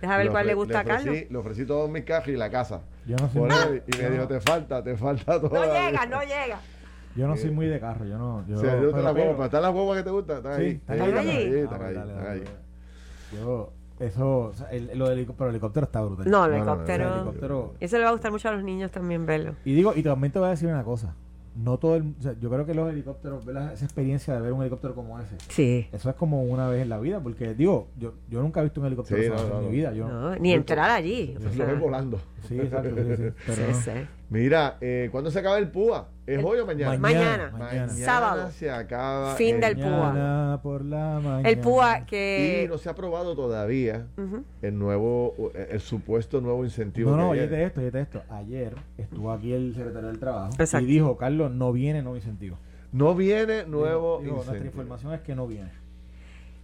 Deja 0.00 0.16
ver 0.16 0.30
cuál 0.30 0.46
le 0.46 0.54
gusta 0.54 0.80
a 0.80 0.84
ofrecí- 0.84 0.86
Carlos. 0.86 1.16
Le 1.30 1.38
ofrecí 1.38 1.64
todos 1.66 1.90
mis 1.90 2.04
cajas 2.04 2.28
y 2.28 2.36
la 2.36 2.50
casa. 2.50 2.82
Yo 3.06 3.16
no 3.16 3.28
soy 3.30 3.42
él, 3.50 3.82
y 3.86 3.96
me 4.02 4.10
dijo, 4.10 4.28
te 4.28 4.40
falta, 4.40 4.82
te 4.84 4.96
falta 4.96 5.40
todo. 5.40 5.50
No 5.54 5.64
llega, 5.64 6.06
no 6.06 6.20
llega. 6.22 6.60
yo 7.16 7.26
no 7.26 7.36
soy 7.36 7.50
muy 7.50 7.66
de 7.66 7.80
carro, 7.80 8.04
yo 8.04 8.16
no. 8.18 8.44
Yo, 8.46 8.58
Sí, 8.60 8.66
yo 8.66 8.70
te 8.72 9.02
pero- 9.02 9.36
la 9.38 9.44
están 9.46 9.62
las 9.62 9.74
huevas 9.74 9.96
que 9.98 10.02
te 10.04 10.10
gustan, 10.10 10.36
están 10.38 10.56
Sí, 10.56 10.62
ahí. 10.62 10.70
están 10.72 11.00
ahí. 11.00 11.08
están 11.08 11.18
allí? 11.18 11.30
ahí, 11.30 11.52
Ah, 11.60 11.64
están 11.64 11.82
ahí, 11.82 12.38
están. 12.38 12.58
Yo, 13.36 13.72
eso, 14.00 14.38
o 14.38 14.52
sea, 14.54 14.68
el, 14.70 14.90
lo 14.96 15.08
del 15.08 15.26
pero 15.26 15.44
el 15.50 15.50
helicóptero 15.56 15.86
está 15.86 16.00
brutal. 16.02 16.30
No, 16.30 16.44
el 16.44 16.50
No, 16.52 16.58
no, 16.58 16.64
no, 16.64 16.70
helicóptero. 16.72 17.04
no, 17.04 17.10
El 17.14 17.20
helicóptero. 17.20 17.74
Eso 17.80 17.96
le 17.98 18.04
va 18.04 18.08
a 18.10 18.12
gustar 18.12 18.30
mucho 18.30 18.48
a 18.48 18.52
los 18.52 18.62
niños 18.62 18.90
también 18.90 19.26
verlo. 19.26 19.54
Y 19.64 19.74
digo, 19.74 19.92
y 19.96 20.02
también 20.02 20.32
te 20.32 20.38
voy 20.38 20.46
a 20.48 20.50
decir 20.50 20.68
una 20.68 20.84
cosa. 20.84 21.14
No 21.62 21.76
todo 21.76 21.96
el, 21.96 22.14
o 22.18 22.22
sea, 22.22 22.34
yo 22.40 22.48
creo 22.50 22.64
que 22.64 22.72
los 22.72 22.88
helicópteros, 22.88 23.44
ver 23.44 23.56
la- 23.56 23.72
esa 23.72 23.84
experiencia 23.84 24.32
de 24.34 24.40
ver 24.40 24.52
un 24.52 24.60
helicóptero 24.60 24.94
como 24.94 25.18
ese, 25.18 25.34
Sí. 25.48 25.88
eso 25.92 26.08
es 26.08 26.14
como 26.16 26.42
una 26.44 26.68
vez 26.68 26.82
en 26.82 26.88
la 26.88 26.98
vida, 26.98 27.20
porque 27.20 27.52
digo, 27.54 27.88
yo, 27.98 28.14
yo 28.30 28.40
nunca 28.42 28.60
he 28.60 28.64
visto 28.64 28.80
un 28.80 28.86
helicóptero 28.86 29.20
Sí, 29.20 29.28
solo 29.28 29.42
no, 29.42 29.48
no, 29.48 29.54
en 29.58 29.62
no. 29.64 29.70
mi 29.70 29.76
vida. 29.76 29.92
Yo, 29.92 30.08
No, 30.08 30.36
ni 30.36 30.52
entrar 30.52 30.90
allí. 30.90 31.34
Yo 31.40 31.48
lo 31.56 31.66
veo 31.66 31.78
volando. 31.80 32.20
Sí, 32.48 32.58
exacto, 32.58 32.96
sí, 32.96 33.16
sí, 33.16 33.22
pero 33.46 33.56
sí, 33.56 33.62
no. 33.68 33.80
sí. 33.80 34.08
Mira, 34.30 34.76
eh, 34.80 35.08
¿cuándo 35.10 35.30
se 35.30 35.38
acaba 35.38 35.58
el 35.58 35.70
PUA? 35.70 36.08
¿Es 36.26 36.44
hoy 36.44 36.58
o 36.58 36.66
mañana? 36.66 36.98
Mañana. 36.98 37.50
mañana. 37.50 37.88
Sábado. 37.88 38.50
se 38.50 38.70
acaba 38.70 39.34
Fin 39.36 39.56
el 39.56 39.60
del 39.60 39.76
PUA. 39.76 40.12
Mañana 40.12 40.60
por 40.62 40.84
la 40.84 41.20
mañana. 41.20 41.48
El 41.48 41.58
PUA 41.58 42.00
Y 42.00 42.04
que... 42.04 42.66
no 42.68 42.78
se 42.78 42.88
ha 42.88 42.92
aprobado 42.92 43.34
todavía 43.34 44.06
el 44.62 44.78
nuevo, 44.78 45.34
eh, 45.54 45.68
el 45.72 45.80
supuesto 45.80 46.40
nuevo 46.40 46.64
incentivo. 46.64 47.12
No, 47.12 47.16
no, 47.16 47.30
oyete 47.30 47.64
esto, 47.64 47.80
oyete 47.80 48.00
esto. 48.00 48.22
Ayer 48.28 48.74
estuvo 48.98 49.32
aquí 49.32 49.52
el 49.52 49.74
secretario 49.74 50.08
del 50.08 50.18
Trabajo 50.18 50.52
Exacto. 50.58 50.84
y 50.84 50.90
dijo, 50.90 51.16
Carlos, 51.16 51.50
no 51.50 51.72
viene 51.72 52.02
nuevo 52.02 52.16
incentivo. 52.16 52.58
No 52.92 53.14
viene 53.14 53.64
nuevo 53.66 54.18
Dijo, 54.22 54.36
dijo, 54.36 54.44
nuestra 54.44 54.66
información 54.66 55.12
es 55.12 55.20
que 55.20 55.34
no 55.34 55.46
viene. 55.46 55.70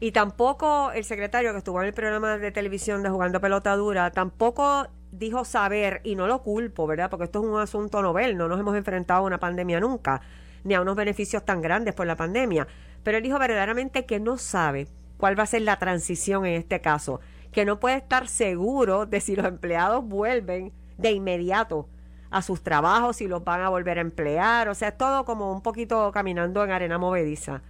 Y 0.01 0.13
tampoco 0.13 0.93
el 0.93 1.05
secretario 1.05 1.53
que 1.53 1.59
estuvo 1.59 1.81
en 1.81 1.89
el 1.89 1.95
programa 1.95 2.37
de 2.37 2.51
televisión 2.51 3.03
de 3.03 3.09
Jugando 3.09 3.41
Pelota 3.41 3.75
Dura, 3.77 4.11
tampoco 4.11 4.87
dijo 5.19 5.45
saber, 5.45 6.01
y 6.05 6.17
no 6.17 6.27
lo 6.27 6.43
culpo, 6.43 6.87
¿verdad? 6.87 7.11
Porque 7.11 7.25
esto 7.25 7.41
es 7.41 7.47
un 7.47 7.59
asunto 7.61 8.03
novel, 8.03 8.37
no 8.37 8.49
nos 8.49 8.59
hemos 8.61 8.77
enfrentado 8.77 9.21
a 9.21 9.27
una 9.27 9.39
pandemia 9.39 9.81
nunca, 9.81 10.21
ni 10.65 10.75
a 10.75 10.81
unos 10.81 10.97
beneficios 10.97 11.45
tan 11.45 11.61
grandes 11.63 11.95
por 11.95 12.07
la 12.07 12.17
pandemia. 12.17 12.67
Pero 13.03 13.19
él 13.19 13.23
dijo 13.23 13.39
verdaderamente 13.39 14.07
que 14.07 14.19
no 14.21 14.39
sabe 14.39 14.89
cuál 15.19 15.39
va 15.39 15.45
a 15.45 15.47
ser 15.47 15.63
la 15.63 15.79
transición 15.79 16.47
en 16.47 16.55
este 16.55 16.81
caso, 16.81 17.21
que 17.53 17.65
no 17.65 17.79
puede 17.79 17.97
estar 17.97 18.27
seguro 18.29 19.07
de 19.07 19.21
si 19.21 19.37
los 19.37 19.47
empleados 19.47 20.05
vuelven 20.05 20.73
de 20.99 21.13
inmediato 21.13 21.89
a 22.31 22.43
sus 22.43 22.63
trabajos, 22.63 23.17
si 23.17 23.29
los 23.29 23.45
van 23.45 23.61
a 23.61 23.69
volver 23.69 23.99
a 23.99 24.01
emplear, 24.01 24.69
o 24.69 24.75
sea, 24.75 24.89
es 24.89 24.99
todo 24.99 25.25
como 25.25 25.53
un 25.53 25.63
poquito 25.63 26.11
caminando 26.13 26.65
en 26.65 26.73
arena 26.73 26.99
movediza. 26.99 27.63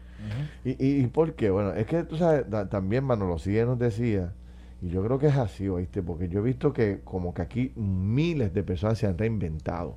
¿Y, 0.64 1.02
y, 1.02 1.06
por 1.08 1.34
qué? 1.34 1.50
Bueno, 1.50 1.74
es 1.74 1.86
que 1.86 2.02
tú 2.04 2.16
sabes, 2.16 2.48
ta- 2.48 2.66
también 2.70 3.04
Manolo 3.04 3.38
Sigue 3.38 3.66
nos 3.66 3.78
decía, 3.78 4.32
y 4.84 4.90
yo 4.90 5.02
creo 5.02 5.18
que 5.18 5.28
es 5.28 5.36
así, 5.36 5.66
¿oíste? 5.68 6.02
Porque 6.02 6.28
yo 6.28 6.40
he 6.40 6.42
visto 6.42 6.72
que 6.74 7.00
como 7.04 7.32
que 7.32 7.40
aquí 7.42 7.72
miles 7.76 8.52
de 8.52 8.62
personas 8.62 8.98
se 8.98 9.06
han 9.06 9.16
reinventado. 9.16 9.96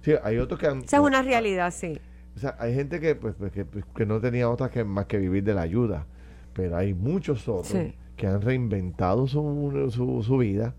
Sí, 0.00 0.12
hay 0.22 0.38
otros 0.38 0.58
que 0.58 0.66
han... 0.66 0.78
Esa 0.78 0.96
es 0.96 1.02
una 1.02 1.20
realidad, 1.20 1.70
sí. 1.72 1.98
O 2.34 2.38
sea, 2.38 2.56
hay 2.58 2.74
gente 2.74 2.98
que, 3.00 3.14
pues, 3.14 3.34
pues, 3.38 3.52
que, 3.52 3.66
pues, 3.66 3.84
que 3.94 4.06
no 4.06 4.18
tenía 4.20 4.48
otra 4.48 4.70
que 4.70 4.82
más 4.84 5.04
que 5.06 5.18
vivir 5.18 5.44
de 5.44 5.52
la 5.52 5.60
ayuda, 5.60 6.06
pero 6.54 6.76
hay 6.78 6.94
muchos 6.94 7.46
otros 7.48 7.68
Sí. 7.68 7.92
que 8.16 8.26
han 8.26 8.40
reinventado 8.40 9.26
su, 9.26 9.88
su, 9.90 10.22
su 10.22 10.38
vida 10.38 10.74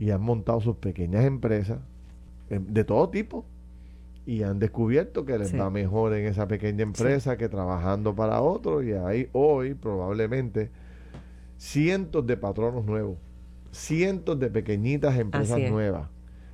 y 0.00 0.10
han 0.10 0.20
montado 0.22 0.60
sus 0.60 0.76
pequeñas 0.76 1.24
empresas 1.24 1.78
eh, 2.48 2.58
de 2.60 2.82
todo 2.84 3.08
tipo 3.10 3.44
y 4.26 4.42
han 4.42 4.58
descubierto 4.58 5.24
que 5.24 5.38
les 5.38 5.50
Sí. 5.50 5.56
va 5.56 5.70
mejor 5.70 6.14
en 6.14 6.26
esa 6.26 6.48
pequeña 6.48 6.82
empresa 6.82 7.36
que 7.36 7.48
trabajando 7.48 8.14
para 8.14 8.40
otro 8.42 8.82
y 8.82 8.92
hay 8.92 9.28
hoy 9.32 9.74
probablemente 9.74 10.70
cientos 11.60 12.26
de 12.26 12.38
patronos 12.38 12.86
nuevos, 12.86 13.18
cientos 13.70 14.40
de 14.40 14.48
pequeñitas 14.48 15.18
empresas 15.18 15.60
nuevas, 15.70 16.08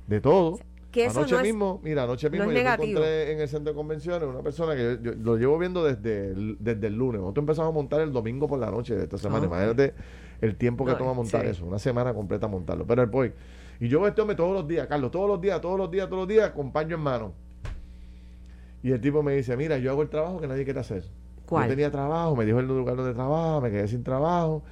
de 0.05 0.19
todo. 0.19 0.59
Que 0.91 1.05
eso 1.05 1.19
anoche 1.19 1.33
no 1.35 1.39
es- 1.41 1.45
mismo, 1.47 1.79
mira, 1.81 2.03
anoche 2.03 2.29
mismo 2.29 2.51
es 2.51 2.57
yo 2.57 2.63
me 2.63 2.69
encontré 2.73 3.31
en 3.31 3.39
el 3.39 3.47
centro 3.47 3.71
de 3.71 3.75
convenciones 3.77 4.27
una 4.27 4.41
persona 4.41 4.75
que 4.75 4.99
yo, 5.01 5.11
yo 5.13 5.17
lo 5.21 5.37
llevo 5.37 5.57
viendo 5.57 5.81
desde 5.83 6.31
el, 6.31 6.57
desde 6.59 6.87
el 6.87 6.95
lunes. 6.97 7.21
Nosotros 7.21 7.43
empezamos 7.43 7.69
a 7.69 7.73
montar 7.73 8.01
el 8.01 8.11
domingo 8.11 8.47
por 8.47 8.59
la 8.59 8.69
noche 8.69 8.95
de 8.95 9.03
esta 9.03 9.17
semana. 9.17 9.45
Imagínate 9.45 9.93
el 10.41 10.57
tiempo 10.57 10.83
que 10.85 10.91
No, 10.91 10.97
toma 10.97 11.13
montar 11.13 11.43
sí. 11.43 11.51
eso, 11.51 11.65
una 11.65 11.79
semana 11.79 12.13
completa 12.13 12.47
montarlo. 12.49 12.85
Pero 12.85 13.01
el 13.03 13.09
boy, 13.09 13.31
y 13.79 13.87
yo 13.87 14.05
este 14.07 14.21
hombre 14.21 14.35
todos 14.35 14.53
los 14.53 14.67
días, 14.67 14.87
Carlos, 14.87 15.09
todos 15.11 15.29
los 15.29 15.39
días, 15.39 15.61
todos 15.61 15.77
los 15.77 15.89
días, 15.89 16.09
todos 16.09 16.19
los 16.21 16.27
días, 16.27 16.51
con 16.51 16.71
paño 16.73 16.95
en 16.97 17.01
mano. 17.01 17.33
Y 18.83 18.91
el 18.91 18.99
tipo 19.01 19.23
me 19.23 19.35
dice, 19.35 19.55
mira, 19.55 19.77
yo 19.77 19.91
hago 19.91 20.01
el 20.01 20.09
trabajo 20.09 20.39
que 20.41 20.47
nadie 20.47 20.65
quiere 20.65 20.79
hacer. 20.81 21.03
¿Cuál? 21.45 21.65
Yo 21.65 21.69
tenía 21.69 21.91
trabajo, 21.91 22.35
me 22.35 22.45
dijo 22.45 22.59
el 22.59 22.67
lugar 22.67 22.95
donde 22.95 23.13
trabaja, 23.13 23.61
me 23.61 23.71
quedé 23.71 23.87
sin 23.87 24.03
trabajo. 24.03 24.63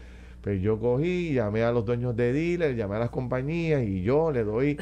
Pero 0.45 0.57
yo 0.57 0.79
cogí, 0.79 1.33
llamé 1.33 1.63
a 1.63 1.71
los 1.71 1.83
dueños 1.85 2.15
de 2.15 2.31
dealer, 2.31 2.75
llamé 2.75 2.97
a 2.97 2.99
las 2.99 3.09
compañías 3.09 3.81
y 3.83 4.03
yo 4.03 4.31
le 4.31 4.43
doy 4.43 4.77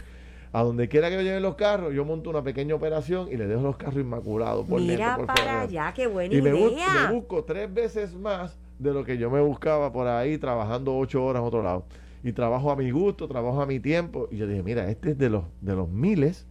a 0.51 0.61
donde 0.61 0.89
quiera 0.89 1.09
que 1.09 1.15
me 1.15 1.23
lleven 1.23 1.41
los 1.41 1.55
carros, 1.55 1.93
yo 1.93 2.03
monto 2.03 2.29
una 2.29 2.43
pequeña 2.43 2.75
operación 2.75 3.29
y 3.31 3.37
le 3.37 3.47
dejo 3.47 3.61
los 3.61 3.77
carros 3.77 3.95
inmaculados 3.95 4.67
por 4.67 4.81
Mira 4.81 5.07
dentro, 5.15 5.25
por 5.25 5.35
para 5.35 5.61
allá, 5.61 5.93
qué 5.95 6.05
buena 6.07 6.35
Y 6.35 6.41
me, 6.41 6.51
bus- 6.51 6.73
idea. 6.73 7.07
me 7.07 7.15
busco 7.15 7.45
tres 7.45 7.73
veces 7.73 8.13
más 8.13 8.57
de 8.77 8.93
lo 8.93 9.05
que 9.05 9.17
yo 9.17 9.31
me 9.31 9.39
buscaba 9.39 9.93
por 9.93 10.05
ahí 10.07 10.37
trabajando 10.37 10.95
ocho 10.97 11.23
horas 11.23 11.39
en 11.41 11.47
otro 11.47 11.63
lado. 11.63 11.85
Y 12.25 12.33
trabajo 12.33 12.69
a 12.69 12.75
mi 12.75 12.91
gusto, 12.91 13.27
trabajo 13.29 13.61
a 13.61 13.65
mi 13.65 13.79
tiempo. 13.79 14.27
Y 14.31 14.37
yo 14.37 14.47
dije, 14.47 14.63
mira, 14.63 14.89
este 14.89 15.11
es 15.11 15.17
de 15.17 15.29
los, 15.29 15.45
de 15.61 15.75
los 15.75 15.87
miles. 15.89 16.45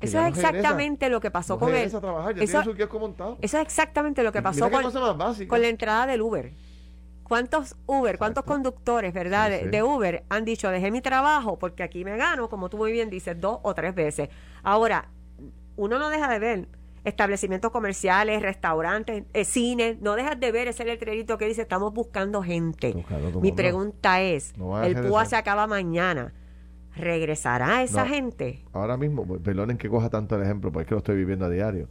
que 0.00 0.06
Eso 0.06 0.18
es 0.18 0.24
regresa- 0.34 0.48
exactamente 0.50 1.08
lo 1.08 1.20
que 1.20 1.30
pasó 1.30 1.54
no 1.54 1.60
con 1.60 1.74
él. 1.74 1.90
trabajar, 1.90 2.34
ya 2.34 2.42
Eso, 2.42 2.50
tiene 2.58 2.64
su 2.64 2.74
kiosco 2.76 2.98
montado. 2.98 3.38
eso 3.40 3.56
es 3.58 3.62
exactamente 3.62 4.22
lo 4.24 4.32
que 4.32 4.42
pasó 4.42 4.68
con, 4.70 4.82
básica. 5.18 5.48
con 5.48 5.62
la 5.62 5.68
entrada 5.68 6.06
del 6.06 6.20
Uber. 6.22 6.52
¿Cuántos 7.28 7.74
Uber, 7.86 8.18
cuántos 8.18 8.42
Exacto. 8.44 8.52
conductores, 8.52 9.12
verdad, 9.12 9.46
Sí, 9.46 9.52
de, 9.52 9.58
sí. 9.64 9.68
de 9.68 9.82
Uber 9.82 10.24
han 10.28 10.44
dicho, 10.44 10.70
dejé 10.70 10.90
mi 10.90 11.00
trabajo 11.00 11.58
porque 11.58 11.82
aquí 11.82 12.04
me 12.04 12.16
gano, 12.16 12.48
como 12.48 12.68
tú 12.68 12.76
muy 12.76 12.92
bien 12.92 13.10
dices, 13.10 13.40
dos 13.40 13.58
o 13.62 13.74
tres 13.74 13.94
veces? 13.94 14.28
Ahora, 14.62 15.08
uno 15.76 15.98
no 15.98 16.08
deja 16.08 16.28
de 16.28 16.38
ver 16.38 16.68
establecimientos 17.04 17.70
comerciales, 17.72 18.42
restaurantes, 18.42 19.24
eh, 19.32 19.44
cines, 19.44 20.00
no 20.00 20.14
dejas 20.14 20.38
de 20.40 20.50
ver 20.52 20.68
ese 20.68 20.84
letrerito 20.84 21.36
que 21.38 21.46
dice, 21.46 21.62
estamos 21.62 21.92
buscando 21.92 22.42
gente. 22.42 22.92
Buscando 22.92 23.26
Mi 23.28 23.34
mundo. 23.34 23.54
pregunta 23.56 24.20
es, 24.22 24.56
No 24.56 24.82
el 24.82 24.94
PUA 25.00 25.24
se 25.24 25.36
acaba 25.36 25.66
mañana, 25.66 26.32
¿regresará 26.94 27.82
esa 27.82 28.04
No. 28.04 28.08
gente? 28.10 28.64
Ahora 28.72 28.96
mismo, 28.96 29.24
pues, 29.26 29.40
perdonen 29.40 29.78
que 29.78 29.88
coja 29.88 30.10
tanto 30.10 30.36
el 30.36 30.42
ejemplo, 30.42 30.72
porque 30.72 30.82
es 30.84 30.88
que 30.88 30.94
lo 30.94 30.98
estoy 30.98 31.16
viviendo 31.16 31.44
a 31.44 31.50
diario. 31.50 31.88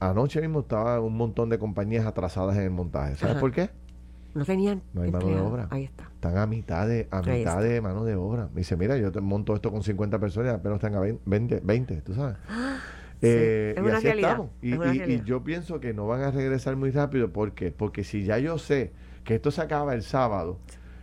Anoche 0.00 0.40
mismo 0.40 0.60
estaba 0.60 0.98
un 1.00 1.16
montón 1.16 1.48
de 1.48 1.58
compañías 1.58 2.06
atrasadas 2.06 2.56
en 2.56 2.62
el 2.64 2.70
montaje. 2.70 3.14
¿Sabes 3.16 3.32
Ajá. 3.32 3.40
por 3.40 3.52
qué? 3.52 3.70
No 4.34 4.44
tenían 4.44 4.82
No 4.94 5.02
hay 5.02 5.10
mano 5.10 5.26
de 5.28 5.40
obra. 5.40 5.66
Ahí 5.70 5.84
está. 5.84 6.04
Están 6.04 6.38
a 6.38 6.46
mitad 6.46 6.86
de 6.88 7.06
a 7.10 7.18
Ahí 7.18 7.40
mitad 7.40 7.58
está. 7.58 7.60
de 7.60 7.80
mano 7.80 8.04
de 8.04 8.14
obra. 8.16 8.48
Me 8.54 8.60
dice, 8.60 8.76
mira, 8.76 8.96
yo 8.96 9.12
te 9.12 9.20
monto 9.20 9.54
esto 9.54 9.70
con 9.70 9.82
50 9.82 10.18
personas 10.18 10.52
y 10.52 10.54
apenas 10.56 10.76
están 10.76 10.94
a 10.94 11.00
20, 11.00 11.60
20, 11.62 12.00
tú 12.02 12.14
sabes. 12.14 12.36
Eh, 13.24 13.74
es 13.76 13.80
y 13.80 13.86
una 13.86 13.98
así 13.98 14.06
realidad, 14.06 14.30
estamos. 14.30 14.50
Y, 14.62 14.72
es 14.72 14.78
una 14.78 14.86
y- 14.92 14.96
y 14.96 14.98
realidad. 14.98 15.24
yo 15.24 15.44
pienso 15.44 15.78
que 15.78 15.94
no 15.94 16.08
van 16.08 16.22
a 16.22 16.32
regresar 16.32 16.74
muy 16.74 16.90
rápido. 16.90 17.32
¿Por 17.32 17.52
qué? 17.52 17.70
Porque 17.70 18.02
si 18.02 18.24
ya 18.24 18.38
yo 18.38 18.58
sé 18.58 18.92
que 19.22 19.36
esto 19.36 19.52
se 19.52 19.60
acaba 19.60 19.94
el 19.94 20.02
sábado, 20.02 20.58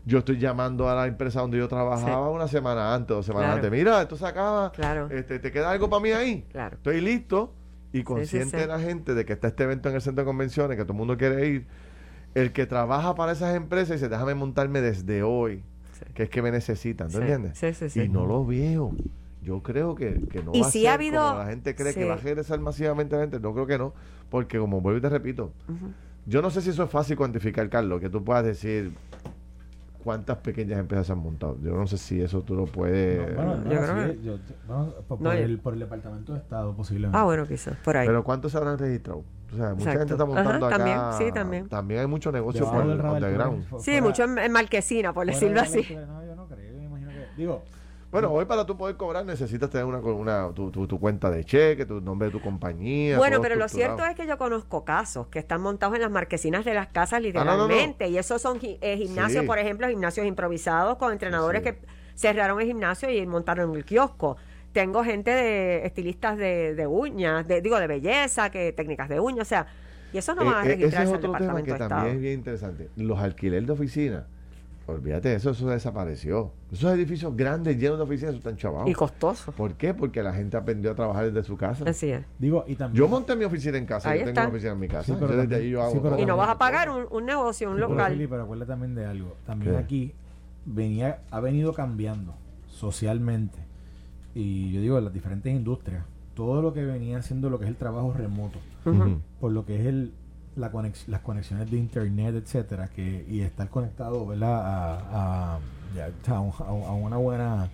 Yo 0.06 0.20
estoy 0.20 0.38
llamando 0.40 0.90
a 0.90 0.96
la 0.96 1.06
empresa 1.08 1.42
donde 1.42 1.58
yo 1.60 1.68
trabajaba 1.68 2.30
una 2.32 2.48
semana 2.48 2.96
antes, 2.96 3.10
dos 3.16 3.26
semanas 3.26 3.52
Claro. 3.52 3.66
antes. 3.68 3.72
Mira, 3.80 4.02
esto 4.02 4.16
se 4.18 4.26
acaba. 4.26 4.72
Claro. 4.72 5.08
Este, 5.12 5.40
¿Te 5.40 5.52
queda 5.52 5.70
algo 5.72 5.90
para 5.90 6.02
mí 6.02 6.10
ahí? 6.12 6.46
Claro. 6.52 6.78
Estoy 6.78 7.00
listo 7.00 7.54
y 7.94 8.02
consciente 8.04 8.52
sí. 8.52 8.58
de 8.58 8.68
la 8.68 8.80
gente 8.80 9.14
de 9.14 9.24
que 9.26 9.34
está 9.34 9.50
este 9.50 9.64
evento 9.66 9.88
en 9.90 9.96
el 9.96 10.02
centro 10.02 10.24
de 10.24 10.26
convenciones, 10.26 10.78
que 10.78 10.84
todo 10.84 10.94
el 10.94 10.98
mundo 10.98 11.16
quiere 11.16 11.48
ir. 11.48 11.68
El 12.36 12.52
que 12.52 12.66
trabaja 12.66 13.16
para 13.16 13.32
esas 13.32 13.56
empresas 13.56 13.98
dice, 14.00 14.10
déjame 14.10 14.36
montarme 14.36 14.82
desde 14.82 15.24
hoy, 15.24 15.64
Sí. 15.94 16.06
que 16.14 16.24
es 16.24 16.30
que 16.30 16.42
me 16.42 16.52
necesitan, 16.52 17.08
¿tú 17.08 17.14
Sí, 17.18 17.22
entiendes? 17.22 17.58
sí, 17.58 17.74
sí, 17.74 17.90
sí. 17.90 18.02
Y 18.02 18.10
no 18.10 18.26
lo 18.26 18.46
veo. 18.46 18.92
Yo 19.42 19.62
creo 19.64 19.96
que, 19.96 20.22
que 20.30 20.44
no 20.44 20.52
Y 20.54 20.62
va 20.62 20.68
a 20.68 20.72
sí 20.72 20.82
ser 20.82 20.90
ha 20.90 20.94
habido- 20.94 21.26
como 21.28 21.40
la 21.40 21.46
gente 21.48 21.76
cree 21.76 21.94
sí. 21.94 22.00
que 22.00 22.06
va 22.06 22.14
a 22.14 22.18
regresar 22.18 22.60
masivamente 22.60 23.16
la 23.16 23.22
gente. 23.24 23.40
No 23.40 23.54
creo 23.54 23.66
que 23.66 23.78
no, 23.78 23.94
porque 24.30 24.60
como 24.60 24.80
vuelvo 24.82 25.00
y 25.00 25.02
te 25.02 25.10
repito, 25.10 25.52
yo 26.26 26.42
no 26.42 26.50
sé 26.52 26.62
si 26.62 26.70
eso 26.70 26.84
es 26.84 26.90
fácil 26.90 27.18
cuantificar, 27.18 27.68
Carlos, 27.70 28.00
que 28.00 28.10
tú 28.10 28.24
puedas 28.24 28.46
decir 28.46 28.92
cuántas 30.04 30.38
pequeñas 30.38 30.80
empresas 30.80 31.08
se 31.08 31.14
han 31.14 31.20
montado. 31.20 31.58
Yo 31.62 31.72
no 31.72 31.86
sé 31.88 31.98
si 31.98 32.22
eso 32.22 32.42
tú 32.42 32.56
lo 32.56 32.66
puedes... 32.66 33.28
No, 33.30 33.36
bueno, 33.36 33.64
Yo 33.64 33.70
creo 33.82 33.86
sí, 34.12 34.18
que- 34.18 34.24
yo- 34.24 34.38
bueno, 34.68 34.94
por, 35.08 35.22
No, 35.22 35.32
el, 35.32 35.60
por 35.60 35.74
el 35.74 35.80
Departamento 35.80 36.34
de 36.34 36.40
Estado, 36.40 36.74
posiblemente. 36.76 37.18
Ah, 37.18 37.24
bueno, 37.24 37.48
quizás, 37.48 37.76
por 37.84 37.98
ahí. 37.98 38.08
Pero 38.08 38.24
¿cuántos 38.24 38.52
se 38.52 38.58
habrán 38.58 38.78
registrado? 38.78 39.24
O 39.52 39.56
sea, 39.56 39.70
mucha 39.74 39.92
Exacto. 39.92 40.00
gente 40.00 40.14
está 40.14 40.26
montando 40.26 40.66
Ajá, 40.68 40.78
también, 40.78 40.98
acá. 40.98 41.12
sí, 41.18 41.32
también. 41.32 41.70
También 41.70 42.00
hay 42.02 42.08
mucho 42.08 42.32
negocio 42.32 42.66
Debajo 42.66 42.82
por 42.88 42.98
radar, 42.98 43.14
underground. 43.14 43.66
sí, 43.82 44.00
mucho 44.02 44.24
en, 44.24 44.38
en 44.38 44.52
marquesina, 44.52 45.12
por 45.12 45.26
decirlo 45.26 45.60
así. 45.62 45.82
No, 46.08 46.24
yo 46.26 46.36
no 46.36 46.46
creo, 46.48 46.72
yo 46.74 46.78
me 46.80 46.86
imagino 46.86 47.10
que... 47.12 47.26
Digo, 47.36 47.64
Bueno, 48.12 48.32
hoy 48.32 48.46
para 48.46 48.66
tú 48.66 48.76
poder 48.76 48.98
cobrar 48.98 49.24
necesitas 49.24 49.70
tener 49.70 49.86
una, 49.86 50.00
una 50.00 50.52
tu, 50.54 50.72
tu, 50.72 50.88
tu 50.88 51.00
cuenta 51.00 51.30
de 51.30 51.44
cheque, 51.46 51.86
tu 51.86 52.02
nombre 52.02 52.28
de 52.30 52.32
tu 52.32 52.42
compañía. 52.42 53.18
Bueno, 53.20 53.40
pero 53.40 53.56
lo 53.56 53.68
cierto 53.70 54.04
es 54.04 54.16
que 54.16 54.26
yo 54.26 54.38
conozco 54.40 54.84
casos 54.84 55.28
que 55.28 55.38
están 55.38 55.62
montados 55.62 55.96
en 55.96 56.02
las 56.02 56.10
marquesinas 56.12 56.66
de 56.66 56.74
las 56.74 56.88
casas 56.88 57.20
Ah, 57.20 57.20
no, 57.34 57.44
no, 57.46 57.58
no. 57.58 57.68
literalmente. 57.68 58.08
Y 58.10 58.18
esos 58.18 58.42
son 58.42 58.58
eh, 58.64 58.98
gimnasios, 58.98 59.42
Sí. 59.42 59.48
por 59.48 59.60
ejemplo, 59.60 59.88
gimnasios 59.88 60.26
improvisados 60.26 60.98
con 60.98 61.12
entrenadores 61.12 61.62
sí. 61.64 61.70
que 61.70 61.80
cerraron 62.16 62.60
el 62.60 62.66
gimnasio 62.66 63.12
y 63.12 63.24
montaron 63.28 63.76
el 63.76 63.86
kiosco. 63.86 64.38
Tengo 64.72 65.04
gente 65.04 65.30
de 65.30 65.86
estilistas 65.86 66.36
de, 66.38 66.74
de 66.74 66.88
uñas, 66.88 67.48
de, 67.48 67.62
digo, 67.62 67.80
de 67.80 67.86
belleza, 67.88 68.50
que 68.50 68.72
técnicas 68.74 69.08
de 69.10 69.20
uñas, 69.20 69.48
o 69.48 69.50
sea, 69.50 69.68
y 70.12 70.18
eso 70.18 70.34
no 70.34 70.42
Eh, 70.42 70.46
va 70.46 70.62
a 70.62 70.66
eh, 70.66 70.74
ese 70.74 70.74
es 70.74 70.80
registrarse 70.80 71.02
en 71.04 71.10
el 71.10 71.16
otro 71.16 71.32
tema 71.32 71.40
Departamento 71.40 71.66
que 71.66 71.72
de 71.74 71.78
también 71.78 72.00
Estado. 72.00 72.16
es 72.16 72.22
bien 72.22 72.34
interesante. 72.34 72.90
Los 72.96 73.20
alquileres 73.20 73.68
de 73.68 73.74
oficina. 73.74 74.28
Olvídate 74.90 75.30
de 75.30 75.36
eso, 75.36 75.52
eso 75.52 75.68
desapareció. 75.70 76.52
Esos 76.72 76.92
edificios 76.94 77.36
grandes 77.36 77.78
llenos 77.78 77.98
de 77.98 78.04
oficinas 78.04 78.36
están 78.36 78.58
chavados. 78.58 78.90
Y 78.90 78.94
costoso. 78.94 79.52
¿Por 79.52 79.74
qué? 79.76 79.94
Porque 79.94 80.22
la 80.24 80.34
gente 80.34 80.58
aprendió 80.58 80.92
a 80.92 80.96
trabajar 80.96 81.32
desde 81.32 81.44
su 81.48 81.58
casa. 81.58 81.86
Así 81.88 82.10
es. 82.12 82.24
digo, 82.38 82.64
y 82.68 82.76
también... 82.76 83.00
Yo 83.00 83.08
monté 83.08 83.36
mi 83.36 83.46
oficina 83.46 83.78
en 83.78 83.86
casa, 83.86 84.10
Ahí 84.10 84.20
yo 84.20 84.26
tengo 84.26 84.30
está. 84.32 84.42
una 84.42 84.50
oficina 84.52 84.72
en 84.74 84.80
mi 84.80 84.88
casa. 84.88 85.04
Sí, 85.06 85.14
pero 85.20 85.34
yo 85.34 85.42
desde 85.42 85.56
ahí 85.56 85.70
yo 85.70 85.82
hago 85.82 85.92
sí, 85.94 86.00
pero. 86.02 86.20
Y 86.20 86.26
no 86.26 86.38
vas 86.38 86.50
a 86.50 86.58
pagar 86.58 86.90
un, 86.90 87.06
un 87.10 87.26
negocio, 87.26 87.70
un 87.70 87.76
Pero, 87.76 87.90
local. 87.90 88.12
Felipe, 88.12 88.30
pero 88.30 88.44
acuérdate 88.44 88.70
también 88.72 88.96
de 88.96 89.06
algo. 89.06 89.36
También 89.46 89.74
¿Qué? 89.74 89.78
aquí 89.78 90.14
venía, 90.66 91.20
ha 91.32 91.40
venido 91.40 91.74
cambiando 91.74 92.34
socialmente. 92.68 93.58
Y 94.36 94.72
yo 94.72 94.82
digo, 94.82 94.98
en 94.98 95.06
las 95.06 95.14
diferentes 95.14 95.54
industrias, 95.54 96.04
todo 96.36 96.62
lo 96.62 96.74
que 96.74 96.86
venía 96.86 97.22
siendo 97.22 97.50
lo 97.50 97.60
que 97.60 97.66
es 97.66 97.70
el 97.70 97.76
trabajo 97.76 98.14
remoto, 98.14 98.60
por 99.40 99.52
lo 99.52 99.66
que 99.66 99.80
es 99.82 99.86
el 99.88 100.14
la 100.60 100.72
conex- 100.72 101.08
las 101.08 101.22
conexiones 101.22 101.70
de 101.72 101.78
internet, 101.78 102.36
etcétera, 102.36 102.88
que 102.90 103.26
y 103.30 103.42
estar 103.42 103.70
conectado, 103.70 104.26
¿verdad? 104.28 104.62
A, 104.62 105.56
a, 105.56 105.56
a 105.56 106.36
a 106.36 106.40
un- 106.42 106.54
a 106.84 106.92
una 106.94 107.18
buena 107.18 107.70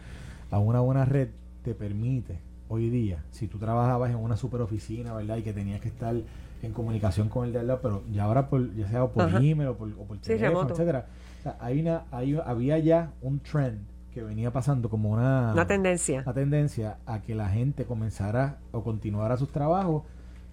a 0.51 0.59
una 0.59 0.79
buena 0.79 1.03
red 1.05 1.29
te 1.63 1.73
permite 1.73 2.39
hoy 2.69 2.89
día, 2.89 3.23
si 3.31 3.47
tú 3.47 3.57
trabajabas 3.59 4.09
en 4.11 4.17
una 4.17 4.37
super 4.37 4.61
oficina, 4.61 5.13
¿verdad? 5.13 5.37
Y 5.37 5.43
que 5.43 5.53
tenías 5.53 5.81
que 5.81 5.87
estar 5.89 6.15
en 6.63 6.71
comunicación 6.73 7.29
con 7.29 7.45
el 7.45 7.53
de 7.53 7.59
al 7.59 7.67
lado, 7.67 7.79
pero 7.81 8.03
ya 8.11 8.23
ahora 8.23 8.47
por, 8.49 8.73
ya 8.75 8.87
sea 8.87 9.05
por 9.07 9.23
Ajá. 9.23 9.37
email 9.37 9.69
o 9.69 9.77
por, 9.77 9.89
o 9.89 10.03
por 10.05 10.17
teléfono, 10.19 10.69
etcétera. 10.73 11.05
O 11.39 11.43
sea, 11.43 11.57
hay 11.59 11.79
una, 11.81 12.03
hay, 12.11 12.39
había 12.43 12.79
ya 12.79 13.11
un 13.21 13.39
trend 13.39 13.79
que 14.13 14.23
venía 14.23 14.51
pasando 14.51 14.89
como 14.89 15.09
una, 15.11 15.51
Una 15.53 15.67
tendencia. 15.67 16.21
una 16.25 16.33
tendencia 16.33 16.97
a 17.05 17.21
que 17.21 17.35
la 17.35 17.49
gente 17.49 17.85
comenzara 17.85 18.57
o 18.71 18.83
continuara 18.83 19.37
sus 19.37 19.51
trabajos 19.51 20.03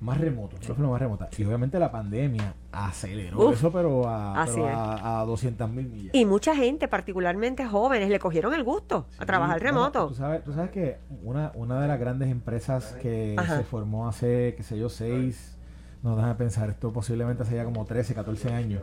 más 0.02 0.18
remotos, 0.18 0.60
de 0.60 0.66
forma 0.66 0.90
más 0.90 1.00
remota. 1.00 1.28
Y 1.38 1.44
obviamente 1.44 1.78
la 1.78 1.90
pandemia 1.92 2.54
aceleró 2.72 3.38
Uf, 3.48 3.54
eso, 3.54 3.70
pero 3.72 4.08
a, 4.08 4.42
pero 4.44 4.66
a, 4.66 5.20
a 5.20 5.24
200 5.24 5.70
mil 5.70 5.88
millas. 5.88 6.14
Y 6.14 6.24
mucha 6.24 6.54
gente, 6.56 6.88
particularmente 6.88 7.64
jóvenes, 7.64 8.08
le 8.10 8.18
cogieron 8.18 8.52
el 8.52 8.64
gusto 8.64 9.06
a 9.16 9.20
Sí, 9.20 9.26
trabajar 9.26 9.62
remoto. 9.62 10.08
tú, 10.08 10.14
sabes, 10.14 10.42
tú 10.42 10.52
sabes 10.52 10.70
que 10.72 10.98
una, 11.22 11.52
una 11.54 11.80
de 11.80 11.88
las 11.88 12.00
grandes 12.00 12.30
empresas 12.30 12.96
que 13.00 13.36
Ajá. 13.38 13.58
se 13.58 13.64
formó 13.64 14.08
hace, 14.08 14.54
qué 14.56 14.62
sé 14.64 14.76
yo, 14.76 14.88
seis, 14.88 15.56
no 16.02 16.16
déjame 16.16 16.34
pensar, 16.34 16.68
esto 16.68 16.92
posiblemente 16.92 17.44
hace 17.44 17.54
ya 17.54 17.64
como 17.64 17.84
13, 17.84 18.12
14 18.14 18.52
años. 18.52 18.82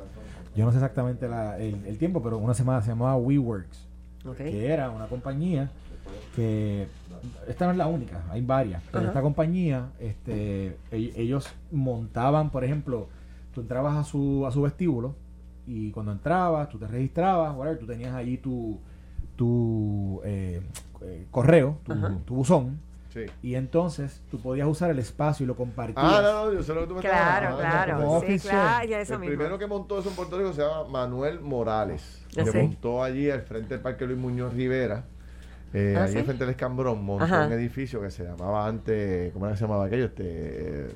Yo 0.56 0.64
no 0.66 0.72
sé 0.72 0.78
exactamente 0.78 1.28
la- 1.28 1.58
el, 1.60 1.86
el 1.86 1.98
tiempo, 1.98 2.24
pero 2.24 2.38
una 2.38 2.54
semana 2.54 2.82
se 2.82 2.90
llamaba 2.90 3.18
WeWorks, 3.18 3.88
que 4.38 4.68
era 4.72 4.90
una 4.90 5.08
compañía 5.08 5.70
que 6.40 6.88
esta 7.48 7.66
no 7.66 7.72
es 7.72 7.78
la 7.78 7.88
única, 7.88 8.24
hay 8.32 8.42
varias, 8.42 8.82
pero 8.88 9.00
Ajá. 9.00 9.08
esta 9.10 9.22
compañía, 9.22 9.90
este, 10.00 10.78
ell- 10.92 11.12
ellos 11.18 11.48
montaban, 11.72 12.50
por 12.50 12.64
ejemplo, 12.64 13.08
tú 13.54 13.62
entrabas 13.62 13.98
a 13.98 14.04
su, 14.06 14.46
a 14.48 14.52
su 14.52 14.62
vestíbulo 14.62 15.16
y 15.68 15.92
cuando 15.92 16.12
entrabas, 16.14 16.70
tú 16.70 16.78
te 16.78 16.88
registrabas, 16.88 17.56
whatever, 17.56 17.78
tú 17.80 17.86
tenías 17.88 18.14
allí 18.16 18.38
tu, 18.38 18.80
tu 19.36 20.22
eh, 20.24 20.62
eh, 21.02 21.26
correo, 21.32 21.78
tu, 22.26 22.36
buzón, 22.36 22.80
Sí. 23.14 23.22
y 23.42 23.56
entonces 23.56 24.22
tú 24.30 24.40
podías 24.40 24.68
usar 24.68 24.92
el 24.92 25.00
espacio 25.00 25.44
y 25.44 25.48
lo 25.48 25.56
compartías. 25.56 25.98
Ah, 25.98 26.22
no, 26.22 26.46
no, 26.46 26.54
yo 26.54 26.62
sé 26.62 26.76
lo 26.76 26.82
que 26.82 26.88
tú 26.88 26.94
me 26.94 27.00
estás 27.00 27.12
Claro, 27.12 27.56
hablando. 27.56 27.96
claro. 27.98 28.22
Sí, 28.28 28.40
claro, 28.40 28.88
ya 28.88 29.02
eso 29.02 29.14
el 29.16 29.20
mismo. 29.22 29.36
primero 29.36 29.58
que 29.58 29.66
montó 29.66 29.98
eso 30.00 30.10
en 30.10 30.16
Puerto 30.16 30.38
Rico 30.38 30.54
se 30.54 30.62
llama 30.62 30.84
Manuel 30.88 31.40
Morales. 31.40 32.24
Ya 32.34 32.44
que 32.44 32.52
sé. 32.52 32.62
montó 32.62 33.04
allí 33.04 33.32
al 33.32 33.42
frente 33.42 33.74
del 33.74 33.80
Parque 33.82 34.06
Luis 34.06 34.20
Muñoz 34.20 34.54
Rivera. 34.54 35.06
Eh, 35.74 35.96
Ah, 35.98 36.04
allí 36.04 36.14
¿sí? 36.14 36.20
al 36.20 36.26
frente 36.26 36.44
del 36.46 36.52
Escambrón 36.52 37.04
montó 37.04 37.26
Ajá. 37.26 37.46
un 37.48 37.52
edificio 37.54 38.02
que 38.02 38.10
se 38.12 38.24
llamaba 38.24 38.68
antes, 38.68 39.32
¿cómo 39.34 39.46
era 39.46 39.54
que 39.54 39.60
se 39.60 39.66
llamaba 39.66 39.86
aquello? 39.86 40.06
Este, 40.06 40.24
eh, 40.26 40.96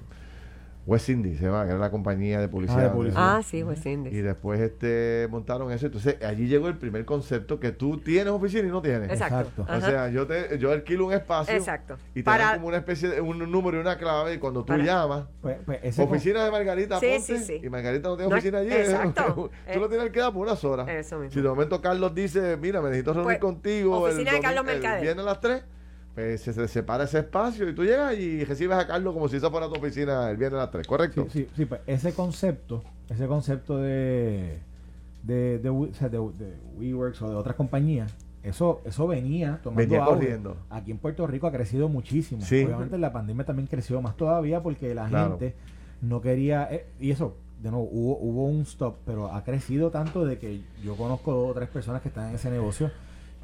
West 0.86 1.08
Indies, 1.08 1.40
se 1.40 1.46
llama, 1.46 1.64
que 1.64 1.70
era 1.72 1.80
la 1.80 1.90
compañía 1.92 2.42
de 2.42 2.50
publicidad. 2.50 2.78
de 2.80 2.84
donde- 2.84 2.98
publicidad. 2.98 3.38
Ah, 3.38 3.42
sí, 3.42 3.64
West 3.64 3.86
Indies. 3.86 4.14
Y 4.14 4.22
después 4.22 4.60
este 4.60 5.28
montaron 5.32 5.72
eso. 5.72 5.86
Entonces 5.86 6.22
allí 6.22 6.48
llegó 6.48 6.68
el 6.68 6.78
primer 6.78 7.06
concepto 7.06 7.60
que 7.60 7.72
tú 7.72 8.00
tienes 8.00 8.28
oficina 8.34 8.68
y 8.68 8.72
no 8.72 8.82
tienes. 8.82 9.10
Exacto. 9.10 9.66
O 9.70 9.80
sea, 9.80 10.10
yo 10.10 10.28
te 10.28 10.58
yo 10.60 10.72
alquilo 10.72 11.06
un 11.06 11.14
espacio 11.14 11.56
Exacto. 11.56 11.96
y 12.12 12.16
te 12.20 12.24
Para- 12.24 12.46
dan 12.46 12.56
como 12.56 12.68
una 12.68 12.78
especie 12.78 13.08
de 13.10 13.22
un 13.22 13.40
número 13.50 13.78
y 13.78 13.80
una 13.82 13.98
clave 13.98 14.34
y 14.34 14.38
cuando 14.40 14.62
tú 14.66 14.74
Para- 14.74 14.84
llamas 14.84 15.26
Pues, 15.42 15.58
pues 15.66 15.96
con- 15.96 16.06
Oficina 16.06 16.44
de 16.44 16.52
Margarita 16.52 17.00
Sí, 17.00 17.20
sí, 17.22 17.38
sí. 17.38 17.62
y 17.64 17.70
Margarita 17.70 18.10
no 18.10 18.16
tiene 18.18 18.30
No, 18.30 18.36
oficina 18.36 18.58
allí. 18.60 18.74
exacto. 18.74 19.50
tú 19.74 19.80
lo 19.80 19.88
tienes 19.90 20.10
que 20.12 20.20
dar 20.20 20.34
por 20.34 20.42
unas 20.46 20.64
horas. 20.66 20.88
Eso 20.90 21.18
mismo. 21.18 21.32
Si 21.34 21.42
de 21.42 21.48
momento 21.48 21.82
Carlos 21.82 22.14
dice, 22.14 22.58
mira, 22.58 22.82
me 22.82 22.90
necesito 22.90 23.14
reunir 23.14 23.26
Pues, 23.26 23.40
contigo 23.40 24.00
oficina 24.02 24.32
el, 24.32 24.36
de 24.36 24.42
Carlos 24.42 24.66
Mercader. 24.66 25.02
viernes 25.02 25.26
a 25.26 25.30
las 25.30 25.40
3, 25.40 25.64
pues 26.16 26.42
se, 26.42 26.54
se 26.54 26.68
separa 26.68 27.06
ese 27.06 27.20
espacio 27.20 27.68
y 27.68 27.74
tú 27.74 27.84
llegas 27.84 28.16
y 28.18 28.44
recibes 28.46 28.78
a 28.78 28.86
Carlos 28.88 29.14
como 29.14 29.28
si 29.28 29.38
esa 29.38 29.50
fuera 29.50 29.68
tu 29.68 29.76
oficina 29.76 30.30
el 30.30 30.38
viernes 30.38 30.60
a 30.60 30.64
las 30.64 30.72
3, 30.72 30.88
¿correcto? 30.88 31.28
Sí, 31.30 31.40
sí, 31.44 31.48
sí, 31.56 31.66
pues 31.66 31.82
ese 31.88 32.14
concepto, 32.14 32.84
ese 33.10 33.28
concepto 33.28 33.78
de 33.78 34.60
de, 35.24 35.58
de, 35.60 35.70
We- 35.70 35.90
o 35.90 35.94
sea, 35.94 36.10
de- 36.10 36.20
WeWorks 36.20 37.22
o 37.22 37.30
de 37.30 37.36
otras 37.36 37.56
compañías, 37.56 38.14
eso 38.44 38.82
eso 38.86 39.08
venía 39.08 39.60
tomando 39.64 39.90
Venía 39.90 40.06
corriendo. 40.06 40.58
Aquí 40.70 40.92
en 40.92 40.98
Puerto 40.98 41.26
Rico 41.28 41.48
ha 41.48 41.52
crecido 41.52 41.88
muchísimo. 41.90 42.42
Sí. 42.42 42.64
Obviamente 42.64 42.98
la 42.98 43.14
pandemia 43.14 43.46
también 43.46 43.68
creció 43.68 44.02
más 44.02 44.18
todavía 44.18 44.62
porque 44.62 44.94
la 44.94 45.08
Claro. 45.08 45.30
gente 45.40 45.56
no 46.02 46.20
quería 46.22 46.68
eh, 46.72 46.86
y 47.00 47.12
eso 47.12 47.38
de 47.62 47.72
nuevo 47.72 47.88
hubo 47.90 48.18
hubo 48.20 48.46
un 48.48 48.64
stop, 48.64 48.98
pero 49.06 49.32
ha 49.32 49.44
crecido 49.46 49.90
tanto 49.90 50.26
de 50.26 50.38
que 50.38 50.62
yo 50.84 50.96
conozco 50.98 51.32
dos 51.34 51.52
o 51.52 51.54
tres 51.54 51.70
personas 51.70 52.02
que 52.02 52.10
están 52.10 52.30
en 52.30 52.36
ese 52.36 52.52
negocio. 52.52 52.92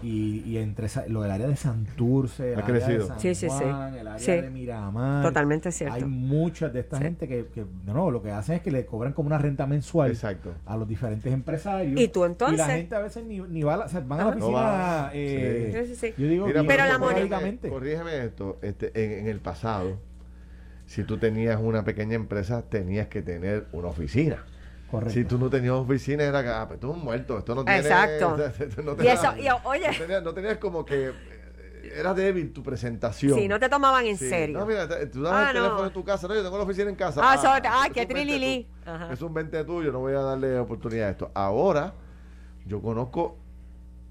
Y, 0.02 0.44
y 0.46 0.58
entre 0.58 0.86
esa- 0.86 1.06
lo 1.08 1.22
del 1.24 1.32
área 1.32 1.48
de 1.48 1.56
Santurce, 1.58 2.54
el 2.54 2.60
Ha 2.60 2.64
área 2.64 2.74
de 2.76 2.82
crecido. 2.86 3.08
San 3.08 3.20
Sí, 3.20 3.36
sí, 3.36 3.50
sí. 3.50 3.64
Juan, 3.66 3.96
el 3.96 4.08
área 4.08 4.20
Sí. 4.20 4.32
de 4.32 4.50
Miramar, 4.50 5.24
Totalmente 5.26 5.72
cierto. 5.74 5.96
hay 5.96 6.06
muchas 6.06 6.72
de 6.72 6.80
esta 6.80 6.98
Sí. 6.98 7.04
gente 7.04 7.28
que, 7.28 7.48
que, 7.48 7.62
de 7.66 7.94
nuevo, 7.94 8.10
lo 8.10 8.22
que 8.22 8.32
hacen 8.32 8.56
es 8.56 8.62
que 8.62 8.72
le 8.72 8.86
cobran 8.86 9.12
como 9.14 9.28
una 9.28 9.38
renta 9.38 9.68
mensual 9.68 10.12
Exacto. 10.12 10.54
a 10.66 10.78
los 10.78 10.88
diferentes 10.88 11.32
empresarios. 11.34 12.00
Y 12.00 12.08
tú 12.08 12.24
entonces- 12.24 12.56
Y 12.56 12.58
la 12.60 12.68
gente 12.68 12.96
a 12.96 13.00
veces 13.00 13.26
ni, 13.26 13.40
ni 13.40 13.64
va 13.64 13.74
a 13.74 13.78
la, 13.78 13.86
o 13.86 13.90
sea, 13.90 14.00
van 14.00 14.20
a 14.22 14.26
la. 14.26 14.36
No 14.36 14.46
oficina. 14.48 15.10
eh, 15.14 15.84
Sí, 15.86 15.96
sí, 15.96 16.08
sí. 16.08 16.14
Yo 16.22 16.28
digo, 16.30 16.48
Mira, 16.48 16.64
Pero 16.66 16.86
la 16.86 16.98
moneda-. 16.98 17.40
Corrígeme 17.70 18.24
esto, 18.26 18.58
este, 18.62 18.92
en, 19.04 19.20
en 19.20 19.28
el 19.28 19.40
pasado, 19.42 19.98
si 20.86 21.04
tú 21.04 21.18
tenías 21.18 21.60
una 21.62 21.84
pequeña 21.84 22.16
empresa, 22.16 22.64
tenías 22.70 23.08
que 23.08 23.22
tener 23.22 23.68
una 23.74 23.90
oficina. 23.90 24.44
Correcto. 24.92 25.14
Si 25.14 25.24
tú 25.26 25.38
no 25.38 25.50
tenías 25.50 25.74
oficina, 25.74 26.24
era 26.24 26.42
que, 26.42 26.50
ah, 26.50 26.66
pues 26.68 26.80
tú 26.80 26.88
eres 26.88 26.98
un 26.98 27.04
muerto, 27.06 27.38
esto 27.38 27.54
no 27.56 27.64
tiene... 27.64 27.80
Exacto. 27.80 28.38
no 28.84 28.94
Y 28.94 28.96
tenía- 28.96 29.14
eso, 29.14 29.34
y, 29.38 29.48
oye, 29.66 29.88
no 29.92 29.98
tenías, 29.98 30.24
no 30.24 30.34
tenías 30.34 30.58
como 30.58 30.84
que... 30.86 31.12
Era 31.96 32.14
débil 32.14 32.52
tu 32.54 32.62
presentación. 32.62 33.40
si 33.40 33.48
no 33.48 33.60
te 33.60 33.68
tomaban 33.70 34.06
en 34.06 34.18
Sí. 34.18 34.30
serio. 34.30 34.60
No, 34.60 34.66
mira, 34.66 34.88
tú 35.10 35.22
dabas 35.24 35.48
Ah, 35.48 35.50
el 35.52 35.56
no. 35.58 35.64
teléfono 35.64 35.88
en 35.88 35.94
tu 35.94 36.04
casa. 36.04 36.28
No, 36.28 36.36
yo 36.36 36.44
tengo 36.44 36.58
la 36.58 36.64
oficina 36.64 36.90
en 36.90 36.96
casa. 36.96 37.22
Ah, 37.24 37.36
eso- 37.36 37.56
es 37.56 37.62
ah, 37.66 37.84
un 37.88 37.94
qué. 37.94 38.68
Ajá. 38.86 39.14
Es 39.14 39.22
un 39.22 39.34
20 39.34 39.64
tuyo, 39.64 39.92
no 39.92 40.00
voy 40.00 40.14
a 40.14 40.20
darle 40.20 40.60
oportunidad 40.60 41.08
a 41.08 41.12
esto. 41.12 41.32
Ahora, 41.34 41.94
yo 42.66 42.82
conozco, 42.82 43.38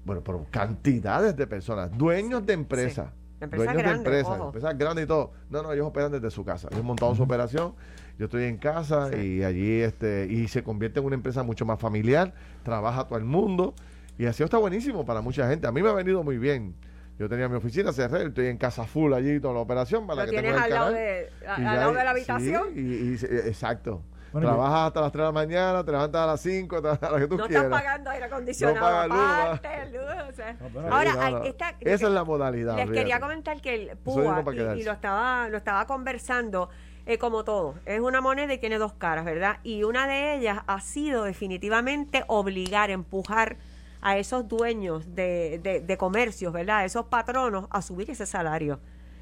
bueno, 0.03 0.21
pero 0.23 0.45
cantidades 0.49 1.35
de 1.37 1.47
personas, 1.47 1.95
dueños 1.97 2.45
de 2.45 2.53
empresas. 2.53 3.09
Sí. 3.11 3.18
Empresas 3.41 3.65
dueños 3.73 3.83
grandes, 3.83 4.11
de 4.11 4.19
empresas, 4.45 4.77
grandes 4.77 5.05
y 5.05 5.07
todo. 5.07 5.31
No, 5.49 5.63
no, 5.63 5.71
ellos 5.73 5.87
operan 5.87 6.11
desde 6.11 6.29
su 6.29 6.43
casa. 6.43 6.67
Ellos 6.71 6.83
montaron 6.83 7.15
su 7.15 7.23
operación, 7.23 7.73
yo 8.17 8.25
estoy 8.25 8.43
en 8.45 8.57
casa 8.57 9.09
Sí. 9.11 9.37
y 9.37 9.43
allí, 9.43 9.79
este, 9.81 10.27
y 10.29 10.47
se 10.47 10.61
convierte 10.63 10.99
en 10.99 11.05
una 11.05 11.15
empresa 11.15 11.41
mucho 11.43 11.65
más 11.65 11.79
familiar, 11.79 12.33
trabaja 12.63 13.05
todo 13.07 13.17
el 13.17 13.25
mundo 13.25 13.73
Y 14.17 14.25
así 14.25 14.43
está 14.43 14.57
buenísimo 14.57 15.05
para 15.05 15.21
mucha 15.21 15.47
gente. 15.47 15.65
A 15.65 15.71
mí 15.71 15.81
me 15.81 15.87
ha 15.87 15.93
venido 15.93 16.21
muy 16.23 16.37
bien. 16.37 16.75
Yo 17.17 17.29
tenía 17.29 17.47
mi 17.47 17.55
oficina, 17.55 17.93
cerré, 17.93 18.23
estoy 18.27 18.47
en 18.47 18.57
casa 18.57 18.83
full 18.83 19.13
allí 19.13 19.39
toda 19.39 19.53
la 19.53 19.61
operación. 19.61 20.05
Para 20.05 20.25
Lo 20.25 20.31
que 20.31 20.41
tienes 20.41 20.59
al 20.61 20.69
lado, 20.69 20.91
de, 20.91 21.29
al 21.47 21.63
lado 21.63 21.93
de 21.93 22.03
la 22.03 22.03
sí, 22.03 22.07
habitación. 22.09 22.63
y- 22.75 22.79
y- 22.81 23.13
exacto. 23.47 24.01
Bueno, 24.31 24.47
yo- 24.47 24.53
Trabajas 24.53 24.87
hasta 24.87 25.01
las 25.01 25.11
3 25.11 25.21
de 25.21 25.25
la 25.25 25.31
mañana, 25.31 25.83
te 25.83 25.91
levantas 25.91 26.21
a 26.21 26.25
las 26.27 26.41
5, 26.41 26.77
a 26.77 26.81
la 26.81 27.19
que 27.19 27.27
tú 27.27 27.37
no 27.37 27.47
quieras. 27.47 27.65
estás 27.65 27.81
pagando 27.81 28.09
aire 28.11 28.25
acondicionado 28.25 28.75
No 28.75 28.81
pagas 28.81 29.91
luz, 29.91 30.01
luz, 30.01 30.29
o 30.29 30.33
sea. 30.33 30.53
No, 30.53 30.67
pero- 30.73 30.93
Ahora, 30.93 31.11
Sí, 31.11 31.17
no, 31.17 31.23
hay- 31.23 31.33
no. 31.33 31.43
esta- 31.43 31.69
Esa 31.79 32.07
es 32.07 32.11
la 32.13 32.23
modalidad. 32.23 32.75
Les 32.77 32.89
quería 32.91 33.19
comentar 33.19 33.61
que 33.61 33.73
el 33.75 33.97
PUA, 33.97 34.43
y- 34.77 34.83
lo 34.83 34.91
estaba 34.91 35.49
lo 35.49 35.57
estaba 35.57 35.85
conversando, 35.87 36.69
eh, 37.05 37.17
como 37.17 37.43
todo, 37.43 37.75
es 37.85 37.99
una 37.99 38.21
moneda 38.21 38.53
y 38.53 38.57
tiene 38.59 38.77
dos 38.77 38.93
caras, 38.93 39.25
¿verdad? 39.25 39.57
Y 39.63 39.83
una 39.83 40.05
de 40.07 40.35
ellas 40.35 40.59
ha 40.67 40.79
sido 40.81 41.23
definitivamente 41.23 42.23
obligar, 42.27 42.91
empujar 42.91 43.57
a 44.01 44.17
esos 44.17 44.47
dueños 44.47 45.15
de, 45.15 45.59
de- 45.63 45.81
de 45.81 45.97
comercios, 45.97 46.53
¿verdad? 46.53 46.77
A 46.79 46.85
esos 46.85 47.05
patronos 47.05 47.65
a 47.71 47.81
subir 47.81 48.09
ese 48.11 48.25
salario. 48.25 48.79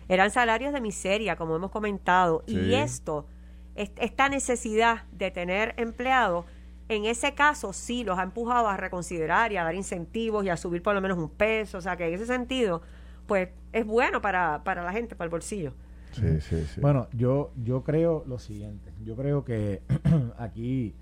Eran 0.10 0.32
salarios 0.32 0.72
de 0.74 0.82
miseria, 0.82 1.36
como 1.36 1.55
hemos 1.55 1.72
comentado. 1.72 2.43
Sí. 2.47 2.55
Y 2.55 2.76
esto, 2.76 3.26
est- 3.28 3.37
esta 3.78 4.30
necesidad 4.30 5.03
de 5.11 5.32
tener 5.32 5.73
empleados, 5.78 6.45
en 6.89 7.05
ese 7.05 7.34
caso 7.34 7.73
sí 7.73 8.03
los 8.03 8.17
ha 8.17 8.23
empujado 8.23 8.67
a 8.67 8.78
reconsiderar 8.78 9.51
y 9.51 9.57
a 9.57 9.63
dar 9.63 9.75
incentivos 9.75 10.45
y 10.45 10.49
a 10.49 10.57
subir 10.57 10.82
por 10.82 10.93
lo 10.95 11.01
menos 11.01 11.17
un 11.17 11.30
peso. 11.30 11.78
O 11.78 11.82
sea 11.82 11.95
que 11.97 12.07
en 12.07 12.13
ese 12.13 12.25
sentido, 12.25 12.82
pues 13.28 13.49
es 13.73 13.86
bueno 13.86 14.21
para, 14.21 14.63
para 14.63 14.84
la 14.84 14.91
gente, 14.93 15.15
para 15.15 15.25
el 15.25 15.32
bolsillo. 15.32 15.73
Sí, 16.13 16.39
sí, 16.41 16.65
sí. 16.73 16.82
Bueno, 16.82 17.07
yo, 17.13 17.51
yo 17.63 17.84
creo 17.84 18.23
lo 18.28 18.39
siguiente. 18.39 18.91
Yo 19.03 19.15
creo 19.15 19.43
que 19.43 19.82
aquí, 20.39 20.95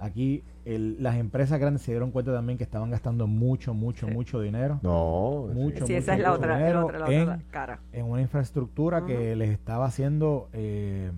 aquí 0.00 0.42
el- 0.64 1.02
las 1.02 1.16
empresas 1.16 1.58
grandes 1.60 1.82
se 1.82 1.92
dieron 1.92 2.10
cuenta 2.10 2.32
también 2.32 2.58
que 2.58 2.64
estaban 2.64 2.90
gastando 2.90 3.26
mucho, 3.28 3.72
mucho, 3.74 4.06
Sí. 4.08 4.12
mucho 4.12 4.40
dinero 4.40 4.80
no, 4.82 5.46
Mucho, 5.54 5.86
Sí, 5.86 5.92
mucho, 5.92 5.96
esa 5.96 6.14
es 6.14 6.20
la 6.20 6.28
mucho 6.30 6.32
otra, 6.40 6.48
la 6.52 6.58
dinero 6.58 6.84
otra, 6.86 6.98
la 6.98 7.04
otra 7.06 7.34
en- 7.34 7.40
cara. 7.50 7.80
en 7.92 8.04
una 8.06 8.20
infraestructura 8.20 9.06
que 9.06 9.34
les 9.36 9.50
estaba 9.50 9.86
haciendo, 9.86 10.48
eh, 10.52 11.12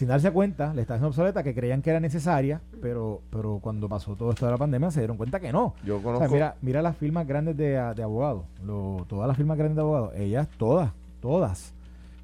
sin 0.00 0.08
darse 0.08 0.30
cuenta, 0.30 0.72
le 0.72 0.80
estaba 0.80 0.96
haciendo 0.96 1.08
obsoleta, 1.08 1.42
que 1.42 1.54
creían 1.54 1.82
que 1.82 1.90
era 1.90 2.00
necesaria, 2.00 2.62
pero, 2.80 3.20
pero 3.30 3.58
cuando 3.60 3.86
pasó 3.86 4.16
todo 4.16 4.30
esto 4.30 4.46
de 4.46 4.52
la 4.52 4.56
pandemia 4.56 4.90
se 4.90 5.00
dieron 5.00 5.18
cuenta 5.18 5.40
que 5.40 5.52
no. 5.52 5.74
Yo 5.84 5.98
O 5.98 6.02
conozco. 6.02 6.24
sea, 6.26 6.32
mira, 6.34 6.54
mira 6.62 6.80
las 6.80 6.96
firmas 6.96 7.26
grandes 7.26 7.54
de, 7.58 7.72
de 7.94 8.02
abogados, 8.02 8.44
lo- 8.64 9.04
todas 9.10 9.28
las 9.28 9.36
firmas 9.36 9.58
grandes 9.58 9.76
de 9.76 9.82
abogados, 9.82 10.12
ellas 10.16 10.48
todas, 10.56 10.90
todas, 11.20 11.74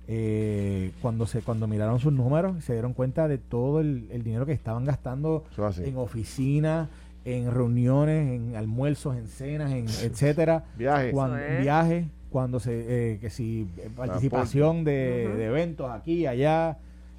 eh, 0.09 0.93
cuando 1.03 1.27
se 1.27 1.43
cuando 1.43 1.66
miraron 1.66 1.99
sus 2.01 2.14
números 2.14 2.64
se 2.64 2.72
dieron 2.72 2.95
cuenta 2.95 3.29
de 3.29 3.37
todo 3.37 3.81
el, 3.81 4.09
el 4.11 4.22
dinero 4.22 4.47
que 4.47 4.53
estaban 4.53 4.87
gastando 4.87 5.45
en 5.85 5.99
oficinas, 5.99 6.89
en 7.27 7.51
reuniones, 7.53 8.31
en 8.41 8.57
almuerzos, 8.57 9.16
en 9.18 9.27
cenas, 9.29 9.70
en 9.72 9.85
etcétera, 9.85 10.64
Viajes. 10.79 11.12
cuando, 11.12 11.37
Eso 11.37 11.47
es. 11.57 11.61
viajes, 11.61 12.07
cuando 12.31 12.59
se 12.59 13.12
eh, 13.14 13.18
que 13.18 13.29
si 13.29 13.68
eh, 13.77 13.91
participación 13.95 14.83
de 14.85 15.45
eventos 15.45 15.91
aquí 15.91 16.27
allá 16.27 16.79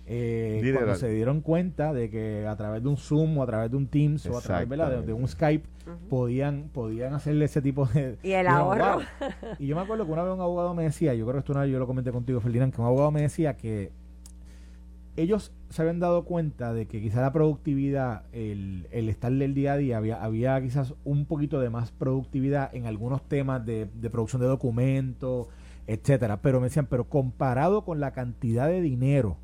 eh, 0.09 0.73
cuando 0.73 0.95
se 0.95 1.09
dieron 1.09 1.41
cuenta 1.41 1.91
de 1.91 2.09
que 2.09 2.47
a 2.47 2.55
través 2.55 2.81
de 2.81 2.87
un 2.87 2.95
Zoom 2.97 3.37
o 3.37 3.43
a 3.43 3.45
través 3.45 3.69
de 3.69 3.77
un 3.77 3.87
Teams 3.87 4.25
o 4.27 4.37
a 4.37 4.41
través 4.41 4.69
de, 4.69 5.01
de 5.01 5.13
un 5.13 5.27
Skype 5.27 5.67
podían 6.09 6.69
podían 6.73 7.13
hacerle 7.13 7.45
ese 7.45 7.61
tipo 7.61 7.85
de 7.87 8.17
Y 8.23 8.31
el 8.31 8.47
ahorro. 8.47 9.01
y 9.59 9.67
yo 9.67 9.75
me 9.75 9.81
acuerdo 9.81 10.05
que 10.05 10.11
una 10.13 10.23
vez 10.23 10.33
un 10.33 10.41
abogado 10.41 10.73
me 10.73 10.83
decía 10.83 11.13
yo 11.13 11.25
creo 11.25 11.33
que 11.33 11.39
esto 11.39 11.51
una 11.51 11.61
vez 11.63 11.71
yo 11.71 11.79
lo 11.79 11.87
comenté 11.87 12.11
contigo 12.11 12.39
Ferdinand 12.39 12.73
que 12.73 12.79
un 12.79 12.87
abogado 12.87 13.11
me 13.11 13.21
decía 13.21 13.57
que 13.57 13.91
ellos 15.17 15.51
se 15.69 15.81
habían 15.81 15.99
dado 15.99 16.23
cuenta 16.23 16.73
de 16.73 16.85
que 16.85 17.01
quizá 17.01 17.21
la 17.21 17.33
productividad, 17.33 18.23
el, 18.31 18.87
el 18.91 19.09
estar 19.09 19.33
del 19.33 19.55
día 19.55 19.73
a 19.73 19.77
día, 19.77 19.97
había, 19.97 20.23
había 20.23 20.61
quizás 20.61 20.93
un 21.03 21.25
poquito 21.25 21.59
de 21.59 21.71
más 21.71 21.91
productividad 21.91 22.73
en 22.73 22.85
algunos 22.85 23.27
temas 23.27 23.65
de, 23.65 23.89
de 23.95 24.09
producción 24.11 24.41
de 24.43 24.47
documentos, 24.47 25.47
etcétera. 25.87 26.41
Pero 26.43 26.59
me 26.59 26.67
decían, 26.67 26.85
pero 26.85 27.05
comparado 27.09 27.83
con 27.83 27.99
la 27.99 28.11
cantidad 28.11 28.67
de 28.67 28.79
dinero 28.79 29.37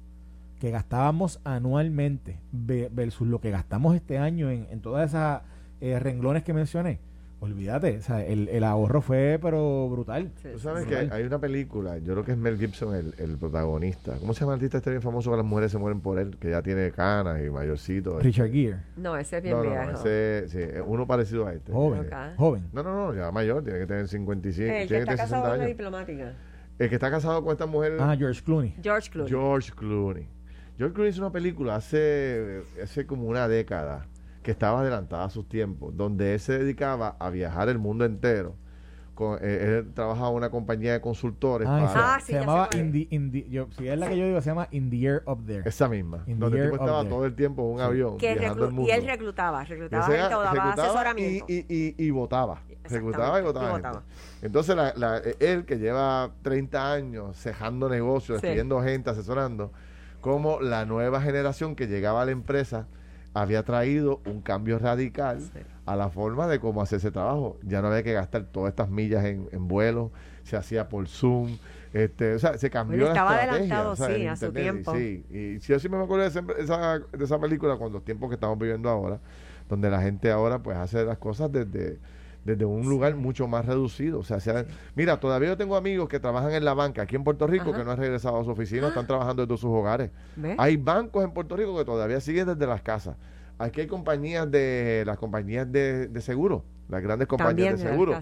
que 0.64 0.72
gastábamos 0.72 1.42
anualmente 1.44 2.40
ve- 2.54 2.88
versus 2.90 3.28
lo 3.28 3.42
que 3.42 3.52
gastamos 3.52 3.98
este 3.98 4.18
año 4.18 4.50
en, 4.50 4.66
en 4.72 4.80
todas 4.80 5.10
esas 5.10 5.42
eh, 5.82 6.00
renglones 6.00 6.44
que 6.44 6.54
mencioné, 6.54 7.00
olvídate, 7.42 7.98
o 7.98 8.02
sea, 8.02 8.26
el, 8.26 8.48
el 8.48 8.64
ahorro 8.64 9.02
fue 9.02 9.40
pero 9.42 9.90
brutal. 9.90 10.32
Sí, 10.42 10.48
Tú 10.54 10.60
sabes 10.60 10.86
que 10.86 10.96
hay 10.96 11.24
una 11.24 11.38
película, 11.40 11.98
yo 11.98 12.14
creo 12.14 12.24
que 12.24 12.32
es 12.32 12.38
Mel 12.38 12.58
Gibson 12.58 12.96
el, 12.96 13.14
el 13.18 13.38
protagonista. 13.38 14.14
¿Cómo 14.22 14.34
se 14.34 14.40
llama 14.40 14.54
el 14.54 14.60
artista 14.60 14.78
este 14.78 14.92
bien 14.92 15.02
famoso 15.02 15.32
que 15.32 15.36
las 15.36 15.46
mujeres 15.46 15.70
se 15.70 15.78
mueren 15.78 16.00
por 16.00 16.18
él? 16.18 16.38
Que 16.40 16.52
ya 16.52 16.62
tiene 16.62 16.90
canas 16.92 17.42
y 17.46 17.50
mayorcito. 17.50 18.18
Richard 18.22 18.50
Gere, 18.54 18.78
No, 18.96 19.18
ese 19.18 19.40
es 19.40 19.44
bien 19.44 19.58
No, 19.58 19.64
no, 19.66 19.70
viejo. 19.70 19.92
ese, 20.08 20.48
sí, 20.48 20.60
uno 20.88 21.06
parecido 21.06 21.46
a 21.46 21.54
este. 21.54 21.74
joven, 21.74 22.00
Ok. 22.08 22.38
joven. 22.38 22.64
No, 22.72 22.84
no, 22.84 22.96
no, 22.96 23.14
ya 23.14 23.30
mayor, 23.34 23.62
tiene 23.66 23.80
que 23.80 23.88
tener 23.88 24.08
55, 24.08 24.66
el 24.66 24.82
que 24.84 24.88
tiene 24.88 24.88
que 24.88 25.12
está 25.12 25.16
tener 25.16 25.18
60 25.18 25.24
casado 25.26 25.42
con 25.42 25.52
una 25.52 25.56
años. 25.66 25.68
diplomática. 25.68 26.34
El 26.80 26.88
que 26.90 26.96
está 26.96 27.12
casado 27.12 27.44
con 27.44 27.52
esta 27.52 27.66
mujer, 27.66 27.98
Ah, 28.00 28.16
George 28.18 28.42
Clooney. 28.42 28.74
George 28.82 29.10
Clooney. 29.12 29.30
George 29.30 29.72
Clooney. 29.74 30.28
George 30.78 30.94
Clooney 30.94 31.12
hizo 31.12 31.22
una 31.22 31.32
película 31.32 31.76
hace, 31.76 32.64
hace 32.82 33.06
como 33.06 33.28
una 33.28 33.48
década 33.48 34.08
que 34.42 34.52
estaba 34.52 34.82
adelantada 34.82 35.26
a 35.26 35.30
sus 35.30 35.48
tiempos, 35.48 35.96
donde 35.96 36.34
él 36.34 36.40
se 36.40 36.58
dedicaba 36.60 37.16
a 37.20 37.30
viajar 37.30 37.70
el 37.70 37.78
mundo 37.80 38.06
entero. 38.06 38.56
Con, 39.16 39.38
eh, 39.44 39.78
él 39.86 39.94
trabajaba 39.94 40.30
en 40.32 40.36
una 40.38 40.50
compañía 40.50 40.94
de 40.94 41.00
consultores 41.00 41.68
Ah, 41.70 41.88
para 41.94 42.16
Ah, 42.16 42.20
sí, 42.20 42.34
se 42.34 42.40
llamaba 42.40 42.68
In 42.74 42.92
the, 42.92 43.08
in 43.16 43.32
the- 43.32 43.48
yo, 43.48 43.68
si 43.78 43.88
es 43.88 43.98
la 44.00 44.10
que 44.10 44.18
yo 44.18 44.26
digo, 44.26 44.42
se 44.42 44.50
llama 44.50 44.68
In 44.72 44.90
the 44.90 45.04
Air 45.06 45.24
Up 45.28 45.46
There. 45.46 45.70
esa 45.70 45.88
misma, 45.88 46.24
In 46.26 46.40
donde 46.40 46.58
el 46.58 46.72
tipo 46.72 46.78
estaba 46.84 47.02
There. 47.02 47.10
todo 47.14 47.26
el 47.28 47.36
tiempo 47.36 47.62
en 47.62 47.68
un 47.74 47.78
Sí. 47.78 47.84
avión 47.84 48.18
Que 48.18 48.34
viajando 48.36 48.66
el 48.66 48.72
mundo. 48.72 48.90
y 48.90 48.92
él 48.92 49.06
reclutaba, 49.06 49.64
reclutaba 49.66 50.04
Ese 50.08 50.18
gente 50.20 50.34
o 50.36 50.42
daba 50.42 50.58
ejecutaba 50.58 50.84
asesoramiento. 50.88 51.46
Y, 51.48 51.54
y, 51.70 51.96
y, 51.96 52.06
y 52.08 52.10
votaba. 52.10 52.62
Reclutaba 52.90 53.38
y 53.38 53.42
y 53.42 53.46
votaba. 53.46 54.04
Entonces, 54.42 54.76
la, 54.76 54.94
la- 54.98 55.22
él 55.40 55.64
que 55.66 55.78
lleva 55.78 56.32
30 56.42 56.92
años 56.92 57.38
cejando 57.38 57.88
negocios, 57.90 58.42
Sí. 58.42 58.48
despidiendo 58.48 58.82
gente, 58.82 59.12
asesorando, 59.12 59.72
como 60.24 60.62
la 60.62 60.86
nueva 60.86 61.22
generación 61.22 61.76
que 61.76 61.86
llegaba 61.88 62.22
a 62.22 62.26
la 62.26 62.32
empresa 62.32 62.88
había 63.34 63.64
traído 63.64 64.22
un 64.26 64.42
cambio 64.42 64.80
radical 64.80 65.42
Sí. 65.42 65.60
a 65.86 65.96
la 65.98 66.10
forma 66.10 66.48
de 66.48 66.60
cómo 66.62 66.82
hacer 66.82 66.98
ese 67.00 67.12
trabajo. 67.12 67.58
Ya 67.62 67.82
no 67.82 67.90
había 67.90 68.04
que 68.04 68.14
gastar 68.14 68.46
todas 68.46 68.70
estas 68.70 68.90
millas 68.90 69.26
en, 69.26 69.50
en 69.52 69.68
vuelo, 69.68 70.12
se 70.44 70.56
hacía 70.56 70.88
por 70.88 71.08
Zoom. 71.10 71.58
Este, 71.92 72.36
o 72.36 72.40
sea, 72.40 72.58
se 72.58 72.70
cambió 72.70 73.02
la 73.04 73.08
estaba 73.10 73.36
estrategia. 73.36 73.82
adelantado, 73.82 73.92
o 73.92 73.96
sea, 73.98 74.16
sí, 74.16 74.28
a 74.28 74.36
su 74.38 74.54
tiempo. 74.54 74.96
Sí, 74.96 75.26
y 75.30 75.60
si 75.60 75.74
yo 75.74 75.80
sí 75.80 75.90
me 75.90 75.98
acuerdo 76.02 76.24
de 76.24 76.30
esa, 76.30 76.44
esa- 76.58 77.00
de 77.00 77.24
esa 77.26 77.38
película 77.40 77.78
con 77.78 77.92
los 77.92 78.06
tiempos 78.06 78.30
que 78.30 78.36
estamos 78.36 78.58
viviendo 78.58 78.88
ahora, 78.90 79.20
donde 79.68 79.90
la 79.90 80.02
gente 80.02 80.32
ahora 80.32 80.64
pues 80.64 80.78
hace 80.78 81.04
las 81.04 81.18
cosas 81.18 81.52
desde, 81.52 82.00
desde 82.46 82.66
un 82.66 82.88
lugar 82.90 83.16
mucho 83.16 83.48
más 83.48 83.66
reducido. 83.66 84.20
O 84.20 84.24
sea, 84.24 84.66
mira, 84.96 85.20
todavía 85.20 85.50
yo 85.50 85.58
tengo 85.58 85.76
amigos 85.76 86.10
que 86.10 86.20
trabajan 86.20 86.54
en 86.54 86.66
la 86.66 86.74
banca 86.74 87.04
aquí 87.04 87.16
en 87.16 87.24
Puerto 87.24 87.48
Rico 87.48 87.70
Ajá. 87.70 87.80
que 87.80 87.86
no 87.86 87.92
han 87.92 87.98
regresado 87.98 88.40
a 88.40 88.44
su 88.44 88.52
oficina, 88.52 88.90
están 88.90 89.08
trabajando 89.08 89.46
desde 89.46 89.60
sus 89.60 89.70
hogares. 89.70 90.12
Hay 90.58 90.78
bancos 90.78 91.24
en 91.24 91.32
Puerto 91.32 91.56
Rico 91.56 91.78
que 91.78 91.86
todavía 91.86 92.20
siguen 92.20 92.48
desde 92.48 92.68
las 92.68 92.82
casas. 92.82 93.16
Aquí 93.58 93.82
hay 93.82 93.88
compañías 93.88 94.50
de 94.50 95.04
las 95.06 95.18
compañías 95.18 95.72
de, 95.72 96.08
de 96.08 96.22
seguro, 96.22 96.66
las 96.90 97.02
grandes 97.02 97.28
compañías 97.28 97.76
También 97.76 97.88
de 97.88 97.92
seguro. 97.92 98.20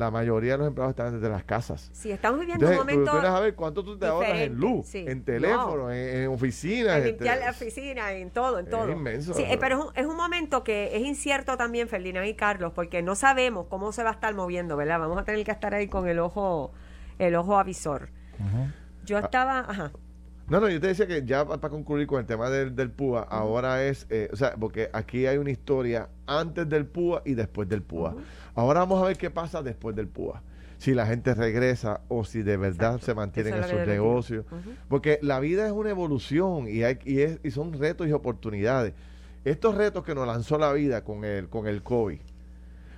La 0.00 0.10
mayoría 0.10 0.52
de 0.52 0.58
los 0.58 0.66
empleados 0.68 0.90
están 0.92 1.12
desde 1.14 1.28
las 1.28 1.44
casas. 1.44 1.90
Sí, 1.92 2.10
estamos 2.10 2.40
viviendo 2.40 2.64
Entonces, 2.66 2.80
un 2.80 2.86
tú 2.88 2.92
momento 2.94 3.12
vienes 3.20 3.30
a 3.38 3.40
ver 3.40 3.54
cuánto 3.54 3.84
tú 3.84 3.98
te 3.98 4.06
ahorras 4.06 4.38
en 4.40 4.54
luz, 4.56 4.86
sí. 4.86 5.04
en 5.06 5.22
teléfono, 5.24 5.92
en, 5.92 6.22
en 6.22 6.28
oficinas. 6.28 6.92
en 6.96 6.98
este, 6.98 7.08
limpiar 7.10 7.38
la 7.38 7.50
oficina, 7.50 8.12
en 8.12 8.30
todo, 8.30 8.58
en 8.58 8.64
Es 8.64 8.70
todo. 8.70 8.90
inmenso, 8.90 9.34
Sí, 9.34 9.42
¿no? 9.46 9.52
eh, 9.52 9.58
pero 9.60 9.78
es 9.78 9.84
un, 9.84 9.92
es 9.96 10.06
un 10.06 10.16
momento 10.16 10.64
que 10.64 10.96
es 10.96 11.02
incierto 11.02 11.56
también, 11.56 11.86
Ferdinand 11.88 12.26
y 12.26 12.34
Carlos, 12.34 12.72
porque 12.74 13.02
no 13.02 13.14
sabemos 13.14 13.66
cómo 13.68 13.92
se 13.92 14.02
va 14.02 14.10
a 14.10 14.12
estar 14.14 14.34
moviendo, 14.34 14.76
¿verdad? 14.76 14.98
Vamos 14.98 15.18
a 15.18 15.24
tener 15.24 15.44
que 15.44 15.50
estar 15.52 15.74
ahí 15.74 15.86
con 15.86 16.08
el 16.08 16.18
ojo, 16.18 16.72
el 17.18 17.34
ojo 17.36 17.58
avisor. 17.58 18.08
Ajá. 18.42 18.74
Yo 19.04 19.18
Ah. 19.18 19.20
estaba, 19.20 19.58
ajá, 19.60 19.92
No, 20.50 20.60
no, 20.60 20.68
yo 20.68 20.80
te 20.80 20.88
decía 20.88 21.06
que 21.06 21.24
ya 21.24 21.46
para 21.46 21.68
concluir 21.70 22.06
con 22.06 22.18
el 22.20 22.26
tema 22.26 22.50
del, 22.50 22.74
del 22.76 22.90
PUA, 22.90 23.20
ahora 23.22 23.84
es, 23.84 24.06
eh, 24.10 24.28
o 24.32 24.36
sea, 24.36 24.54
porque 24.58 24.90
aquí 24.92 25.24
hay 25.26 25.38
una 25.38 25.50
historia 25.50 26.08
antes 26.26 26.68
del 26.68 26.84
PUA 26.86 27.22
y 27.24 27.34
después 27.34 27.68
del 27.68 27.82
PUA. 27.82 28.16
Ahora 28.56 28.80
vamos 28.80 29.02
a 29.02 29.06
ver 29.06 29.16
qué 29.16 29.30
pasa 29.30 29.62
después 29.62 29.94
del 29.94 30.08
PUA. 30.08 30.42
Si 30.78 30.92
la 30.94 31.06
gente 31.06 31.34
regresa 31.34 32.00
o 32.08 32.24
si 32.24 32.42
de 32.42 32.56
verdad 32.56 32.94
Exacto. 32.94 33.06
se 33.06 33.14
mantienen 33.14 33.54
en 33.54 33.60
sus 33.64 33.72
negocios. 33.86 34.44
Porque 34.88 35.18
la 35.22 35.38
vida 35.38 35.66
es 35.66 35.72
una 35.72 35.90
evolución 35.90 36.66
y, 36.68 36.82
hay, 36.82 36.98
y, 37.04 37.20
es- 37.20 37.38
y 37.44 37.50
son 37.52 37.72
retos 37.74 38.08
y 38.08 38.12
oportunidades. 38.12 38.94
Estos 39.44 39.74
retos 39.76 40.04
que 40.04 40.14
nos 40.14 40.26
lanzó 40.26 40.58
la 40.58 40.72
vida 40.72 41.04
con 41.04 41.24
el, 41.24 41.48
con 41.48 41.66
el 41.68 41.82
COVID, 41.82 42.18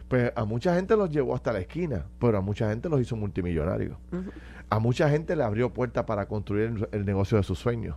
pues 0.09 0.33
a 0.37 0.45
mucha 0.45 0.75
gente 0.75 0.97
los 0.97 1.11
llevó 1.11 1.35
hasta 1.35 1.53
la 1.53 1.61
esquina, 1.61 2.05
pero 2.21 2.39
a 2.39 2.41
mucha 2.41 2.69
gente 2.69 2.89
los 2.89 3.01
hizo 3.01 3.17
multimillonarios. 3.17 3.97
A 4.73 4.79
mucha 4.79 5.09
gente 5.09 5.37
le 5.37 5.45
abrió 5.45 5.73
puertas 5.73 6.05
para 6.05 6.27
construir 6.27 6.65
el, 6.65 6.89
el 6.93 7.05
negocio 7.05 7.37
de 7.39 7.45
sus 7.45 7.59
sueños. 7.59 7.97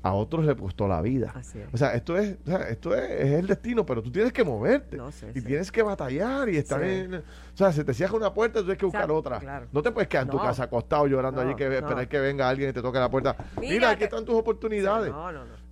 A 0.00 0.12
otros 0.12 0.44
le 0.44 0.54
costó 0.54 0.86
la 0.86 1.02
vida. 1.02 1.32
Así 1.34 1.58
es. 1.58 1.66
O 1.72 1.76
sea, 1.76 1.92
esto 1.94 2.16
es, 2.16 2.36
o 2.46 2.50
sea, 2.50 2.68
esto 2.68 2.94
es, 2.94 3.10
es 3.10 3.32
el 3.32 3.48
destino, 3.48 3.84
pero 3.84 4.00
tú 4.00 4.12
tienes 4.12 4.32
que 4.32 4.44
moverte. 4.44 4.96
No 4.96 5.10
sé, 5.10 5.30
y 5.34 5.40
sí. 5.40 5.46
tienes 5.46 5.72
que 5.72 5.82
batallar 5.82 6.48
y 6.48 6.56
estar 6.56 6.80
Sí. 6.80 6.88
en... 6.88 7.14
O 7.16 7.22
sea, 7.54 7.72
se 7.72 7.82
te 7.84 7.92
cierra 7.92 8.14
una 8.16 8.32
puerta, 8.32 8.60
tú 8.60 8.66
tienes 8.66 8.78
que 8.78 8.86
buscar 8.86 9.02
Exacto, 9.02 9.16
otra. 9.16 9.38
claro. 9.40 9.66
No 9.72 9.82
te 9.82 9.90
puedes 9.90 10.08
quedar 10.08 10.24
en 10.26 10.30
tu 10.30 10.36
No. 10.36 10.44
casa 10.44 10.62
acostado 10.64 11.08
llorando 11.08 11.42
No, 11.42 11.48
allí 11.48 11.56
que 11.56 11.64
esperar 11.76 12.08
que 12.08 12.20
venga 12.20 12.48
alguien 12.48 12.70
y 12.70 12.72
te 12.72 12.80
toque 12.80 12.98
la 13.00 13.10
puerta. 13.10 13.34
Mira, 13.60 13.72
Mira 13.74 13.90
aquí 13.90 14.04
están 14.04 14.24
tus 14.24 14.36
oportunidades. 14.36 15.12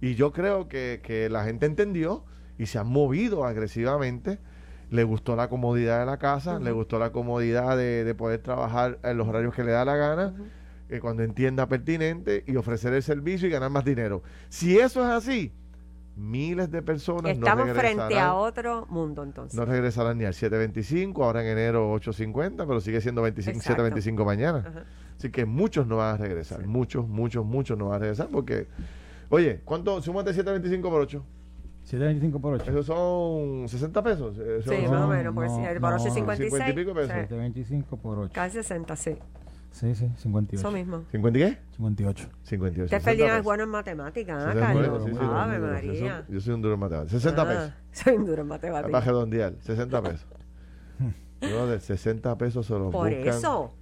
Y 0.00 0.16
yo 0.16 0.32
creo 0.32 0.68
que, 0.68 1.00
que 1.04 1.28
la 1.30 1.44
gente 1.44 1.66
entendió 1.66 2.24
y 2.58 2.66
se 2.66 2.78
han 2.80 2.88
movido 2.88 3.44
agresivamente 3.44 4.38
le 4.90 5.04
gustó 5.04 5.36
la 5.36 5.48
comodidad 5.48 6.00
de 6.00 6.06
la 6.06 6.18
casa, 6.18 6.58
le 6.60 6.70
gustó 6.72 6.98
la 6.98 7.10
comodidad 7.10 7.76
de, 7.76 8.04
de 8.04 8.14
poder 8.14 8.40
trabajar 8.40 8.98
en 9.02 9.16
los 9.16 9.26
horarios 9.26 9.54
que 9.54 9.64
le 9.64 9.72
da 9.72 9.84
la 9.84 9.96
gana, 9.96 10.34
eh, 10.88 11.00
cuando 11.00 11.22
entienda 11.24 11.66
pertinente 11.66 12.44
y 12.46 12.56
ofrecer 12.56 12.92
el 12.94 13.02
servicio 13.02 13.48
y 13.48 13.50
ganar 13.50 13.70
más 13.70 13.84
dinero. 13.84 14.22
Si 14.48 14.78
eso 14.78 15.02
es 15.02 15.10
así, 15.10 15.52
miles 16.16 16.70
de 16.70 16.82
personas 16.82 17.32
Estamos 17.32 17.66
no 17.66 17.74
frente 17.74 18.18
a 18.18 18.34
otro 18.34 18.86
mundo 18.88 19.22
entonces. 19.22 19.58
no 19.58 19.66
regresarán 19.66 20.18
ni 20.18 20.24
al 20.24 20.34
725, 20.34 21.24
ahora 21.24 21.42
en 21.42 21.48
enero 21.48 21.92
850, 21.92 22.66
pero 22.66 22.80
sigue 22.80 23.00
siendo 23.00 23.22
25, 23.22 23.56
Exacto. 23.58 23.82
725 23.82 24.24
mañana. 24.24 24.86
Así 25.18 25.30
que 25.30 25.44
muchos 25.44 25.86
no 25.86 25.96
van 25.96 26.14
a 26.14 26.16
regresar, 26.18 26.64
muchos, 26.66 27.08
muchos, 27.08 27.44
muchos 27.44 27.76
no 27.76 27.86
van 27.88 27.96
a 27.96 27.98
regresar 27.98 28.28
porque, 28.28 28.68
oye, 29.30 29.60
¿cuánto? 29.64 30.00
Súmate 30.02 30.32
725 30.32 30.90
por 30.90 31.00
8. 31.00 31.24
725 31.86 32.40
por 32.40 32.54
8. 32.54 32.70
Eso 32.70 32.82
son 32.82 33.68
60 33.68 34.02
pesos. 34.02 34.36
Eso 34.38 34.70
Sí, 34.70 34.76
son 34.82 34.90
más 34.90 35.00
o 35.00 35.04
no, 35.04 35.08
menos, 35.08 35.34
por, 35.34 35.46
no, 35.46 35.56
si- 35.56 35.80
por 35.80 35.90
no, 35.92 35.96
8.56. 35.98 36.12
50 36.14 36.68
y 36.68 36.72
pico 36.74 36.94
pesos. 36.94 37.10
sí, 37.12 37.16
725 37.20 37.96
por 37.96 38.18
8. 38.18 38.32
Casi 38.34 38.54
60, 38.56 38.96
sí. 38.96 39.16
Sí, 39.70 39.94
sí, 39.94 40.08
58. 40.16 40.66
Eso 40.68 40.70
mismo. 40.76 41.04
¿50 41.12 41.36
y 41.36 41.40
qué? 41.40 41.58
58. 41.76 42.28
58. 42.42 42.84
Usted 42.84 42.96
60 42.98 43.00
Ferdinand 43.10 43.38
es 43.38 43.44
bueno 43.44 43.62
en 43.64 43.68
matemáticas, 43.68 44.36
¿ah, 44.42 44.52
60 44.52 44.66
Carlos? 44.72 45.02
sí, 45.04 45.10
sí, 45.12 45.18
Ave 45.20 45.54
yo 45.54 45.60
soy- 45.60 45.70
María. 46.00 46.24
Yo 46.28 46.40
soy 46.40 46.54
un 46.54 46.62
duro 46.62 46.74
en 46.74 46.80
matemáticas. 46.80 47.12
60 47.22 47.42
Ah, 47.42 47.46
pesos. 47.46 47.72
Soy 48.04 48.16
un 48.16 48.26
duro 48.26 48.42
en 48.42 48.48
Para 48.48 48.60
matemáticas. 48.70 49.04
redondear, 49.06 49.54
60 49.60 50.02
pesos. 50.02 50.26
Yo 51.42 51.66
de 51.66 51.78
60 51.80 52.36
pesos 52.38 52.66
se 52.66 52.72
los 52.72 52.90
Por 52.92 53.08
buscan. 53.10 53.28
eso. 53.28 53.74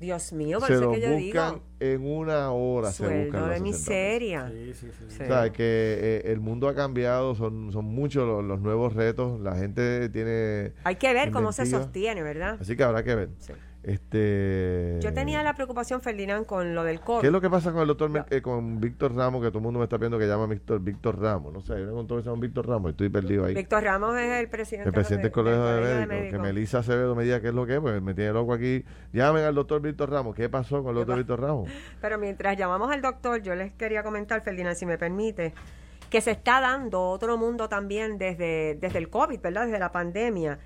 Dios 0.00 0.32
mío, 0.32 0.58
por 0.60 0.68
se 0.68 0.74
es 0.74 0.80
que 0.80 0.86
yo 1.00 1.10
buscan 1.12 1.18
digo. 1.18 1.62
en 1.80 2.06
una 2.06 2.50
hora. 2.52 2.92
se 2.92 3.02
buscan 3.02 3.30
Sueldo 3.30 3.46
de 3.48 3.58
60 3.58 3.64
pesos. 3.64 3.80
miseria. 3.80 4.48
Sí, 4.52 4.74
sí, 4.74 4.86
sí. 4.96 5.04
Sí. 5.08 5.22
O 5.22 5.26
sea, 5.26 5.52
que 5.52 5.62
eh, 5.64 6.22
el 6.32 6.40
mundo 6.40 6.68
ha 6.68 6.74
cambiado, 6.74 7.34
son, 7.34 7.72
son 7.72 7.84
muchos 7.84 8.26
los, 8.26 8.44
los 8.44 8.60
nuevos 8.60 8.94
retos, 8.94 9.40
la 9.40 9.56
gente 9.56 10.08
tiene... 10.10 10.72
Hay 10.84 10.96
que 10.96 11.12
ver 11.12 11.30
cómo 11.30 11.52
se 11.52 11.66
sostiene, 11.66 12.22
¿verdad? 12.22 12.58
Así 12.60 12.76
que 12.76 12.82
habrá 12.84 13.02
que 13.02 13.14
ver. 13.14 13.30
Sí. 13.38 13.52
Este, 13.82 14.98
Yo 15.00 15.14
tenía 15.14 15.42
la 15.42 15.54
preocupación, 15.54 16.00
Ferdinand, 16.00 16.44
con 16.46 16.74
lo 16.74 16.82
del 16.82 17.00
COVID. 17.00 17.20
¿Qué 17.20 17.28
es 17.28 17.32
lo 17.32 17.40
que 17.40 17.48
pasa 17.48 17.72
con 17.72 17.82
el 17.82 17.86
doctor, 17.86 18.26
eh, 18.28 18.42
con 18.42 18.80
Víctor 18.80 19.14
Ramos, 19.14 19.40
que 19.40 19.48
todo 19.48 19.58
el 19.58 19.64
mundo 19.64 19.78
me 19.78 19.84
está 19.84 19.98
pidiendo 19.98 20.18
que 20.18 20.26
llama 20.26 20.46
Víctor, 20.46 20.80
Víctor 20.80 21.20
Ramos? 21.20 21.52
No 21.52 21.60
sé, 21.60 21.80
yo 21.80 21.94
contó 21.94 22.16
que 22.16 22.22
se 22.22 22.28
llama 22.28 22.42
Víctor 22.42 22.68
Ramos, 22.68 22.90
estoy 22.90 23.08
perdido 23.08 23.44
ahí. 23.44 23.54
Víctor 23.54 23.84
Ramos 23.84 24.18
es 24.18 24.40
el 24.40 24.48
presidente, 24.48 24.88
el 24.88 24.94
presidente 24.94 25.24
del 25.24 25.32
Colegio 25.32 25.64
de 25.64 26.06
Médicos, 26.06 26.30
que 26.30 26.38
me 26.38 26.48
Melissa 26.48 26.78
Acevedo 26.78 27.14
me 27.14 27.22
diga 27.24 27.40
qué 27.40 27.48
es 27.48 27.54
lo 27.54 27.66
que 27.66 27.74
es, 27.74 27.80
pues 27.80 28.02
me 28.02 28.14
tiene 28.14 28.32
loco 28.32 28.52
aquí. 28.52 28.84
Llamen 29.12 29.44
al 29.44 29.54
doctor 29.54 29.80
Víctor 29.80 30.10
Ramos. 30.10 30.34
¿Qué 30.34 30.48
pasó 30.48 30.82
con 30.82 30.88
el 30.88 30.94
¿Qué 30.94 30.98
doctor 30.98 31.16
Víctor 31.18 31.40
Ramos? 31.40 31.70
Pero 32.00 32.18
mientras 32.18 32.56
llamamos 32.56 32.90
al 32.90 33.00
doctor, 33.00 33.42
yo 33.42 33.54
les 33.54 33.72
quería 33.72 34.02
comentar, 34.02 34.42
Ferdinand, 34.42 34.76
si 34.76 34.86
me 34.86 34.98
permite, 34.98 35.54
que 36.10 36.20
se 36.20 36.32
está 36.32 36.60
dando 36.60 37.02
otro 37.10 37.36
mundo 37.36 37.68
también 37.68 38.18
desde, 38.18 38.76
desde 38.80 38.98
el 38.98 39.08
COVID, 39.08 39.40
¿verdad? 39.40 39.66
Desde 39.66 39.78
la 39.78 39.92
pandemia. 39.92 40.58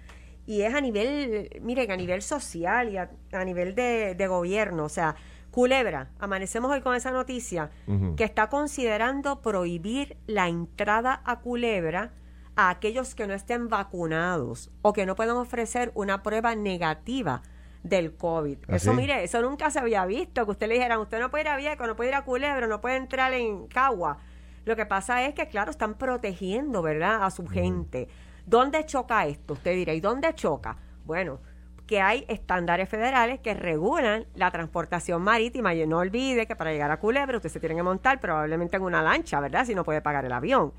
Y 0.47 0.62
es 0.62 0.74
a 0.74 0.80
nivel, 0.80 1.49
miren, 1.62 1.90
a 1.90 1.97
nivel 1.97 2.22
social 2.22 2.88
y 2.88 2.97
a, 2.97 3.11
a 3.32 3.45
nivel 3.45 3.74
de, 3.74 4.14
de 4.14 4.26
gobierno. 4.26 4.84
O 4.84 4.88
sea, 4.88 5.14
Culebra, 5.53 6.09
amanecemos 6.18 6.70
hoy 6.70 6.80
con 6.80 6.95
esa 6.95 7.11
noticia, 7.11 7.70
que 8.16 8.24
está 8.24 8.49
considerando 8.49 9.43
prohibir 9.43 10.16
la 10.26 10.49
entrada 10.49 11.20
a 11.24 11.40
Culebra 11.40 12.12
a 12.57 12.70
aquellos 12.70 13.14
que 13.14 13.26
no 13.26 13.34
estén 13.34 13.68
vacunados 13.68 14.70
o 14.80 14.93
que 14.93 15.07
no 15.07 15.14
puedan 15.14 15.36
ofrecer 15.36 15.93
una 15.95 16.22
prueba 16.22 16.55
negativa 16.55 17.43
del 17.82 18.14
COVID. 18.16 18.59
¿Ah, 18.68 18.76
Eso, 18.76 18.93
sí? 18.93 18.97
mire, 18.97 19.24
eso 19.24 19.43
nunca 19.43 19.70
se 19.70 19.78
había 19.78 20.07
visto, 20.07 20.45
que 20.45 20.51
usted 20.53 20.68
le 20.68 20.74
dijera, 20.74 20.99
usted 20.99 21.20
no 21.20 21.30
puede 21.30 21.43
ir 21.43 21.49
a 21.49 21.57
Vieques, 21.57 21.86
no 21.86 21.97
puede 21.97 22.11
ir 22.11 22.14
a 22.14 22.24
Culebra, 22.24 22.66
no 22.66 22.80
puede 22.80 22.97
entrar 22.97 23.32
en 23.34 23.66
Cagua. 23.66 24.18
Lo 24.64 24.76
que 24.76 24.86
pasa 24.86 25.26
es 25.26 25.34
que, 25.34 25.49
claro, 25.49 25.70
están 25.70 25.95
protegiendo, 25.95 26.80
¿verdad?, 26.82 27.24
a 27.24 27.30
su 27.30 27.47
gente. 27.47 28.09
¿Dónde 28.47 28.84
choca 28.86 29.26
esto? 29.26 29.55
Usted 29.55 29.74
dirá, 29.74 29.93
¿y 29.95 30.01
dónde 30.01 30.34
choca? 30.34 30.76
Bueno, 31.05 31.40
que 31.86 32.01
hay 32.01 32.24
estándares 32.28 32.88
federales 32.88 33.40
que 33.40 33.55
regulan 33.55 34.26
la 34.34 34.51
transportación 34.51 35.22
marítima. 35.22 35.74
Y 35.74 35.86
no 35.86 35.99
olvide 35.99 36.47
que 36.47 36.57
para 36.57 36.72
llegar 36.72 36.90
a 36.90 36.99
Culebra 36.99 37.36
usted 37.36 37.51
se 37.51 37.61
tiene 37.61 37.74
que 37.74 37.82
montar 37.82 38.20
probablemente 38.20 38.76
en 38.76 38.82
una 38.82 39.03
lancha, 39.03 39.40
¿verdad? 39.40 39.66
Si 39.66 39.74
no 39.74 39.84
puede 39.84 40.01
pagar 40.01 40.24
el 40.24 40.32
avión. 40.32 40.72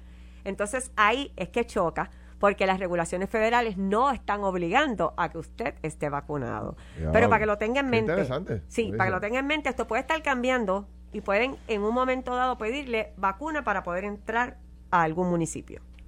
Entonces 0.44 0.92
ahí 0.96 1.32
es 1.36 1.50
que 1.50 1.66
choca 1.66 2.10
porque 2.40 2.66
las 2.66 2.80
regulaciones 2.80 3.30
federales 3.30 3.78
no 3.78 4.12
están 4.12 4.44
obligando 4.44 5.14
a 5.16 5.30
que 5.30 5.38
usted 5.38 5.76
esté 5.82 6.10
vacunado. 6.10 6.76
Ya, 7.02 7.12
Pero 7.12 7.30
para 7.30 7.40
que 7.40 7.46
lo 7.46 7.58
tenga 7.58 7.80
en 7.80 7.90
mente. 7.90 8.12
interesante. 8.12 8.62
Sí, 8.68 8.92
para 8.92 9.06
que 9.06 9.12
lo 9.12 9.22
tenga 9.22 9.40
en 9.40 9.48
mente, 9.48 9.70
esto 9.70 9.88
puede 9.88 10.02
estar 10.02 10.22
cambiando 10.22 10.88
y 11.14 11.22
pueden 11.22 11.56
en 11.68 11.84
un 11.84 11.94
momento 11.94 12.36
dado 12.36 12.58
pedirle 12.58 13.14
vacuna 13.16 13.64
para 13.64 13.84
poder 13.84 14.04
entrar 14.04 14.58
a 14.92 15.04
algún 15.04 15.30
municipio. 15.30 15.82